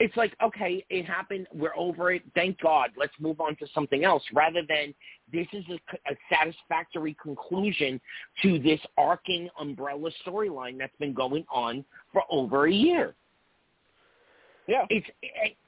[0.00, 1.46] it's like okay, it happened.
[1.52, 2.22] We're over it.
[2.34, 2.90] Thank God.
[2.96, 4.22] Let's move on to something else.
[4.32, 4.94] Rather than
[5.32, 8.00] this is a, a satisfactory conclusion
[8.42, 13.14] to this arcing umbrella storyline that's been going on for over a year.
[14.66, 14.86] Yeah.
[14.88, 15.06] It's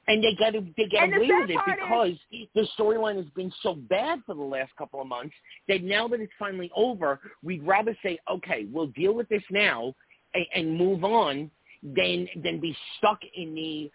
[0.07, 2.13] and they got to they get away with it because
[2.55, 5.35] the storyline has been so bad for the last couple of months
[5.67, 9.93] that now that it's finally over, we'd rather say, okay, we'll deal with this now
[10.33, 11.51] and, and move on
[11.83, 13.91] than than be stuck in the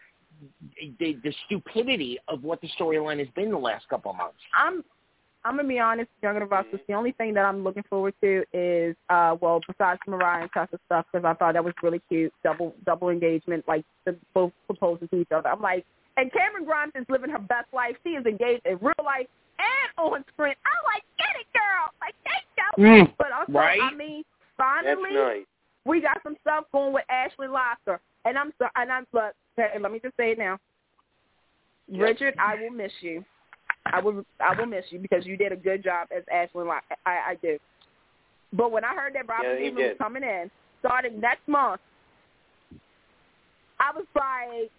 [0.99, 4.39] the, the stupidity of what the storyline has been the last couple of months.
[4.57, 4.83] I'm
[5.45, 6.79] I'm gonna be honest, Younger Russell.
[6.87, 10.79] The only thing that I'm looking forward to is, uh, well, besides Mariah and Tessa
[10.87, 15.09] stuff, because I thought that was really cute, double double engagement, like the both proposing
[15.09, 15.49] to each other.
[15.49, 15.85] I'm like,
[16.17, 17.97] and Camryn Grimes is living her best life.
[18.05, 19.27] She is engaged in real life
[19.59, 20.55] and on screen.
[20.65, 21.91] I'm like, get it, girl.
[22.01, 22.85] Like, thank you.
[22.85, 23.81] Mm, but also, right?
[23.83, 24.23] I mean,
[24.59, 25.47] That's finally, nice.
[25.85, 27.79] we got some stuff going with Ashland Locke,
[28.25, 29.33] and I'm so, and I'm look.
[29.57, 30.59] hey, Let me just say it now,
[31.89, 32.01] Yep.
[32.01, 32.35] Richard.
[32.39, 33.25] I will miss you.
[33.87, 34.25] I will.
[34.41, 36.85] I will miss you because you did a good job as Ashland Locke.
[37.05, 37.61] I, I did.
[38.53, 40.51] But when I heard that Robert Yeah, was coming in,
[40.81, 41.81] starting next month,
[43.81, 44.71] I was like,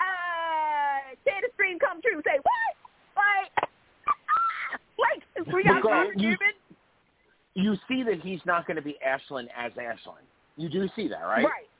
[0.00, 2.20] uh, say the dream come true.
[2.24, 3.16] Say what?
[3.16, 3.68] Like,
[5.46, 6.38] like we got Because Robert you- Newman.
[7.58, 10.26] You see that he's not going to be Ashland as Ashland.
[10.58, 11.42] You do see that, right?
[11.46, 11.70] Right.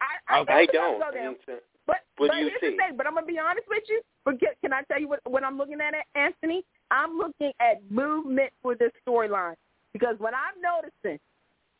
[0.00, 0.52] I, I, Okay.
[0.52, 1.00] I don't.
[1.00, 1.30] Go there.
[1.32, 1.52] It's, uh,
[1.86, 2.70] But, What but do you here's see?
[2.70, 2.96] the thing.
[2.96, 4.00] But I'm gonna be honest with you.
[4.24, 6.64] But get, can I tell you what what I'm looking at, Anthony?
[6.90, 9.54] I'm looking at movement for this storyline
[9.92, 11.18] because what I'm noticing,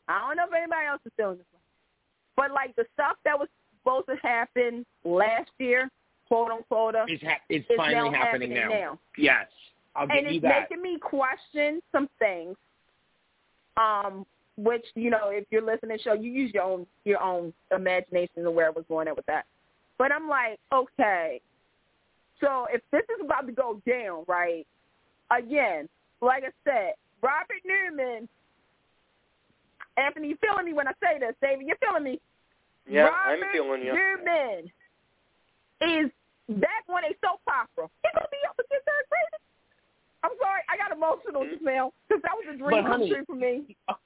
[0.07, 1.59] I don't know if anybody else is feeling this way,
[2.35, 3.47] but like the stuff that was
[3.79, 5.89] supposed to happen last year,
[6.27, 8.99] quote unquote, It's, ha- it's is finally now happening, now.
[9.17, 9.47] Yes,
[9.95, 10.67] I'll give and you it's that.
[10.69, 12.55] making me question some things.
[13.77, 14.25] Um,
[14.57, 17.53] which you know, if you're listening to the show, you use your own your own
[17.75, 19.45] imagination to where I was going at with that.
[19.97, 21.41] But I'm like, okay,
[22.39, 24.65] so if this is about to go down, right?
[25.31, 25.89] Again,
[26.21, 28.27] like I said, Robert Newman.
[29.97, 31.65] Anthony, you feeling me when I say this, David?
[31.65, 32.21] You're feeling me?
[32.87, 33.93] yeah, Robert I'm feeling you.
[33.93, 34.69] Newman
[35.81, 36.11] is
[36.61, 37.89] back on a soap opera.
[38.03, 39.41] He's gonna be up against Eric Braeden.
[40.23, 41.51] I'm sorry, I got emotional mm-hmm.
[41.51, 43.75] just now because that was a dream But, come true for me.
[43.87, 43.99] Uh,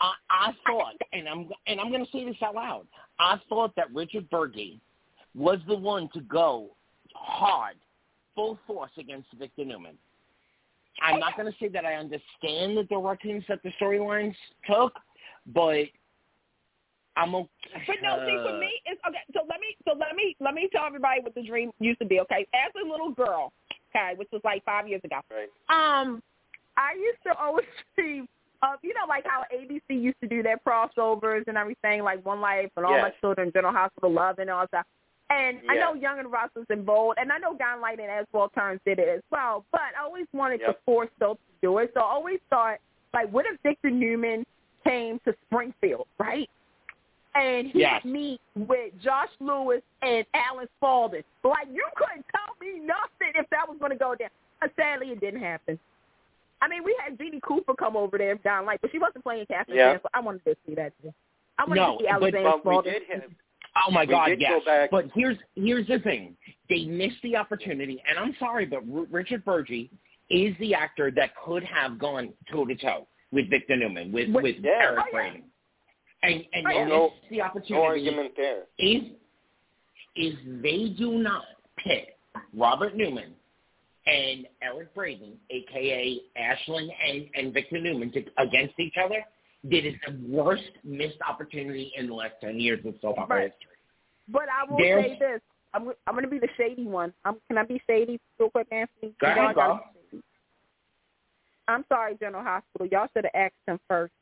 [0.00, 2.86] I, I thought, and I'm and I'm going to say this out loud.
[3.18, 4.80] I thought that Richard Burgi
[5.34, 6.70] was the one to go
[7.14, 7.76] hard,
[8.34, 9.96] full force against Victor Newman.
[11.02, 14.34] I'm not going to say that I understand the directions that the storylines
[14.68, 14.92] took,
[15.54, 15.84] but
[17.16, 17.48] I'm okay.
[17.86, 19.18] But no, see, for me, it's okay.
[19.32, 22.06] So let me, so let me, let me tell everybody what the dream used to
[22.06, 22.20] be.
[22.20, 23.52] Okay, as a little girl,
[23.94, 25.20] okay, which was like five years ago.
[25.30, 25.48] Right.
[25.68, 26.22] Um,
[26.76, 27.66] I used to always
[27.96, 28.22] see,
[28.62, 32.40] uh, you know, like how ABC used to do their crossovers and everything, like One
[32.40, 34.86] Life and All My Children, General Hospital Love, and all that.
[35.30, 38.26] And I know Young and Ross was involved, and I know Don Light and as
[38.32, 39.64] well Turns did it as well.
[39.70, 40.80] But I always wanted to Yep.
[40.84, 42.78] force Soap to do it, so I always thought,
[43.14, 44.44] like, what if Victor Newman
[44.84, 46.50] came to Springfield, right?
[47.36, 48.04] And he Yes.
[48.04, 51.22] meet with Josh Lewis and Alan Spaulding.
[51.44, 54.30] Like, you couldn't tell me nothing if that was going to go down.
[54.76, 55.78] Sadly, it didn't happen.
[56.62, 59.46] I mean, we had Jeanne Cooper come over there, Don Light, but she wasn't playing
[59.46, 59.92] Catherine Yeah.
[59.94, 60.10] Sanford.
[60.14, 60.92] I wanted to see that.
[61.02, 61.12] Too.
[61.58, 63.22] I wanted No, to see Alexander But we did have
[63.86, 64.64] Oh my We God, did go yes.
[64.64, 66.36] back- But here's here's the thing:
[66.68, 69.90] they missed the opportunity, and I'm sorry, but R- Richard Burgi
[70.28, 74.42] is the actor that could have gone toe to toe with Victor Newman, with With-
[74.42, 74.70] with Yeah.
[74.82, 75.34] Eric Oh, yeah.
[76.22, 76.84] And and Oh, yeah.
[76.86, 77.86] No- missed the opportunity.
[77.86, 78.64] argument there.
[78.78, 79.04] If
[80.16, 81.46] if they do not
[81.76, 82.18] pit
[82.52, 83.34] Robert Newman
[84.06, 89.24] and Eric Braeden, aka Ashland and, and Victor Newman, to, against each other,
[89.68, 93.36] did that is the worst missed opportunity in the last ten years of soap opera
[93.36, 93.50] Right.
[93.50, 93.76] history.
[94.28, 95.40] But I will There's- say this.
[95.72, 97.12] I'm I'm going to be the shady one.
[97.24, 99.14] I'm, can I be shady real quick, Anthony?
[99.20, 99.78] Go ahead, go.
[101.68, 102.88] I'm sorry, General Hospital.
[102.90, 104.12] Y'all should have asked him first.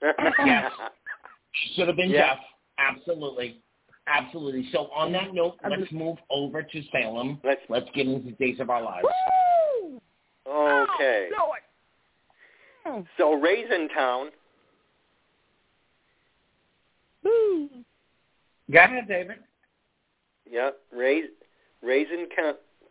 [0.46, 0.70] Yes.
[1.74, 2.34] Should have been Yeah.
[2.34, 2.38] Jeff.
[2.78, 3.60] Absolutely.
[4.08, 4.68] Absolutely.
[4.72, 7.40] So on that note, I'm let's just- move over to Salem.
[7.44, 9.06] Let's Let's get into Days of Our Lives.
[9.82, 10.00] Woo!
[10.46, 11.28] okay.
[12.86, 13.04] Oh.
[13.18, 14.30] So Raisin Town,
[17.22, 17.68] Woo.
[18.70, 19.36] Go ahead, David.
[20.50, 21.24] yeah, Rais,
[21.82, 22.26] Raisin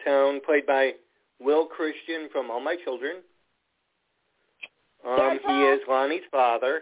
[0.04, 0.94] Town, played by
[1.40, 3.18] Will Christian from All My Children.
[5.08, 6.82] Um, he is Lonnie's father,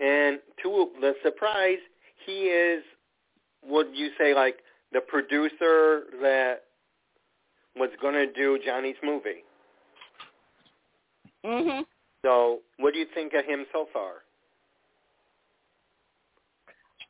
[0.00, 1.78] and to the surprise,
[2.26, 2.82] he is.
[3.68, 4.56] Would you say like
[4.92, 6.64] the producer that
[7.76, 9.44] was going to do Johnny's movie?
[11.44, 11.84] Mhm.
[12.22, 14.22] So, what do you think of him so far?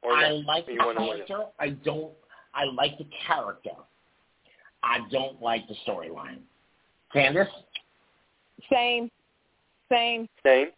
[0.03, 0.45] Or I not?
[0.45, 1.27] like the You wanna win it?
[1.29, 1.51] character.
[1.59, 2.13] I don't.
[2.53, 3.71] I like the character.
[4.83, 6.41] I don't like the storyline.
[7.15, 7.49] Candice?
[8.71, 9.11] Same.
[9.91, 10.29] Same.
[10.45, 10.69] Same.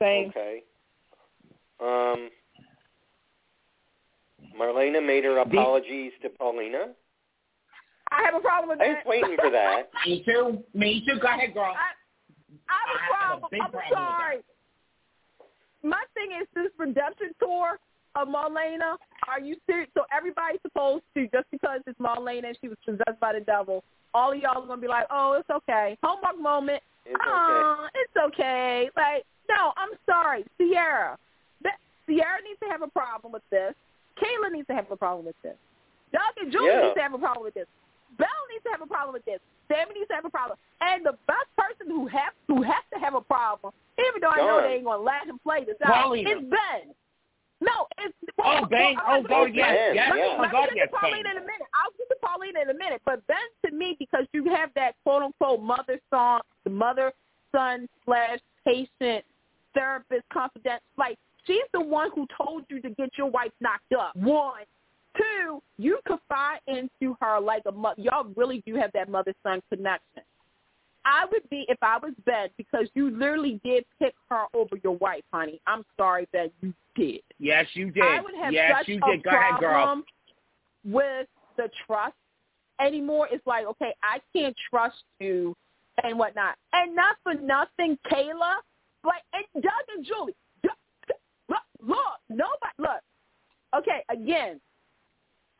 [0.00, 0.28] Same.
[0.28, 0.62] Okay.
[1.80, 2.30] Um,
[4.58, 6.92] Marlena made her apologies to Paulina.
[8.10, 8.84] I have a problem with that.
[8.84, 9.06] I that.
[9.06, 9.90] was waiting for that.
[10.06, 10.62] Me too.
[10.74, 11.18] Me too.
[11.20, 11.72] Go ahead, girl.
[11.72, 11.92] I,
[12.68, 13.48] I have a I have a problem.
[13.50, 14.38] big I'm sorry.
[15.82, 17.78] My thing is this redemption tour
[18.14, 18.96] of Marlena.
[19.28, 19.88] Are you serious?
[19.94, 23.82] So everybody's supposed to just because it's Marlena and she was possessed by the devil.
[24.14, 25.96] All of y'all are gonna be like, oh, it's okay.
[26.02, 26.82] Homework moment.
[27.06, 27.88] It's okay.
[27.94, 28.90] It's okay.
[28.96, 31.18] Like, no, I'm sorry, Ciara.
[31.62, 33.74] That, Ciara needs to have a problem with this.
[34.20, 35.56] Kayla needs to have a problem with this.
[36.12, 36.82] Doug and Julie Yeah.
[36.82, 37.66] needs to have a problem with this.
[38.18, 39.40] Belle needs to have a problem with this.
[39.68, 40.58] Sami needs to have a problem.
[40.80, 44.36] And the best person who has who has to have a problem, even though I
[44.44, 46.28] know they ain't gonna let him play this out, Paulina.
[46.30, 46.94] is Ben.
[47.62, 48.96] No, it's Oh, Ben.
[49.06, 49.94] Oh, God, it's yes, Ben.
[49.94, 50.10] yes.
[50.10, 51.36] Let me- Oh, my let me oh, get yes, to Paulina Ben.
[51.36, 51.68] in a minute.
[51.72, 53.02] I'll get to Paulina in a minute.
[53.04, 57.12] But Ben, to me, because you have that quote unquote mother song, the mother
[57.52, 59.24] son slash patient
[59.74, 60.82] therapist confident.
[60.98, 64.14] Like she's the one who told you to get your wife knocked up.
[64.16, 64.62] One.
[65.16, 68.00] Two, you confide into her like a mother.
[68.00, 70.22] Y'all really do have that mother son connection.
[71.04, 74.96] I would be if I was Ben because you literally did pick her over your
[74.96, 75.60] wife, honey.
[75.66, 77.20] I'm sorry, Ben, you did.
[77.38, 78.04] Yes, you did.
[78.04, 79.24] I would have yes, such you a did.
[79.24, 79.70] Go ahead, girl.
[79.70, 80.04] problem
[80.84, 82.14] with the trust
[82.80, 83.28] anymore.
[83.30, 85.56] It's like, okay, I can't trust you
[86.04, 86.54] and whatnot.
[86.72, 88.54] And not for nothing, Kayla,
[89.02, 90.34] but and Doug and Julie.
[91.86, 91.98] Look,
[92.28, 93.00] nobody look.
[93.76, 94.60] Okay, again,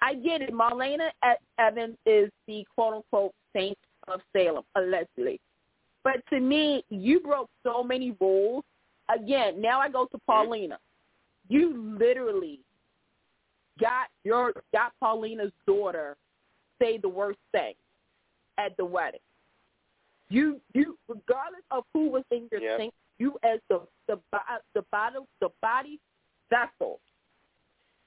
[0.01, 0.53] I get it.
[0.53, 1.11] Marlena
[1.59, 3.79] Evans is the quote unquote saint
[4.09, 5.41] of Salem, allegedly.
[6.05, 8.65] But to me, you broke so many rules.
[9.15, 10.33] Again, now I go to mm-hmm.
[10.33, 10.79] Paulina.
[11.49, 12.61] You literally
[13.81, 16.17] got your got Paulina's daughter
[16.81, 17.75] say the worst thing
[18.59, 19.21] at the wedding.
[20.29, 22.79] You you regardless of who was in your Yep.
[22.79, 24.19] sink, you as the the
[24.75, 26.01] the body the body
[26.53, 27.01] vessel.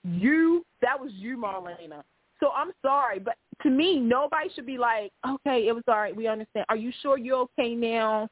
[0.04, 2.04] You that was you, Marlena.
[2.40, 6.16] So I'm sorry, but to me, nobody should be like, okay, it was all right.
[6.16, 6.66] We understand.
[6.70, 8.30] Are you sure you're okay now?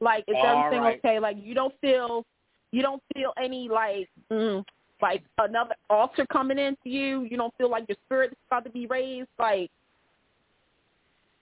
[0.00, 1.00] Like, is All everything right.
[1.04, 1.18] okay?
[1.18, 2.24] Like, you don't feel,
[2.70, 4.62] you don't feel any like, mm,
[5.00, 7.22] like another altar coming into you.
[7.22, 9.28] You don't feel like your spirit is about to be raised.
[9.38, 9.70] Like,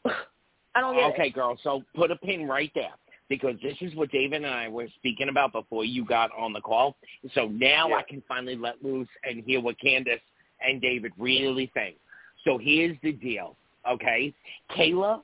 [0.06, 1.34] I don't get Okay, it.
[1.34, 1.58] girl.
[1.62, 2.94] So put a pin right there
[3.28, 6.60] because this is what David and I were speaking about before you got on the
[6.60, 6.96] call.
[7.34, 7.96] So now Yeah.
[7.96, 10.20] I can finally let loose and hear what Candice
[10.60, 11.96] and David really think.
[12.44, 13.56] So here's the deal,
[13.88, 14.32] okay?
[14.70, 15.22] Kayla,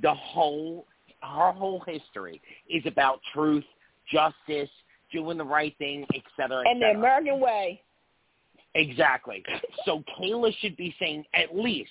[0.00, 0.86] the whole
[1.22, 3.64] her whole history is about truth,
[4.10, 4.70] justice,
[5.12, 6.98] doing the right thing, et cetera, et And the cetera.
[6.98, 7.80] American way.
[8.74, 9.44] Exactly.
[9.84, 11.90] So Kayla should be saying at least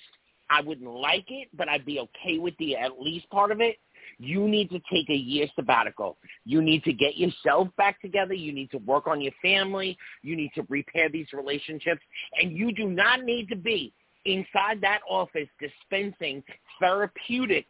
[0.50, 3.76] I wouldn't like it, but I'd be okay with the at least part of it.
[4.22, 6.16] You need to take a year sabbatical.
[6.44, 8.34] You need to get yourself back together.
[8.34, 9.98] You need to work on your family.
[10.22, 12.02] You need to repair these relationships.
[12.40, 13.92] And you do not need to be
[14.24, 16.42] inside that office dispensing
[16.80, 17.68] therapeutics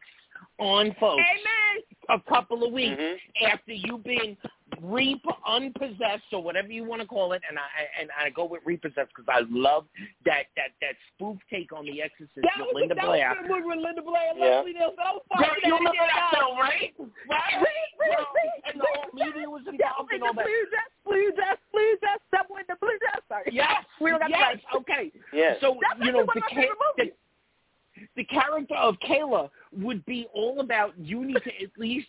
[0.58, 1.82] on folks Amen.
[2.10, 3.18] a couple of weeks Mhm.
[3.46, 4.36] after you've been
[4.80, 7.66] re unpossessed or whatever you want to call it, and I
[8.00, 9.84] and I go with repossessed because I love
[10.24, 13.34] that that that spoof take on The Exorcist That with was, Linda that Blair.
[13.36, 14.56] was good with Linda Blair and Yeah.
[14.64, 14.98] Leslie Nielsen.
[14.98, 16.92] I was Girl, you remember that other film, right?
[17.28, 17.54] Right?
[17.60, 18.58] Read, read, Girl, read.
[18.72, 20.46] and the whole media was involved in and all that.
[20.46, 23.20] blue dress, blue dress, blue dress, double in the blue dress.
[23.28, 23.48] Sorry.
[23.52, 24.64] Yes, We don't got yes, rights.
[24.74, 25.12] okay.
[25.32, 25.56] Yes.
[25.60, 26.66] So That's you know the, ca-
[26.96, 27.12] the
[28.16, 32.08] the character of Kayla would be all about you need to at least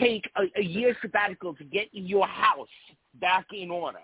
[0.00, 2.68] take a, a year sabbatical to get your house
[3.20, 3.98] back in order.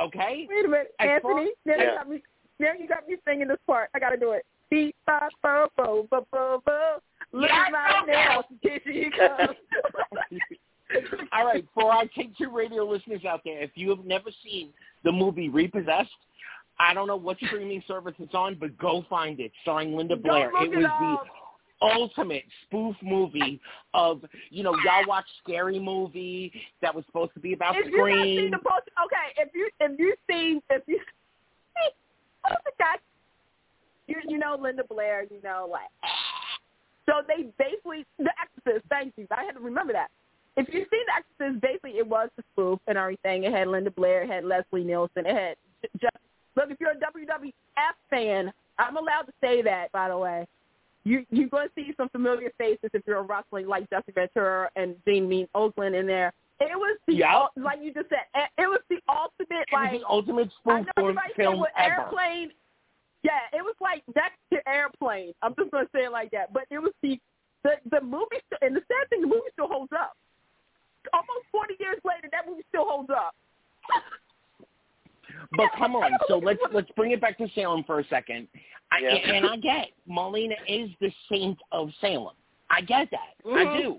[0.00, 0.46] Okay?
[0.48, 1.52] Wait a minute, As far- Anthony.
[1.66, 2.22] Now you got me.
[2.58, 3.90] Now you got me singing this part.
[3.94, 4.44] I got to do it.
[4.70, 6.96] Beep, bop, bo, bo, bo, bo, bo.
[7.32, 8.12] Look Yes, at my okay.
[8.12, 8.44] nails.
[8.60, 9.56] Here she comes.
[11.32, 14.68] All right, for our Take Two radio listeners out there, if you have never seen
[15.02, 16.10] the movie Repossessed,
[16.78, 20.22] I don't know what streaming service it's on, but go find it, starring Linda Don't
[20.24, 20.50] Blair.
[20.52, 21.26] look It it was up.
[21.84, 23.60] Ultimate spoof movie
[23.92, 26.52] of, you know, y'all watch Scary Movie
[26.82, 28.50] that was supposed to be about if you seen Scream.
[28.50, 29.42] the post, okay.
[29.42, 30.98] If you if you seen if you
[32.42, 32.94] what's the guy?
[34.06, 35.24] You you know Linda Blair.
[35.24, 35.90] You know like.
[37.06, 38.86] So they basically the Exorcist.
[38.88, 39.26] Thank you.
[39.30, 40.08] I had to remember that.
[40.56, 43.44] If you see the Exorcist, basically it was the spoof and everything.
[43.44, 44.22] It had Linda Blair.
[44.22, 45.26] It had Leslie Nielsen.
[45.26, 45.56] It had
[46.00, 46.16] just
[46.56, 46.70] look.
[46.70, 47.52] If you're a WWF
[48.10, 49.92] fan, I'm allowed to say that.
[49.92, 50.46] By the way,
[51.04, 54.70] you you're going to see some familiar faces if you're a wrestling like Jesse Ventura
[54.76, 56.32] and Dean Mean Okerlund in there.
[56.60, 57.30] It was the Yep.
[57.34, 58.24] ul- like you just said.
[58.56, 61.92] It was the ultimate like the ultimate I spoof know for everybody say film ever.
[62.02, 62.50] airplane.
[63.22, 65.32] Yeah, it was like next to airplane.
[65.42, 66.52] I'm just gonna say it like that.
[66.52, 67.18] But it was the
[67.64, 70.16] the the movie, and the sad thing, the movie still holds up.
[71.12, 73.34] Almost 40 years later, that movie still holds up.
[75.52, 78.48] But come on, so let's let's bring it back to Salem for a second.
[78.92, 79.14] I, Yeah.
[79.14, 82.34] and, I get Marlena is the saint of Salem.
[82.70, 83.34] I get that.
[83.46, 83.82] I Mhm.
[83.82, 83.98] do.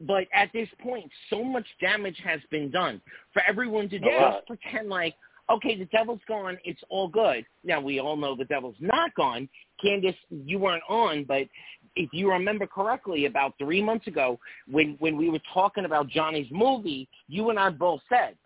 [0.00, 3.00] But at this point, so much damage has been done
[3.32, 4.30] for everyone to Yeah.
[4.32, 5.14] just pretend like,
[5.48, 7.44] okay, the devil's gone, it's all good.
[7.64, 9.48] Now we all know the devil's not gone.
[9.82, 11.48] Candice, you weren't on, but
[11.96, 16.50] if you remember correctly, about three months ago, when when we were talking about Johnny's
[16.50, 18.36] movie, you and I both said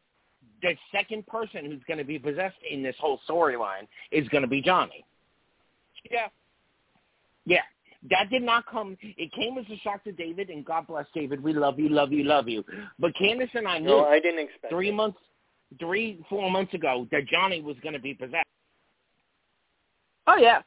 [0.64, 4.48] the second person who's going to be possessed in this whole storyline is going to
[4.48, 5.04] be Johnny.
[6.10, 6.28] Yeah.
[7.44, 7.60] Yeah.
[8.10, 8.96] That did not come.
[9.02, 11.42] It came as a shock to David, and God bless David.
[11.42, 12.64] We love you, love you, love you.
[12.98, 14.94] But Candice and I knew No, I didn't expect three it.
[14.94, 15.18] months,
[15.78, 18.46] three, four months ago that Johnny was going to be possessed.
[20.26, 20.62] Oh yeah.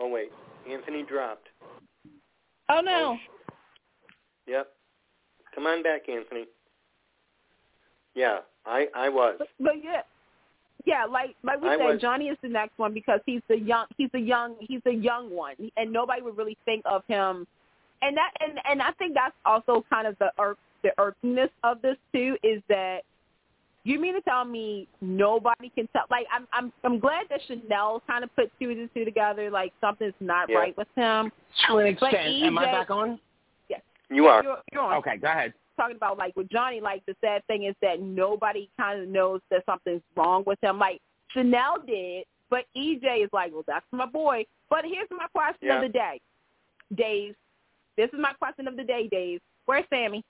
[0.00, 0.32] Oh wait,
[0.68, 1.46] Anthony dropped.
[2.68, 3.16] Oh no.
[3.16, 3.16] Oh,
[4.48, 4.68] yep.
[5.54, 6.46] Come on back, Anthony.
[8.14, 9.36] Yeah, I I was.
[9.38, 10.02] But, but yeah.
[10.86, 13.58] Yeah, like like we I said, was- Johnny is the next one because he's the
[13.58, 17.46] young he's the young he's the young one, and nobody would really think of him.
[18.02, 21.80] And that and and I think that's also kind of the irk the irkiness of
[21.80, 23.00] this too is that
[23.84, 26.04] you mean to tell me nobody can tell?
[26.10, 29.50] Like I'm I'm I'm glad that Chanel kind of put two and two together.
[29.50, 30.58] Like something's not Yeah.
[30.58, 31.32] right with him.
[31.68, 32.42] To an But extent.
[32.44, 33.18] Am I back on?
[34.10, 34.42] You are.
[34.44, 34.94] You're, you're on.
[34.98, 35.54] Okay, go ahead.
[35.76, 39.40] Talking about like with Johnny, like the sad thing is that nobody kind of knows
[39.50, 40.78] that something's wrong with him.
[40.78, 44.44] Like Chanel did, but EJ is like, well, that's my boy.
[44.70, 45.76] But here's my question Yeah.
[45.76, 46.20] of the day,
[46.94, 47.34] Dave.
[47.96, 49.40] This is my question of the day, Dave.
[49.66, 50.22] Where's Sami?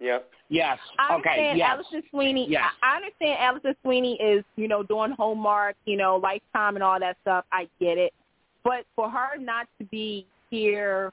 [0.00, 0.30] Yep.
[0.48, 0.78] Yes.
[0.98, 1.30] I okay.
[1.30, 1.70] understand Yes.
[1.70, 2.46] Alison Sweeney.
[2.48, 2.64] Yes.
[2.82, 6.98] I, I understand Alison Sweeney is, you know, doing homework, you know, lifetime and all
[6.98, 7.44] that stuff.
[7.52, 8.12] I get it.
[8.64, 11.12] But for her not to be here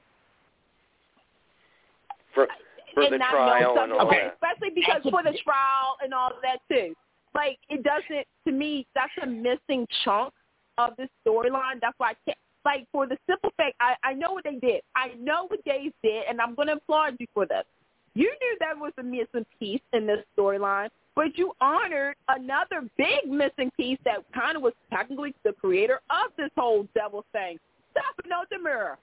[2.34, 2.46] For
[2.94, 4.24] for and the not trial know and something, all Okay.
[4.24, 4.34] that.
[4.34, 6.94] especially because for the trial and all of that too.
[7.34, 8.86] Like it doesn't to me.
[8.94, 10.32] That's a missing chunk
[10.78, 11.80] of this storyline.
[11.80, 12.38] That's why I can't.
[12.64, 14.82] Like for the simple fact, I I know what they did.
[14.96, 17.66] I know what Dave did, and I'm going to applaud you for that.
[18.14, 23.30] You knew that was a missing piece in this storyline, but you honored another big
[23.30, 27.58] missing piece that kind of was technically the creator of this whole devil thing,
[27.92, 28.96] Stefano DiMera.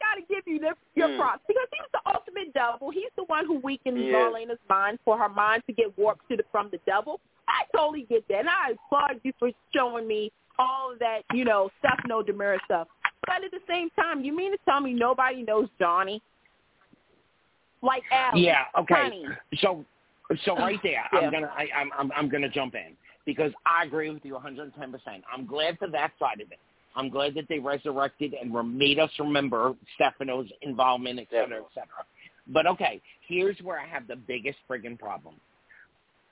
[0.00, 1.16] I gotta give you this, your Hmm.
[1.16, 2.90] props because he's the ultimate devil.
[2.90, 4.14] He's the one who weakened He is.
[4.14, 7.20] Marlena's mind for her mind to get warped to the from the devil.
[7.48, 11.44] I totally get that, and I applaud you for showing me all of that, you
[11.44, 12.88] know, Stefano DiMera stuff.
[13.26, 16.22] But at the same time, you mean to tell me nobody knows Johnny?
[17.82, 18.64] Like Al, Yeah.
[18.78, 18.94] Okay.
[18.94, 19.24] Honey.
[19.58, 19.84] So,
[20.44, 21.20] so right there, Yeah.
[21.20, 24.92] I'm gonna, I, I'm, I'm, I'm gonna jump in because I agree with you 110.
[24.92, 26.58] percent I'm glad for that side of it.
[26.98, 32.04] I'm glad that they resurrected and made us remember Stefano's involvement, et cetera, et cetera.
[32.48, 35.36] But okay, here's where I have the biggest friggin' problem.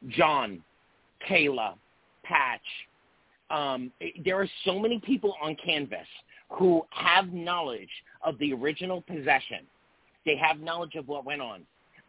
[0.09, 0.61] John,
[1.29, 1.75] Kayla,
[2.25, 2.61] Patch.
[3.49, 3.93] Um,
[4.25, 6.09] there are so many people on Canvas
[6.51, 7.89] who have knowledge
[8.25, 9.61] of the original possession.
[10.25, 11.63] They have knowledge of what went on.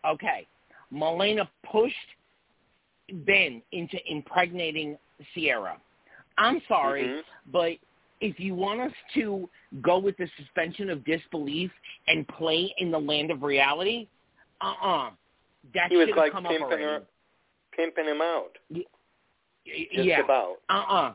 [0.03, 0.47] Okay,
[0.91, 1.95] Marlena pushed
[3.25, 4.97] Ben into impregnating
[5.35, 5.77] Ciara.
[6.39, 7.23] I'm sorry, Mhm.
[7.47, 7.77] but
[8.21, 9.49] if you want us to
[9.81, 11.71] go with the suspension of disbelief
[12.07, 14.07] and play in the land of reality,
[14.61, 15.11] uh-uh.
[15.73, 16.83] That He was like come up pimping already.
[16.83, 17.01] her,
[17.75, 18.57] pimping him out.
[18.69, 18.83] Y-
[19.93, 20.21] Just yeah.
[20.23, 20.55] about.
[20.69, 21.13] Uh-uh.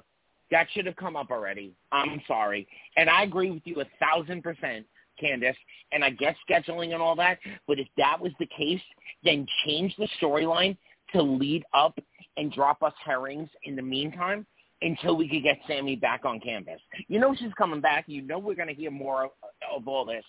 [0.50, 1.72] That should have come up already.
[1.90, 2.68] I'm sorry.
[2.96, 4.84] And I agree with you a thousand percent,
[5.20, 5.54] Candice.
[5.92, 7.38] And I guess scheduling and all that.
[7.66, 8.82] But if that was the case,
[9.24, 10.76] then change the storyline
[11.14, 11.98] to lead up
[12.36, 14.46] and drop us herrings in the meantime
[14.82, 16.80] until we could get Sami back on canvas.
[17.08, 18.04] You know she's coming back.
[18.06, 19.30] You know we're going to hear more of,
[19.74, 20.24] of all this.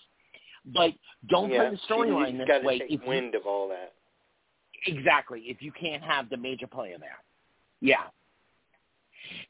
[0.72, 0.92] But
[1.28, 1.68] don't yeah.
[1.68, 2.78] play the storyline this way.
[2.78, 3.92] take If you, wind of all that.
[4.86, 5.42] Exactly.
[5.46, 7.18] If you can't have the major player there.
[7.80, 8.04] Yeah.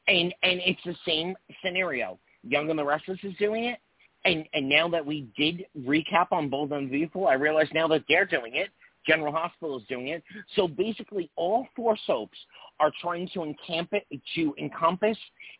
[0.07, 2.19] And and it's the same scenario.
[2.43, 3.79] Young and the Restless is doing it.
[4.25, 7.87] And and now that we did recap on Bold and the Beautiful, I realize now
[7.89, 8.69] that they're doing it.
[9.07, 10.23] General Hospital is doing it.
[10.55, 12.37] So basically all four soaps
[12.79, 13.91] are trying to encamp
[14.35, 15.17] to encompass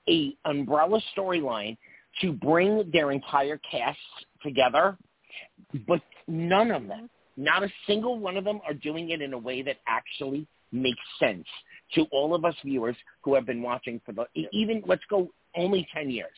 [0.09, 1.77] a umbrella storyline
[2.21, 4.01] to bring their entire casts
[4.41, 4.97] together.
[5.87, 9.37] But none of them not a single one of them are doing it in a
[9.37, 11.45] way that actually makes sense
[11.93, 15.87] to all of us viewers who have been watching for the even let's go only
[15.93, 16.35] 10 years.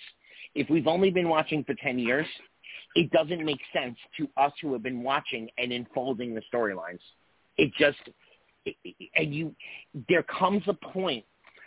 [0.55, 2.25] If we've only been watching for 10 years,
[2.97, 6.99] it doesn't make sense to us who have been watching and unfolding the storylines.
[7.55, 7.99] It just
[8.65, 8.75] it,
[9.15, 9.55] and you
[10.09, 11.23] there comes a point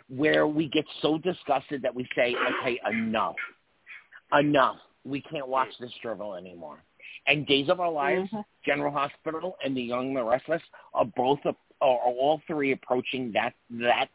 [0.09, 3.37] where we get so disgusted that we say, okay, enough,
[4.37, 4.75] enough.
[5.05, 6.83] We can't watch this drivel anymore.
[7.27, 8.43] And Days of Our Lives, Mhm.
[8.65, 10.61] General Hospital, and The Young and the Restless
[10.93, 14.09] are both are all three approaching that that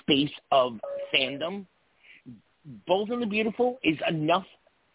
[0.00, 0.80] space of
[1.12, 1.66] fandom.
[2.86, 4.46] Bold and the Beautiful is enough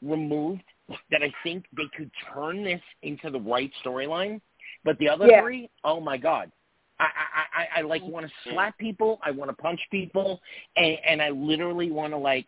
[0.02, 0.64] removed
[1.12, 4.42] that I think they could turn this into the right storyline.
[4.84, 5.42] But the other Yeah.
[5.42, 6.52] three, oh my god,
[7.00, 8.52] I I, I, I like want to mm-hmm.
[8.52, 10.42] slap people, I want to punch people,
[10.76, 12.46] and, and I literally want to like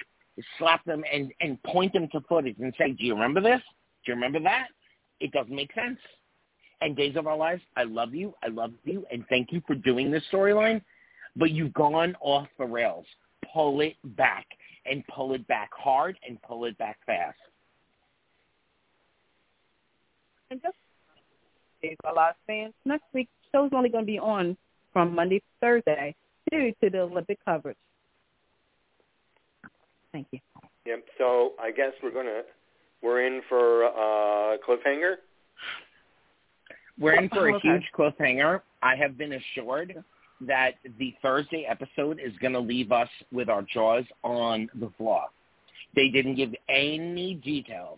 [0.58, 3.62] slap them and and point them to footage and say, do you remember this?
[4.06, 4.68] Do you remember that?
[5.20, 6.00] It doesn't make sense.
[6.82, 9.76] And Days of Our Lives, I love you, I love you, and thank you for
[9.76, 10.82] doing this storyline,
[11.36, 13.06] but you've gone off the rails.
[13.54, 14.46] Pull it back,
[14.86, 17.38] and pull it back hard, and pull it back fast.
[20.54, 20.76] And just
[21.82, 24.56] Days of Our Lives fans, next week show's only going to be on
[24.94, 26.14] from Monday to Thursday
[26.52, 27.76] due to the Olympic coverage.
[30.12, 30.38] Thank you.
[30.86, 31.06] Yep.
[31.18, 32.44] So I guess we're gonna
[33.02, 35.16] we're in for a cliffhanger.
[37.00, 37.70] We're in for a oh, Okay.
[37.70, 38.62] huge cliffhanger.
[38.84, 40.04] I have been assured
[40.42, 45.24] that the Thursday episode is going to leave us with our jaws on the floor.
[45.96, 47.98] They didn't give any details,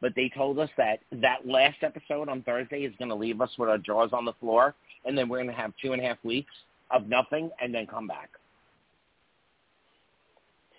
[0.00, 3.50] but they told us that that last episode on Thursday is going to leave us
[3.58, 6.04] with our jaws on the floor, and then we're going to have two and a
[6.04, 6.52] half weeks
[6.90, 8.30] of nothing, and then come back.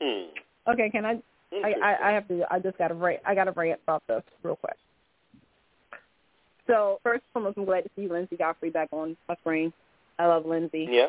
[0.02, 0.30] Hmm.
[0.72, 1.22] Okay, can I?
[1.52, 2.46] I, I, I have to.
[2.52, 3.22] I just got to rant.
[3.26, 4.78] I got to rant about this real quick.
[6.68, 9.74] So first and foremost, I'm glad to see Linsey Godfrey back on my screen.
[10.20, 10.88] I love Linsey.
[10.90, 11.08] Yeah.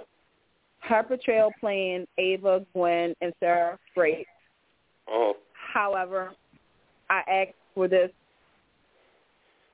[0.81, 4.27] Her portrayal playing Ava, Gwen, and Sarah, great.
[5.09, 5.35] Oh.
[5.53, 6.33] However,
[7.11, 8.11] I asked for this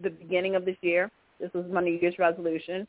[0.02, 1.10] the beginning of this year.
[1.40, 2.86] This was my New Year's resolution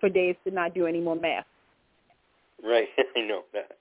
[0.00, 1.46] for Dave to not do any more math.
[2.62, 2.88] Right.
[3.16, 3.78] I know that.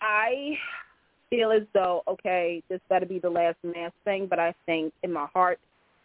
[0.00, 0.58] I
[1.30, 5.12] feel as though, okay, this better be the last math thing, but I think in
[5.12, 5.58] my heart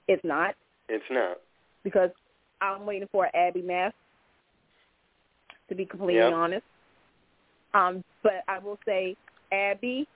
[0.08, 0.56] it's not
[0.88, 1.38] It's not.
[1.84, 2.12] because
[2.62, 3.94] I'm waiting for Abby math,
[5.70, 6.34] to be completely Yep.
[6.34, 6.66] honest.
[7.74, 9.16] Um, but I will say,
[9.52, 10.08] Abby,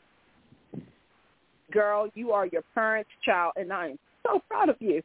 [1.72, 5.02] girl, you are your parents' child, and I am so proud of you.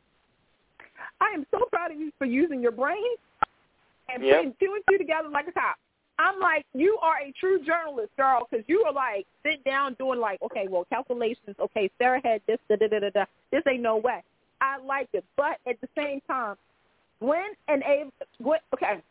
[1.20, 3.16] I am so proud of you for using your brain
[4.09, 4.36] and Yep.
[4.36, 5.76] putting two and two together like a top.
[6.18, 10.18] I'm like, you are a true journalist, girl, because you are like sit down doing
[10.18, 11.56] like, okay, well, calculations.
[11.60, 13.24] Okay, Sarah had this, da da da da da.
[13.52, 14.22] This ain't no way.
[14.60, 16.56] I like it, but at the same time,
[17.18, 18.10] when and Abe?
[18.72, 19.02] Okay,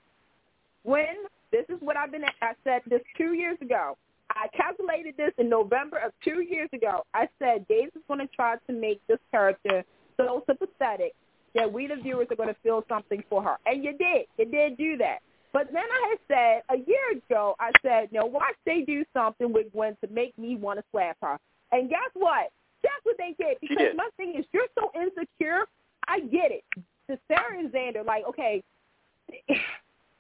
[0.84, 1.16] when
[1.52, 2.24] this is what I've been.
[2.42, 3.98] I said this two years ago.
[4.36, 7.04] I calculated this in November of two years ago.
[7.14, 9.84] I said Dave is going to try to make this character
[10.18, 11.14] so sympathetic
[11.54, 14.26] that we the viewers are going to feel something for her, and you did.
[14.38, 15.20] You did do that.
[15.54, 19.54] But then I had said a year ago, I said, now watch they do something
[19.54, 21.38] with Gwen to make me want to slap her.
[21.72, 22.52] And guess what?
[22.84, 23.58] That's what they did.
[23.62, 23.96] Because did.
[23.96, 25.62] my thing is, you're so insecure.
[26.10, 26.64] I get it.
[27.10, 28.62] To Sarah and Xander, like, okay,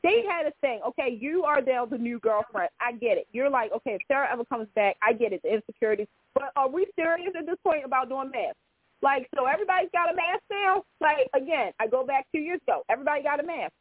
[0.06, 0.80] they had a thing.
[0.88, 2.70] Okay, you are now the new girlfriend.
[2.80, 3.28] I get it.
[3.34, 6.08] You're like, okay, if Sarah ever comes back, I get it, the insecurities.
[6.34, 8.56] But are we serious at this point about doing math?
[9.02, 10.84] Like, so everybody's got a mask now?
[11.02, 12.84] Like, again, I go back two years ago.
[12.90, 13.74] Everybody got a mask.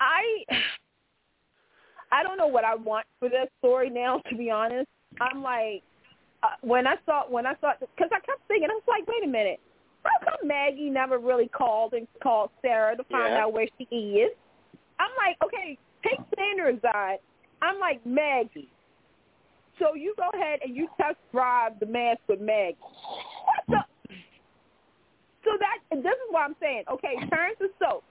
[0.00, 0.44] I
[2.12, 4.20] I don't know what I want for this story now.
[4.30, 4.88] To be honest,
[5.20, 5.82] I'm like
[6.42, 9.24] uh, when I saw when I saw because I kept thinking I was like, wait
[9.24, 9.60] a minute,
[10.04, 13.42] how come Maggie never really called and called Sarah to find Yeah.
[13.42, 14.30] out where she is?
[14.98, 17.18] I'm like, okay, take Sandra aside.
[17.62, 18.70] I'm like Maggie.
[19.78, 22.76] So you go ahead and you test drive the mask with Maggie.
[22.82, 24.14] What the?
[25.44, 26.84] So that this is what I'm saying.
[26.92, 28.04] Okay, parents of soap.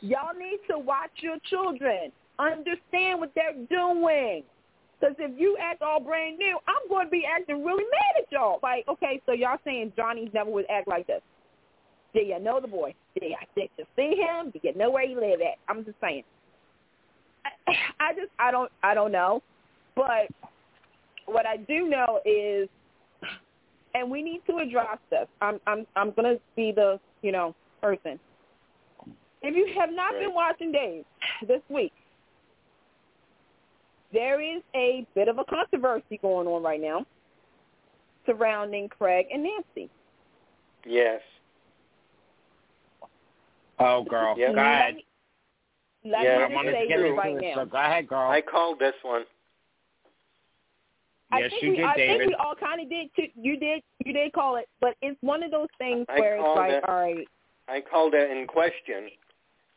[0.00, 2.12] Y'all need to watch your children.
[2.38, 4.44] Understand what they're doing.
[4.98, 8.32] Because if you act all brand new, I'm going to be acting really mad at
[8.32, 8.58] y'all.
[8.62, 11.20] Like, okay, so y'all saying Johnny never would act like this.
[12.14, 12.94] Do you know the boy?
[13.18, 14.50] Do you, did you see him?
[14.50, 15.58] Do you know where he live at?
[15.68, 16.24] I'm just saying.
[17.44, 19.42] I, I just, I don't, I don't know.
[19.94, 20.28] But
[21.26, 22.68] what I do know is,
[23.94, 25.26] and we need to address this.
[25.40, 28.18] I'm, I'm, I'm going to be the, you know, person.
[29.42, 31.04] If you have not been watching Dave
[31.46, 31.92] this week,
[34.12, 37.04] there is a bit of a controversy going on right now
[38.26, 39.90] surrounding Craig and Nancy.
[40.86, 41.20] Yes.
[43.80, 44.48] Oh, girl, Yeah.
[44.48, 44.94] go Let ahead.
[44.96, 45.06] me,
[46.04, 47.54] let Yeah, me I just wanted say to get this right it, now.
[47.54, 48.30] so go ahead, girl.
[48.30, 49.24] I called this one.
[51.30, 52.18] I yes, think you we, did, I David.
[52.20, 53.26] think we all kind of did too.
[53.36, 56.56] You did, you did call it, but it's one of those things I where it's
[56.56, 56.84] like, it.
[56.88, 57.28] all right,
[57.68, 59.10] I called it in question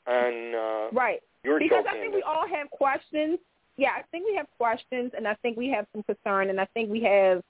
[0.08, 1.20] on uh, right.
[1.44, 3.38] your Because I think we all have questions.
[3.78, 6.66] yeah, I think we have questions, and I think we have some concern, and I
[6.74, 7.44] think we have.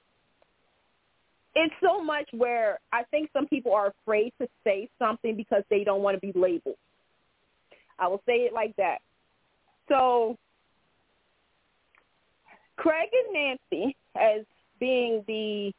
[1.55, 5.83] It's so much where I think some people are afraid to say something because they
[5.83, 6.77] don't want to be labeled.
[7.99, 8.99] I will say it like that.
[9.89, 10.37] So,
[12.77, 14.45] Craig and Nancy as
[14.79, 15.71] being the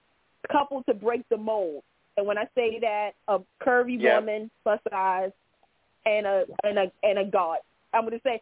[0.51, 1.83] couple to break the mold,
[2.17, 4.23] and when I say that, a curvy Yep.
[4.23, 5.33] woman plus size
[6.05, 7.59] and a and a and a god.
[7.95, 8.41] I'm going to say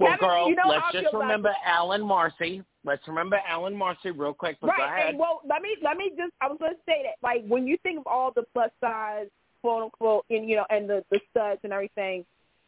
[0.00, 1.52] Well, girl, you know let's just remember.
[1.64, 2.62] Alan Marcy.
[2.84, 4.56] Let's remember Alan Marcy real quick.
[4.60, 4.98] But go right.
[4.98, 5.08] ahead.
[5.10, 7.66] And well, let me let me just I was going to say that like when
[7.66, 9.26] you think of all the plus size
[9.60, 12.24] quote unquote and you know and the the studs and everything,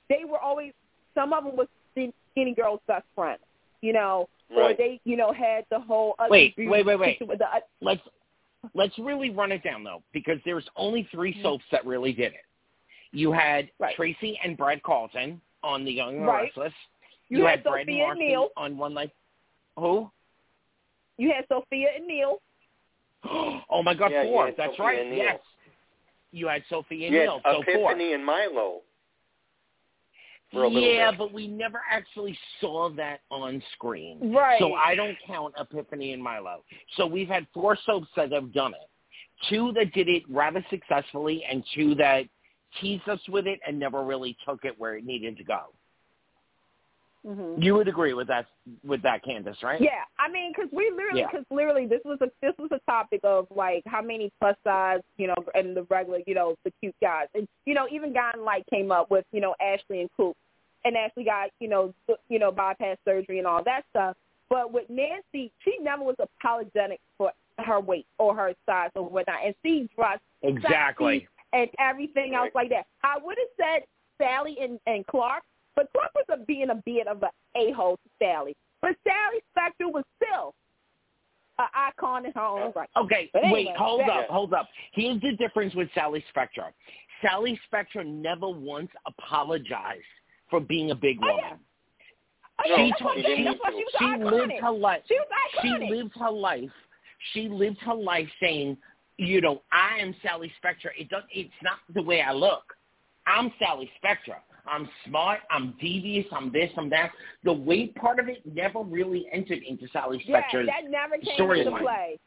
[0.08, 0.72] they were always
[1.14, 3.38] some of them was skin- skinny girls' best friend.
[3.80, 4.72] You know, right.
[4.72, 7.18] or they you know had the whole ugly Wait, wait, wait, wait.
[7.18, 8.02] The, uh, let's
[8.74, 11.42] let's really run it down though, because there's only three Mm-hmm.
[11.42, 12.44] soaps that really did it.
[13.12, 13.96] You had Right.
[13.96, 16.42] Tracy and Brad Carlton on The Young and Right.
[16.44, 16.72] Restless.
[17.38, 18.48] You had Brad Sophia and Neil.
[18.56, 19.10] on One Life.
[19.78, 20.10] Who?
[21.18, 22.38] you had Sophia and Neil.
[23.24, 24.50] oh my God, Yeah, four.
[24.56, 25.00] That's Sophia right.
[25.00, 25.18] and Neil.
[25.24, 25.40] Yes.
[26.32, 27.40] You had Sophia and You had Neil.
[27.44, 27.92] So four.
[27.92, 28.80] Epiphany and Milo.
[30.52, 31.18] for a little Yeah, bit.
[31.18, 34.32] but we never actually saw that on screen.
[34.34, 34.58] Right.
[34.60, 36.62] So I don't count Epiphany and Milo.
[36.96, 38.88] So we've had four soaps that have done it.
[39.48, 42.24] Two that did it rather successfully and two that
[42.80, 45.60] teased us with it and never really took it where it needed to go.
[47.26, 47.62] Mm-hmm.
[47.62, 48.46] You would agree with that
[48.84, 49.80] with that, Candice, right?
[49.80, 51.28] Yeah, I mean, because we literally, Yeah.
[51.30, 55.00] because literally, this was a this was a topic of like how many plus size,
[55.18, 58.42] you know, and the regular, you know, the cute guys, and you know, even Guiding
[58.42, 60.36] Light came up with, you know, Ashley and Coop,
[60.84, 61.94] and Ashley got, you know,
[62.28, 64.16] you know, bypass surgery and all that stuff.
[64.50, 69.44] But with Nancy, she never was apologetic for her weight or her size or whatnot,
[69.44, 71.28] and she dressed Exactly.
[71.52, 72.86] and everything else like that.
[73.04, 73.86] I would have said
[74.18, 75.42] Sally and, and Clark,
[75.76, 78.54] but Clark was a, being a bit of an a-hole to Sally.
[78.80, 80.54] But Sally Spectra was still
[81.58, 82.88] an icon in her own right.
[82.96, 84.68] Okay, anyway, wait, hold that- up, hold up.
[84.92, 86.72] Here's the difference with Sally Spectra.
[87.20, 90.02] Sally Spectra never once apologized
[90.50, 91.44] for being a big Oh, woman.
[91.44, 91.56] Oh, yeah.
[92.58, 93.46] Oh, She yeah, that's told- what I'm saying.
[93.46, 95.02] she- she she lived her life.
[95.08, 95.18] She
[95.62, 96.70] She lived her life.
[97.32, 98.76] She lived her life saying,
[99.18, 100.90] you know, I am Sally Spectra.
[100.98, 101.22] It does.
[101.30, 102.76] It's not the way I look.
[103.26, 104.42] I'm Sally Spectra.
[104.66, 105.40] I'm smart.
[105.50, 106.26] I'm devious.
[106.32, 106.70] I'm this.
[106.76, 107.10] I'm that.
[107.44, 111.70] The weight part of it never really entered into Sally yeah, that never came into
[111.70, 111.80] storyline.
[111.80, 112.18] play.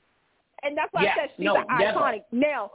[0.64, 2.00] And that's why Yes, I said she's no, an never.
[2.00, 2.24] iconic.
[2.32, 2.72] Now,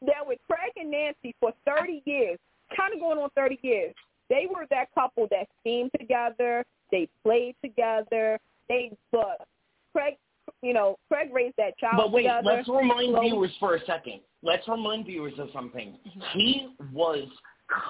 [0.00, 2.38] now with Craig and Nancy for 30 years,
[2.76, 3.94] kind of going on 30 years,
[4.28, 6.64] they were that couple that schemed together.
[6.90, 8.38] They played together.
[8.68, 9.46] They, but
[9.92, 10.14] Craig,
[10.62, 12.42] you know, Craig raised that child But wait, together.
[12.44, 14.20] let's remind viewers for a second.
[14.42, 15.94] Let's remind viewers of something.
[16.06, 16.20] Mm-hmm.
[16.38, 17.28] He was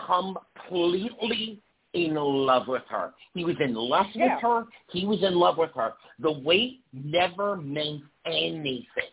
[0.07, 1.61] completely
[1.95, 3.13] in love with her.
[3.35, 4.35] He was in lust Yeah.
[4.35, 4.67] with her.
[4.91, 5.95] He was in love with her.
[6.21, 9.11] The weight never meant anything.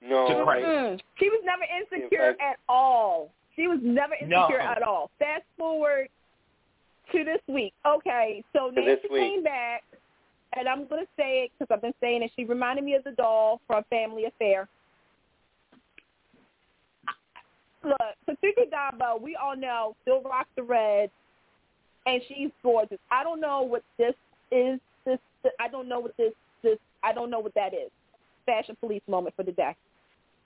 [0.00, 0.66] No, To I, Christ.
[0.66, 1.00] Mm.
[1.18, 3.32] She was never insecure In fact- at all.
[3.54, 4.44] She was never No.
[4.44, 5.10] insecure at all.
[5.18, 6.08] Fast forward
[7.12, 7.72] to this week.
[7.84, 9.22] Okay, so this Nancy week.
[9.22, 9.84] came back,
[10.54, 12.30] and I'm going to say it because I've been saying it.
[12.36, 14.68] She reminded me of the doll from Family Affair.
[17.86, 17.98] Look,
[18.28, 21.08] Patrika Darbo, we all know, still rocks the red,
[22.04, 22.98] and she's gorgeous.
[23.12, 24.14] I don't know what this
[24.50, 24.80] is.
[25.04, 25.18] This
[25.60, 26.32] I don't know what this
[26.64, 27.90] this I don't know what that is.
[28.44, 29.76] Fashion police moment for the day.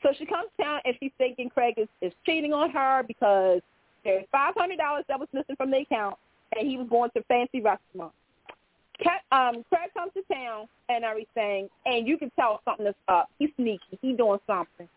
[0.03, 3.61] So she comes down and she's thinking Craig is, is cheating on her because
[4.05, 6.17] there's five hundred dollars that was missing from the account
[6.55, 8.13] and he was going to fancy restaurant.
[9.33, 13.31] Um, Craig comes to town and everything, and you can tell something is up.
[13.39, 13.99] He's sneaky.
[14.03, 14.89] He's doing something.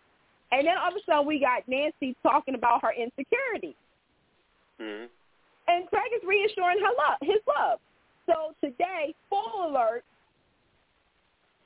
[0.53, 3.75] And then all of a sudden we got Nancy talking about her insecurity.
[4.79, 5.09] Mhm.
[5.67, 7.79] And Craig is reassuring her love, his love.
[8.27, 10.03] So today, full alert,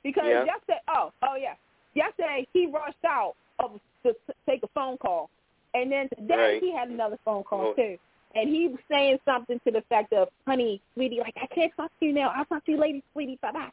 [0.02, 0.44] because Yeah.
[0.44, 1.56] yesterday, oh, oh yeah,
[1.94, 4.16] yesterday he rushed out of to
[4.46, 5.28] take a phone call,
[5.74, 6.62] and then today Right.
[6.62, 7.74] he had another phone call Oh.
[7.74, 7.98] too,
[8.34, 11.90] and he was saying something to the effect of, "Honey, sweetie, like I can't talk
[11.98, 12.30] to you now.
[12.30, 13.36] I'll talk to you later, sweetie.
[13.36, 13.72] Bye bye."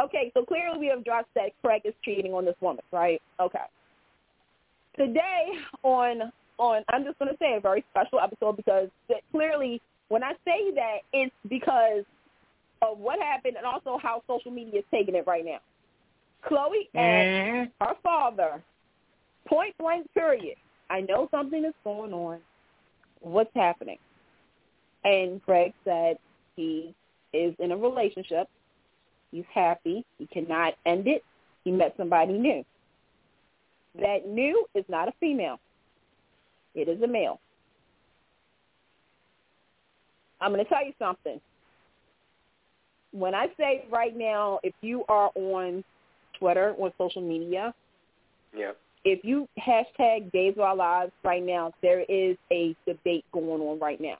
[0.00, 3.20] Okay, so clearly we have addressed that Craig is cheating on this woman, right?
[3.40, 3.64] Okay.
[4.96, 5.52] Today
[5.82, 8.88] on on I'm just going to say a very special episode because
[9.30, 12.04] clearly when I say that it's because
[12.82, 15.58] of what happened and also how social media is taking it right now.
[16.46, 17.84] Chloe asked mm-hmm.
[17.84, 18.62] her father,
[19.46, 20.56] point blank period,
[20.90, 22.38] I know something is going on.
[23.20, 23.98] What's happening?
[25.04, 26.18] And Craig said
[26.56, 26.94] he
[27.32, 28.48] is in a relationship.
[29.30, 30.04] He's happy.
[30.18, 31.24] He cannot end it.
[31.64, 32.64] He met somebody new.
[33.94, 35.58] That new is not a female.
[36.74, 37.40] It is a male.
[40.40, 41.40] I'm going to tell you something.
[43.12, 45.82] when I say right now, if you are on
[46.38, 47.74] Twitter, on social media,
[48.54, 48.72] Yeah.
[49.04, 53.78] if you hashtag Days of Our Lives right now, there is a debate going on
[53.78, 54.18] right now,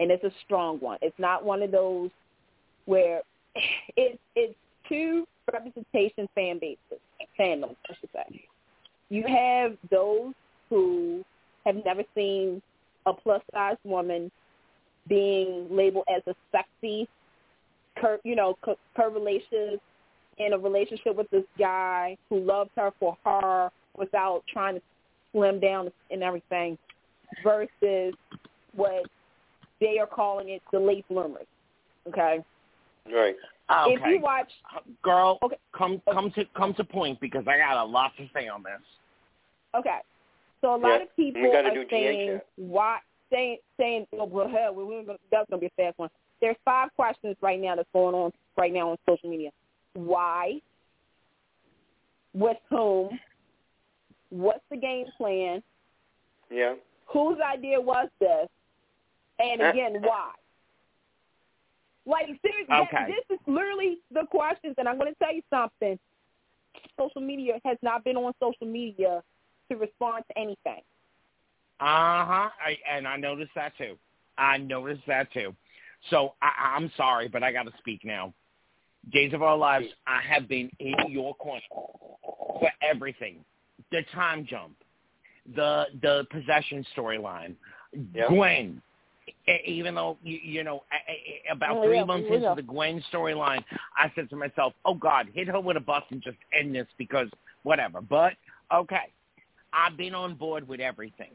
[0.00, 0.98] and it's a strong one.
[1.00, 2.10] It's not one of those
[2.86, 3.22] where
[3.96, 4.54] it's it's
[4.88, 7.00] two representation fan bases,
[7.38, 8.47] fandoms, I should say.
[9.10, 10.34] You have those
[10.68, 11.24] who
[11.64, 12.62] have never seen
[13.06, 14.30] a plus size woman
[15.08, 17.08] being labeled as a sexy,
[17.96, 18.76] cur- you know, cur-
[20.38, 24.82] in a relationship with this guy who loves her for her without trying to
[25.32, 26.78] slim down and everything,
[27.42, 28.14] versus
[28.74, 29.04] what
[29.80, 31.46] they are calling it the late bloomers.
[32.06, 32.44] Okay.
[33.12, 33.36] Right.
[33.70, 33.94] Okay.
[33.94, 34.50] If you watch,
[35.02, 35.56] Girl, Okay.
[35.76, 36.12] come oh.
[36.12, 38.80] come to come to point because I got a lot to say on this.
[39.74, 39.98] okay,
[40.60, 42.98] so a lot Yeah, of people we are do saying why
[43.30, 46.08] saying saying oh, well hell we we're gonna, that's gonna be a fast one.
[46.40, 49.50] There's five questions right now that's going on right now on social media.
[49.94, 50.60] Why?
[52.32, 53.18] With whom?
[54.30, 55.62] What's the game plan?
[56.50, 56.74] Yeah.
[57.06, 58.48] Whose idea was this?
[59.40, 60.30] And again, why?
[62.08, 63.06] Like seriously, Okay.
[63.06, 65.98] this is literally the questions, and I'm going to tell you something.
[66.98, 69.22] Social media has not been on social media
[69.70, 70.82] to respond to anything.
[71.80, 72.48] Uh huh.
[72.90, 73.96] And I noticed that too.
[74.38, 75.54] I noticed that too.
[76.10, 78.32] So I, I'm sorry, but I got to speak now.
[79.12, 83.44] Days of Our Lives, I have been in your corner for everything.
[83.92, 84.74] The time jump,
[85.54, 87.54] the the possession storyline,
[88.14, 88.28] Yep.
[88.28, 88.82] Gwen.
[89.66, 90.82] Even though you, you know,
[91.50, 92.54] about Oh, three yeah, months into know.
[92.54, 93.64] the Gwen storyline,
[93.96, 96.86] I said to myself, "Oh God, hit her with a bus and just end this
[96.96, 97.28] because
[97.62, 98.34] whatever." But
[98.72, 99.12] okay,
[99.72, 101.32] I've been on board with everything.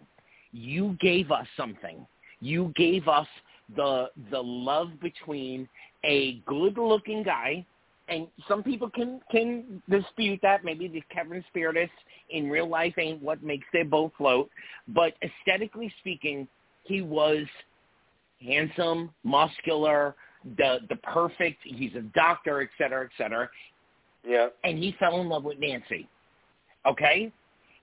[0.51, 2.05] You gave us something.
[2.39, 3.27] You gave us
[3.75, 5.67] the the love between
[6.03, 7.65] a good looking guy
[8.09, 10.63] and some people can can dispute that.
[10.63, 11.89] Maybe the Kevin Spirtas
[12.29, 14.49] in real life ain't what makes their boat float.
[14.89, 16.47] But aesthetically speaking,
[16.83, 17.45] he was
[18.45, 20.15] handsome, muscular,
[20.57, 23.49] the the perfect he's a doctor, et cetera, et cetera
[24.27, 24.49] Yeah.
[24.63, 26.07] and he fell in love with Nancy.
[26.85, 27.31] Okay?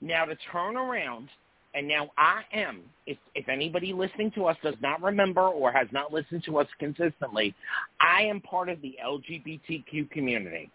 [0.00, 1.28] Now to turn around,
[1.74, 5.88] and now I am, if, if anybody listening to us does not remember or has
[5.92, 7.54] not listened to us consistently,
[8.00, 10.70] I am part of the LGBTQ community.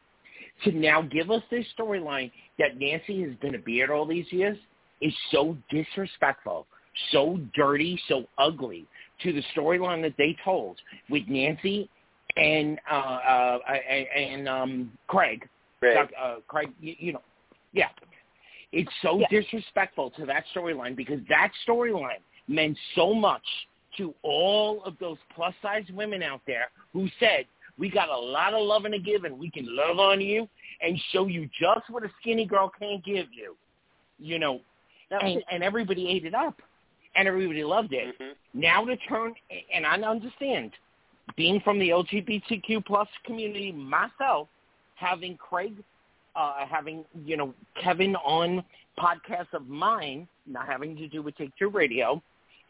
[0.63, 4.57] To now give us this storyline that Nancy has been a beard all these years
[5.01, 6.65] is so disrespectful,
[7.11, 8.87] so dirty, so ugly
[9.23, 10.77] to the storyline that they told
[11.09, 11.89] with Nancy
[12.37, 13.59] and uh, uh,
[13.89, 15.47] and, and um, Craig
[15.81, 15.93] Right.
[15.95, 17.21] Doc, uh, Craig, you, you know,
[17.73, 17.89] yeah.
[18.71, 19.27] It's so Yeah.
[19.29, 23.43] disrespectful to that storyline because that storyline meant so much
[23.97, 27.45] to all of those plus size women out there who said,
[27.77, 30.47] we got a lot of loving to give and we can love on you
[30.81, 33.55] and show you just what a skinny girl can't give you.
[34.17, 34.61] You know,
[35.11, 36.61] and, and everybody ate it up
[37.15, 38.17] and everybody loved it.
[38.19, 38.35] Mhm.
[38.53, 39.35] Now to turn,
[39.73, 40.71] and I understand,
[41.35, 44.47] being from the LGBTQ plus community myself,
[44.95, 45.83] having Craig,
[46.35, 48.63] uh, having you know Kevin on
[48.97, 52.21] podcasts of mine, not having to do with Take Two Radio,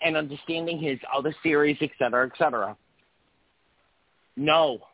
[0.02, 2.76] and understanding his other series, et cetera, et cetera.
[4.36, 4.88] No,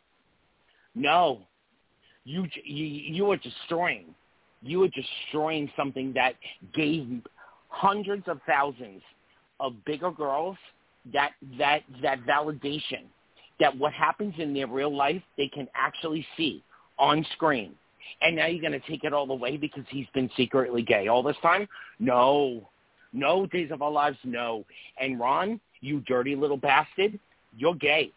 [0.94, 1.46] no,
[2.24, 4.14] you you you are destroying,
[4.62, 6.36] you are destroying something that
[6.72, 7.26] gave
[7.68, 9.02] hundreds of thousands
[9.62, 10.58] of bigger girls
[11.14, 13.04] that that that validation
[13.60, 16.62] that what happens in their real life they can actually see
[16.98, 17.72] on screen.
[18.20, 21.22] And now you're going to take it all away because he's been secretly gay all
[21.22, 21.68] this time?
[21.98, 22.68] No.
[23.12, 24.64] No, Days of Our Lives, no.
[24.98, 27.18] And Ron, you dirty little bastard,
[27.56, 28.10] you're gay.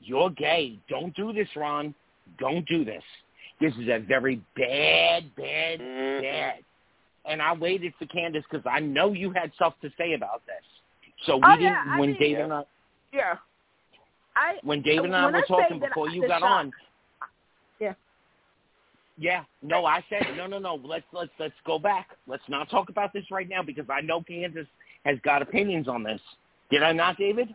[0.00, 0.78] You're gay.
[0.88, 1.94] Don't do this, Ron.
[2.38, 3.02] Don't do this.
[3.60, 6.22] This is a very bad, bad, Mhm.
[6.22, 6.64] bad.
[7.24, 10.64] And I waited for Candice because I know you had stuff to say about this.
[11.24, 12.62] So we Oh, didn't, yeah, I when mean- David and I,
[13.12, 13.36] Yeah.
[14.36, 16.72] I when David and I when were I talking before I- you got shock- on.
[17.80, 17.94] Yeah.
[19.16, 19.44] Yeah.
[19.62, 20.74] No, I said no, no, no.
[20.74, 22.10] Let's let's let's go back.
[22.26, 24.66] Let's not talk about this right now because I know Candice
[25.06, 26.20] has got opinions on this.
[26.70, 27.54] Did I not, David?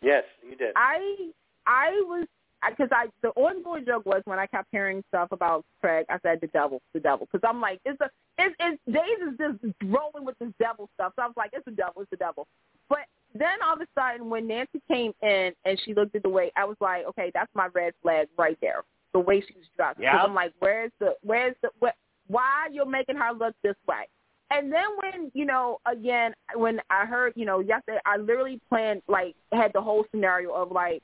[0.00, 0.72] Yes, you did.
[0.76, 1.30] I
[1.66, 2.26] I was
[2.68, 6.40] because I the ongoing joke was when I kept hearing stuff about Craig, I said
[6.40, 10.24] the devil, the devil, because I'm like it's a it's it's Days is just rolling
[10.24, 11.12] with this devil stuff.
[11.16, 12.46] So I was like it's the devil, it's the devil.
[12.88, 13.00] But
[13.34, 16.52] then all of a sudden when Nancy came in and she looked at the way,
[16.56, 18.82] I was like, okay, that's my red flag right there.
[19.12, 20.00] The way she was dressed.
[20.00, 20.16] Yeah.
[20.16, 21.94] I'm like, where's the where's the what,
[22.28, 24.08] why you're making her look this way?
[24.50, 29.00] And then when, you know, again, when I heard, you know, yesterday, I literally planned,
[29.08, 31.02] like, had the whole scenario of, like,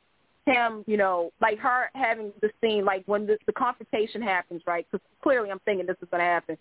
[0.48, 4.86] him, you know, like her having the scene, like when the, the confrontation happens, right?
[4.90, 6.56] Because clearly I'm thinking this is going to happen.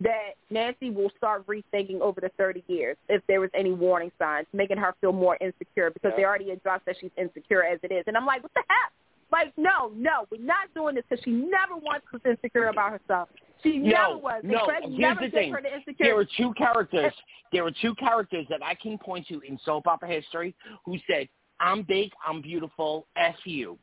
[0.00, 4.46] That Nancy will start rethinking over the 30 years if there was any warning signs,
[4.54, 6.16] making her feel more insecure because Yeah.
[6.16, 8.04] they already addressed that she's insecure as it is.
[8.06, 8.92] And I'm like, what the heck?
[9.30, 13.28] Like, no, no, we're not doing this because she never once was insecure about herself.
[13.62, 14.40] She No, never was.
[14.42, 14.64] And no.
[14.64, 15.52] Craig Here's never the gave thing.
[15.52, 16.32] the There insecurity.
[16.32, 17.12] are two characters.
[17.52, 20.54] There are two characters that I can point to in soap opera history
[20.86, 21.28] who said,
[21.60, 23.78] "I'm big, I'm beautiful, f you,"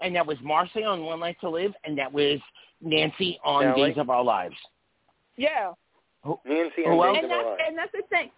[0.00, 2.40] and that was Marcy on One Life to Live, and that was
[2.82, 3.88] Nancy on Sally?
[3.88, 4.56] Days of Our Lives.
[5.36, 5.72] Yeah.
[6.44, 7.18] Nancy Who and else?
[7.22, 8.30] And that's, and that's the thing.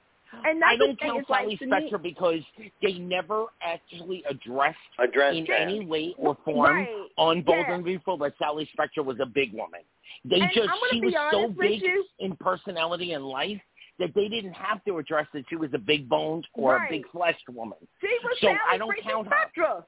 [0.44, 1.08] And that's I don't the thing.
[1.08, 2.40] count It's like, Sally to Spectra because
[2.82, 5.62] they never actually addressed Address in that.
[5.62, 6.88] any way or form Right.
[7.16, 7.74] on Bold Yeah.
[7.76, 9.80] and Beautiful that Sally Spectra was a big woman.
[10.26, 12.04] They And just she was so big you.
[12.18, 13.60] in personality and life
[13.98, 16.88] that they didn't have to address that she was a big boned or Right.
[16.90, 17.78] a big fleshed woman.
[18.02, 19.36] She was So Sally I don't freaking count her.
[19.38, 19.86] Spectra.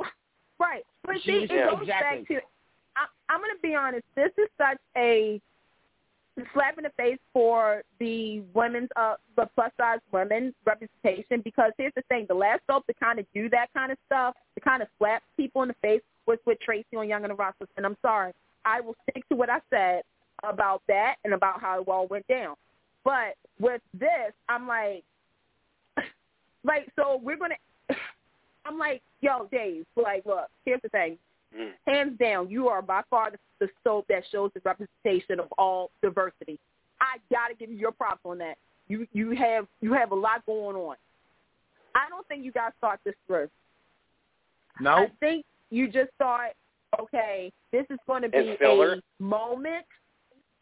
[0.60, 0.84] Right.
[1.04, 2.18] But She see, was- it yeah, goes exactly.
[2.18, 2.46] back to
[2.96, 4.04] I, I'm going to be honest.
[4.16, 5.40] This is such a
[6.52, 11.40] slap in the face for the women's, uh, the plus size women representation.
[11.42, 14.34] Because here's the thing: the last soap to kind of do that kind of stuff,
[14.54, 17.34] to kind of slap people in the face, was with Tracy on Young and the
[17.34, 17.70] Restless.
[17.76, 18.32] And I'm sorry,
[18.64, 20.02] I will stick to what I said
[20.44, 22.54] about that and about how it all went down.
[23.04, 25.04] But with this, I'm like,
[26.64, 27.56] like, so we're gonna.
[28.64, 29.86] I'm like, yo, Dave.
[29.96, 31.16] Like, look, here's the thing.
[31.56, 31.70] Mm.
[31.86, 35.90] Hands down, you are by far the, the soap that shows the representation of all
[36.02, 36.58] diversity.
[37.00, 38.56] I gotta give you your props on that.
[38.88, 40.96] You you have you have a lot going on.
[41.94, 43.48] I don't think you guys thought this through.
[44.80, 46.50] No, I think you just thought,
[47.00, 49.84] okay, this is going to be It's a moment.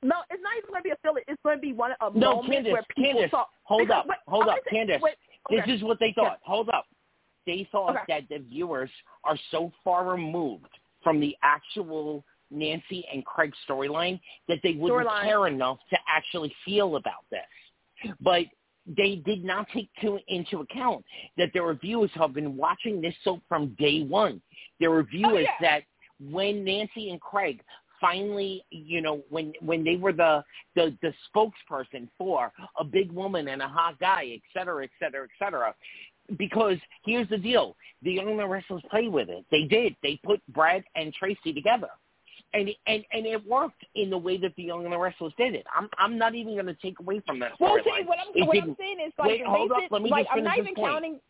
[0.02, 1.20] No, it's not even going to be a filler.
[1.28, 3.50] It's going to be one a No, moment Candice, where people Candice, talk.
[3.64, 5.00] hold Because- up, wait, hold I'm up, gonna Candice.
[5.00, 5.14] wait,
[5.50, 6.38] this is what they thought.
[6.42, 6.86] Hold up.
[7.46, 8.04] They thought Okay.
[8.08, 8.90] that the viewers
[9.24, 10.68] are so far removed
[11.02, 15.22] from the actual Nancy and Craig storyline that they wouldn't Storyline.
[15.24, 18.14] care enough to actually feel about this.
[18.20, 18.46] But
[18.86, 21.04] they did not take to, into account
[21.36, 24.40] that there are viewers who have been watching this soap from day one.
[24.78, 25.68] There are oh, viewers Oh, yeah.
[25.68, 25.82] that
[26.20, 27.62] when Nancy and Craig
[28.00, 30.44] finally, you know, when when they were the,
[30.74, 35.24] the the spokesperson for a big woman and a hot guy, et cetera, et cetera,
[35.24, 35.74] et cetera.
[36.38, 39.44] Because here's the deal: the Young and the Restless played with it.
[39.50, 39.94] They did.
[40.02, 41.88] They put Brad and Tracy together,
[42.54, 45.54] and and and it worked in the way that the Young and the Restless did
[45.54, 45.64] it.
[45.76, 47.84] I'm I'm not even going to take away from that Well, storyline.
[48.00, 49.78] see, what I'm It what I'm saying is like Wait, hold up.
[49.78, 50.92] basic- Let me like just I'm not finish this even point.
[50.92, 51.20] counting.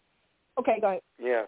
[0.59, 1.03] Okay, go ahead.
[1.19, 1.43] Yeah.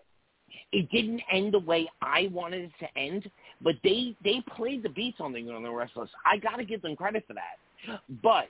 [0.72, 3.30] it didn't end the way I wanted it to end,
[3.62, 6.10] but they they played the beats on the Young and the Restless.
[6.26, 8.00] I got to give them credit for that.
[8.22, 8.48] But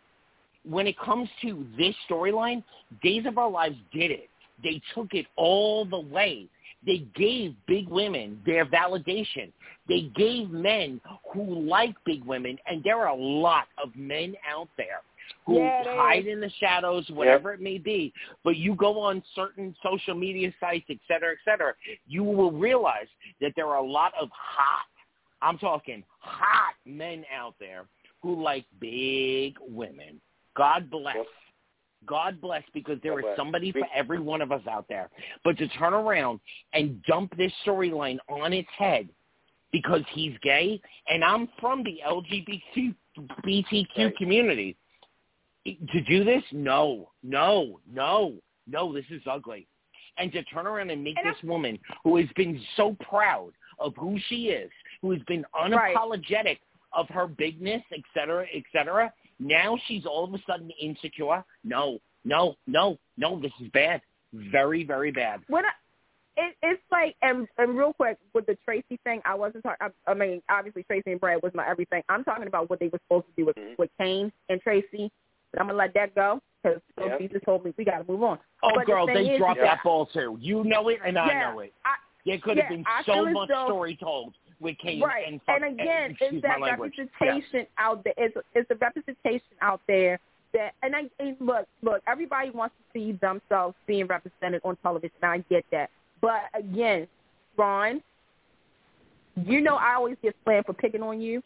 [0.64, 2.64] when it comes to this storyline,
[3.02, 4.28] Days of Our Lives did it.
[4.62, 6.48] They took it all the way.
[6.86, 9.52] They gave big women their validation.
[9.88, 11.00] They gave men
[11.32, 15.02] who like big women, and there are a lot of men out there
[15.44, 16.32] who Yeah, hide is.
[16.32, 18.12] in the shadows, whatever it may be.
[18.44, 21.74] But you go on certain social media sites, et cetera, et cetera,
[22.06, 23.08] you will realize
[23.40, 24.86] that there are a lot of hot,
[25.42, 27.84] I'm talking hot men out there
[28.22, 30.20] who like big women.
[30.56, 31.16] God bless.
[31.16, 31.26] Yep.
[32.06, 33.36] God bless because there God is bless.
[33.36, 35.10] somebody for every one of us out there.
[35.44, 36.40] But to turn around
[36.72, 39.08] and dump this storyline on its head
[39.72, 42.94] because he's gay, and I'm from the LGBT
[43.44, 44.16] BTQ Right.
[44.16, 44.76] community,
[45.66, 48.34] to do this, no, no, no,
[48.66, 49.66] no, this is ugly.
[50.16, 53.94] And to turn around and make And this woman who has been so proud of
[53.96, 54.70] who she is,
[55.02, 55.94] who has been Right.
[55.94, 56.58] unapologetic
[56.92, 61.44] of her bigness, et cetera, et cetera, now she's all of a sudden insecure.
[61.64, 64.00] No, no, no, no, this is bad.
[64.32, 65.40] Very, very bad.
[65.48, 65.70] when I,
[66.36, 69.88] it, it's like and and real quick with the Tracy thing, I wasn't talking.
[70.06, 72.02] I, I mean, obviously Tracy and Brad was my everything.
[72.08, 73.78] I'm talking about what they were supposed to do with Mhm.
[73.78, 75.10] with Kane and Tracy,
[75.50, 77.16] but I'm gonna let that go because Yeah.
[77.18, 78.38] Jesus told me we got to move on.
[78.62, 80.36] Oh, But the girl, thing they is, dropped is that ball too.
[80.40, 81.72] You know it, and I Yeah, know it.
[81.84, 81.94] I,
[82.26, 85.24] There could have yeah, been so much though- story told with Kane right.
[85.26, 86.94] and fuck, and again, excuse it's that language.
[86.98, 88.14] representation out there.
[88.16, 90.18] It's it's a representation out there
[90.54, 95.14] that and I and look look everybody wants to see themselves being represented on television.
[95.22, 95.90] And I get that,
[96.20, 97.06] but again,
[97.56, 98.02] Ron,
[99.44, 101.42] you know I always get slammed for picking on you.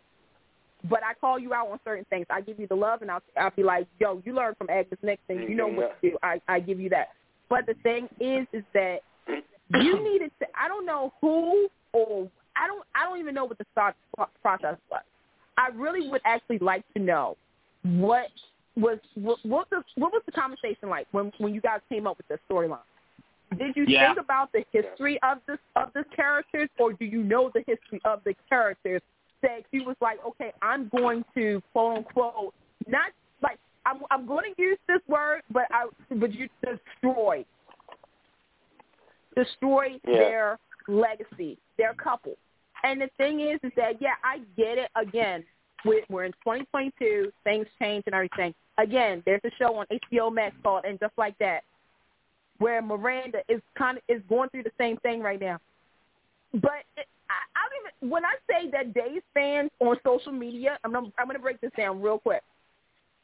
[0.90, 2.26] But I call you out on certain things.
[2.28, 4.98] I give you the love, and I'll I'll be like, "Yo, you learn from Agnes
[5.02, 5.48] next Nixon.
[5.48, 7.10] You know what to do." I I give you that.
[7.48, 8.98] But the thing is, is that
[9.28, 9.80] mm-hmm.
[9.80, 10.47] you needed to.
[10.60, 12.84] I don't know who or I don't.
[12.94, 15.02] I don't even know what the pro- process was.
[15.58, 17.36] I really would actually like to know
[17.82, 18.28] what
[18.76, 22.16] was what, what the what was the conversation like when when you guys came up
[22.16, 22.78] with this storyline.
[23.58, 24.06] did you Yeah.
[24.14, 28.00] think about the history of this of the characters, or do you know the history
[28.04, 29.02] of the characters?
[29.42, 32.54] That she was like, okay, I'm going to quote unquote
[32.86, 33.10] not
[33.42, 37.44] like I'm I'm going to use this word, but I but you destroy
[39.36, 40.18] destroy Yeah.
[40.18, 40.58] their
[40.88, 42.35] legacy, their couple.
[42.85, 44.90] And the thing is, is that yeah, I get it.
[44.97, 45.44] Again,
[45.85, 48.55] we're, we're in 2022, things change and everything.
[48.78, 51.62] Again, there's a show on HBO Max called "And Just Like That,"
[52.59, 55.59] where Miranda is kind of is going through the same thing right now.
[56.53, 60.78] But it, I, I don't even when I say that Days fans on social media,
[60.85, 62.43] I'm gonna, I'm going to break this down real quick.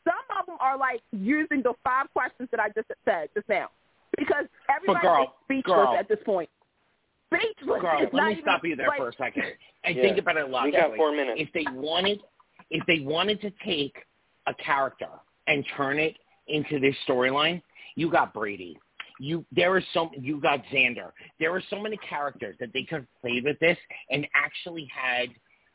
[0.05, 3.69] Some of them are like using the five questions that I just said just now
[4.17, 5.97] because everybody girl, is speechless girl.
[5.99, 6.49] at this point.
[7.35, 7.81] Speechless.
[7.83, 9.45] Girl, It's let me stop you there like, for a second
[9.85, 10.03] and Yeah.
[10.03, 10.73] think about it logically.
[10.73, 10.91] We logically.
[10.91, 11.41] got four minutes.
[11.41, 12.21] If they wanted,
[12.71, 13.97] if they wanted to take
[14.47, 15.09] a character
[15.47, 17.63] and turn it into this storyline,
[17.97, 18.79] you got Brady.
[19.21, 21.11] You there are so you got Xander.
[21.41, 23.77] There are so many characters that they could have played with this
[24.11, 25.29] and actually had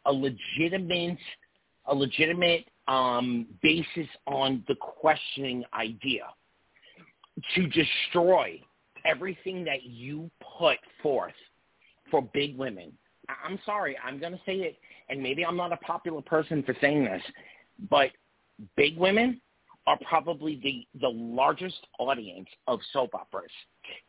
[0.05, 1.17] a legitimate
[1.85, 6.23] a legitimate um, basis on the questioning idea
[7.55, 8.59] to destroy
[9.05, 11.33] everything that you put forth
[12.09, 12.91] for big women.
[13.45, 14.77] I'm sorry, I'm going to say it,
[15.09, 17.21] and maybe I'm not a popular person for saying this,
[17.89, 18.11] but
[18.75, 19.39] big women
[19.85, 23.51] are probably the, the largest audience of soap operas.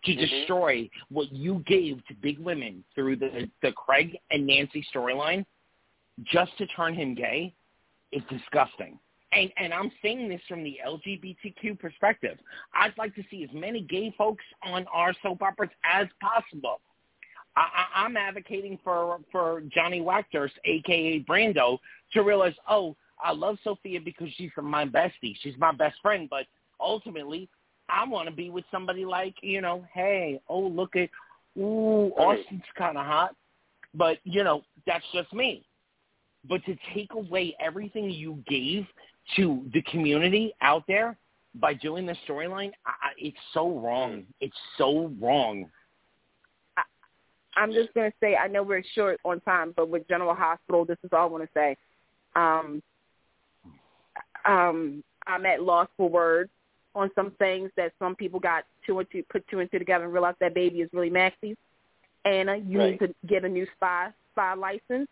[0.04, 0.18] To Mhm.
[0.20, 5.44] destroy what you gave to big women through the, the Craig and Nancy storyline
[6.24, 7.52] just to turn him gay
[8.12, 8.98] is disgusting.
[9.34, 12.38] And and I'm saying this from the LGBTQ perspective.
[12.74, 16.80] I'd like to see as many gay folks on our soap operas as possible.
[17.56, 21.78] I, I, I'm advocating for for Johnny Wackdurst, aka Brando,
[22.12, 26.46] to realize, oh, I love Sophia because she's my bestie, she's my best friend, but
[26.80, 27.48] ultimately,
[27.88, 31.10] I want to be with somebody like you know, hey, oh look at,
[31.58, 33.34] ooh, Austin's kind of hot,
[33.94, 35.64] but you know, that's just me.
[36.46, 38.86] But to take away everything you gave
[39.36, 41.16] to the community out there
[41.56, 44.24] by doing this storyline, I, I- it's so wrong.
[44.40, 45.70] It's so wrong.
[47.56, 50.84] I'm just going to say, I know we're short on time, but with General Hospital,
[50.84, 51.76] this is all I want to say.
[52.34, 52.82] Um,
[54.44, 56.50] um, I'm at loss for words
[56.96, 60.04] on some things that some people got two and two, put two and two together
[60.04, 61.56] and realized that baby is really Maxie's.
[62.24, 63.00] Anna, you Right.
[63.00, 65.08] need to get a new spy spy license.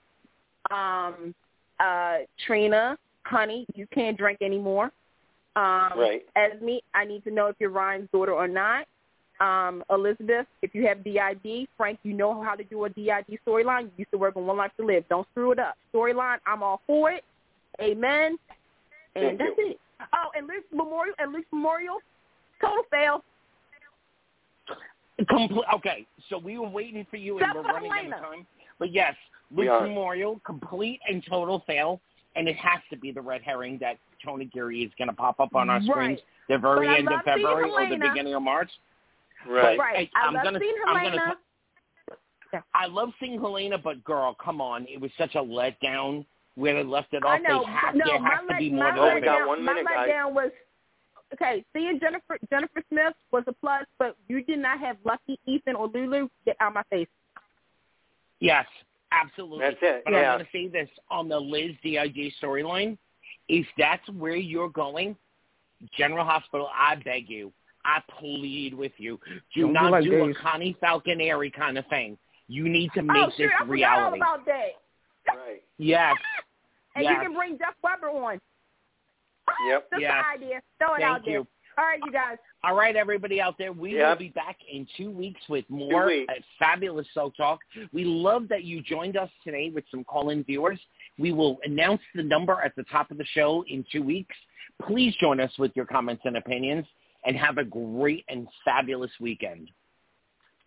[0.70, 1.34] Um,
[1.78, 4.90] uh, Trina, honey, you can't drink anymore.
[5.56, 6.22] Um, Right.
[6.36, 8.86] Esme, I need to know if you're Ryan's daughter or not.
[9.40, 13.84] Um, Elizabeth, if you have DID, Frank, you know how to do a DID storyline.
[13.84, 15.04] You used to work on One Life to Live.
[15.08, 15.76] Don't screw it up.
[15.92, 17.24] Storyline, I'm all for it.
[17.80, 18.38] Amen.
[19.16, 19.70] And Thank that's you.
[19.72, 19.78] it.
[20.14, 21.98] Oh, and Luke's Memorial, and Luke's Memorial,
[22.60, 23.24] total fail.
[25.30, 28.24] Comple- okay, so we were waiting for you, and Except we're for running out of
[28.30, 28.46] time.
[28.78, 29.14] But yes,
[29.54, 29.82] We Luke's.
[29.82, 32.00] Memorial, complete and total fail,
[32.36, 35.40] and it has to be the red herring that Tony Geary is going to pop
[35.40, 35.88] up on our Right.
[35.88, 38.70] screens the very end of February or the beginning of March.
[39.48, 39.78] Right.
[39.78, 40.10] Right.
[40.14, 41.36] I I'm love gonna- seeing I'm gonna Helena.
[42.74, 46.82] I love seeing Helena, but girl, come on, it was such a letdown where they
[46.84, 47.40] left it I off.
[47.42, 47.60] know.
[47.64, 49.24] They have, no, there my has to let, be my more Oh, to it.
[49.24, 50.08] got letdown, one minute, my guys.
[50.10, 50.50] letdown was
[51.32, 51.64] okay.
[51.72, 55.88] Seeing Jennifer Jennifer Smith was a plus, but you did not have Lucky, Ethan, or
[55.88, 57.08] Lulu get out my face.
[58.40, 58.66] Yes,
[59.12, 59.58] absolutely.
[59.60, 60.02] That's it.
[60.04, 60.32] But yeah.
[60.32, 62.98] I'm going to say this on the Liz DID storyline.
[63.48, 65.16] If that's where you're going,
[65.96, 67.52] General Hospital, I beg you,
[67.84, 69.18] I plead with you,
[69.54, 72.16] do Don't do not like do a Connie Falconeri kind of thing.
[72.48, 74.18] You need to oh, make oh, this sure, I forgot all reality.
[74.18, 74.68] about that.
[75.28, 75.62] Right.
[75.78, 76.14] Yes.
[76.94, 77.14] And yes.
[77.16, 78.38] you can bring Jeff Weber on.
[79.68, 79.90] Yep.
[79.90, 80.12] Just Yes.
[80.12, 80.62] an idea.
[80.78, 81.34] Throw it Thank out there.
[81.34, 81.46] you.
[81.82, 82.36] All right, you guys.
[82.62, 86.32] All right, everybody out there, we will be back in two weeks with more weeks.
[86.56, 87.58] fabulous Soul Talk.
[87.92, 90.78] We love that you joined us today with some call-in viewers.
[91.18, 94.36] We will announce the number at the top of the show in two weeks.
[94.86, 96.86] Please join us with your comments and opinions,
[97.24, 99.68] and have a great and fabulous weekend.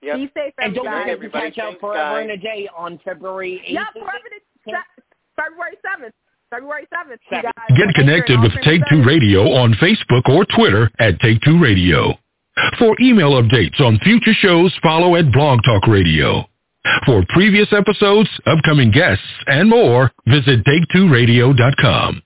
[0.02, 0.16] Yep.
[0.18, 1.50] Be safe, And don't everybody.
[1.50, 2.24] forget to catch out Forever guys.
[2.26, 3.74] in a Day on February 8th.
[3.74, 4.20] Yeah, forever
[4.66, 4.72] the,
[5.38, 6.12] February 7th.
[6.56, 7.20] February 7th.
[7.32, 7.78] You guys.
[7.78, 12.14] Get connected with Take Two Radio on Facebook or Twitter at Take Two Radio.
[12.80, 16.46] For email updates on future shows, follow at Blog Talk Radio.
[17.06, 22.22] For previous episodes, upcoming guests, and more, visit Take2Radio.com.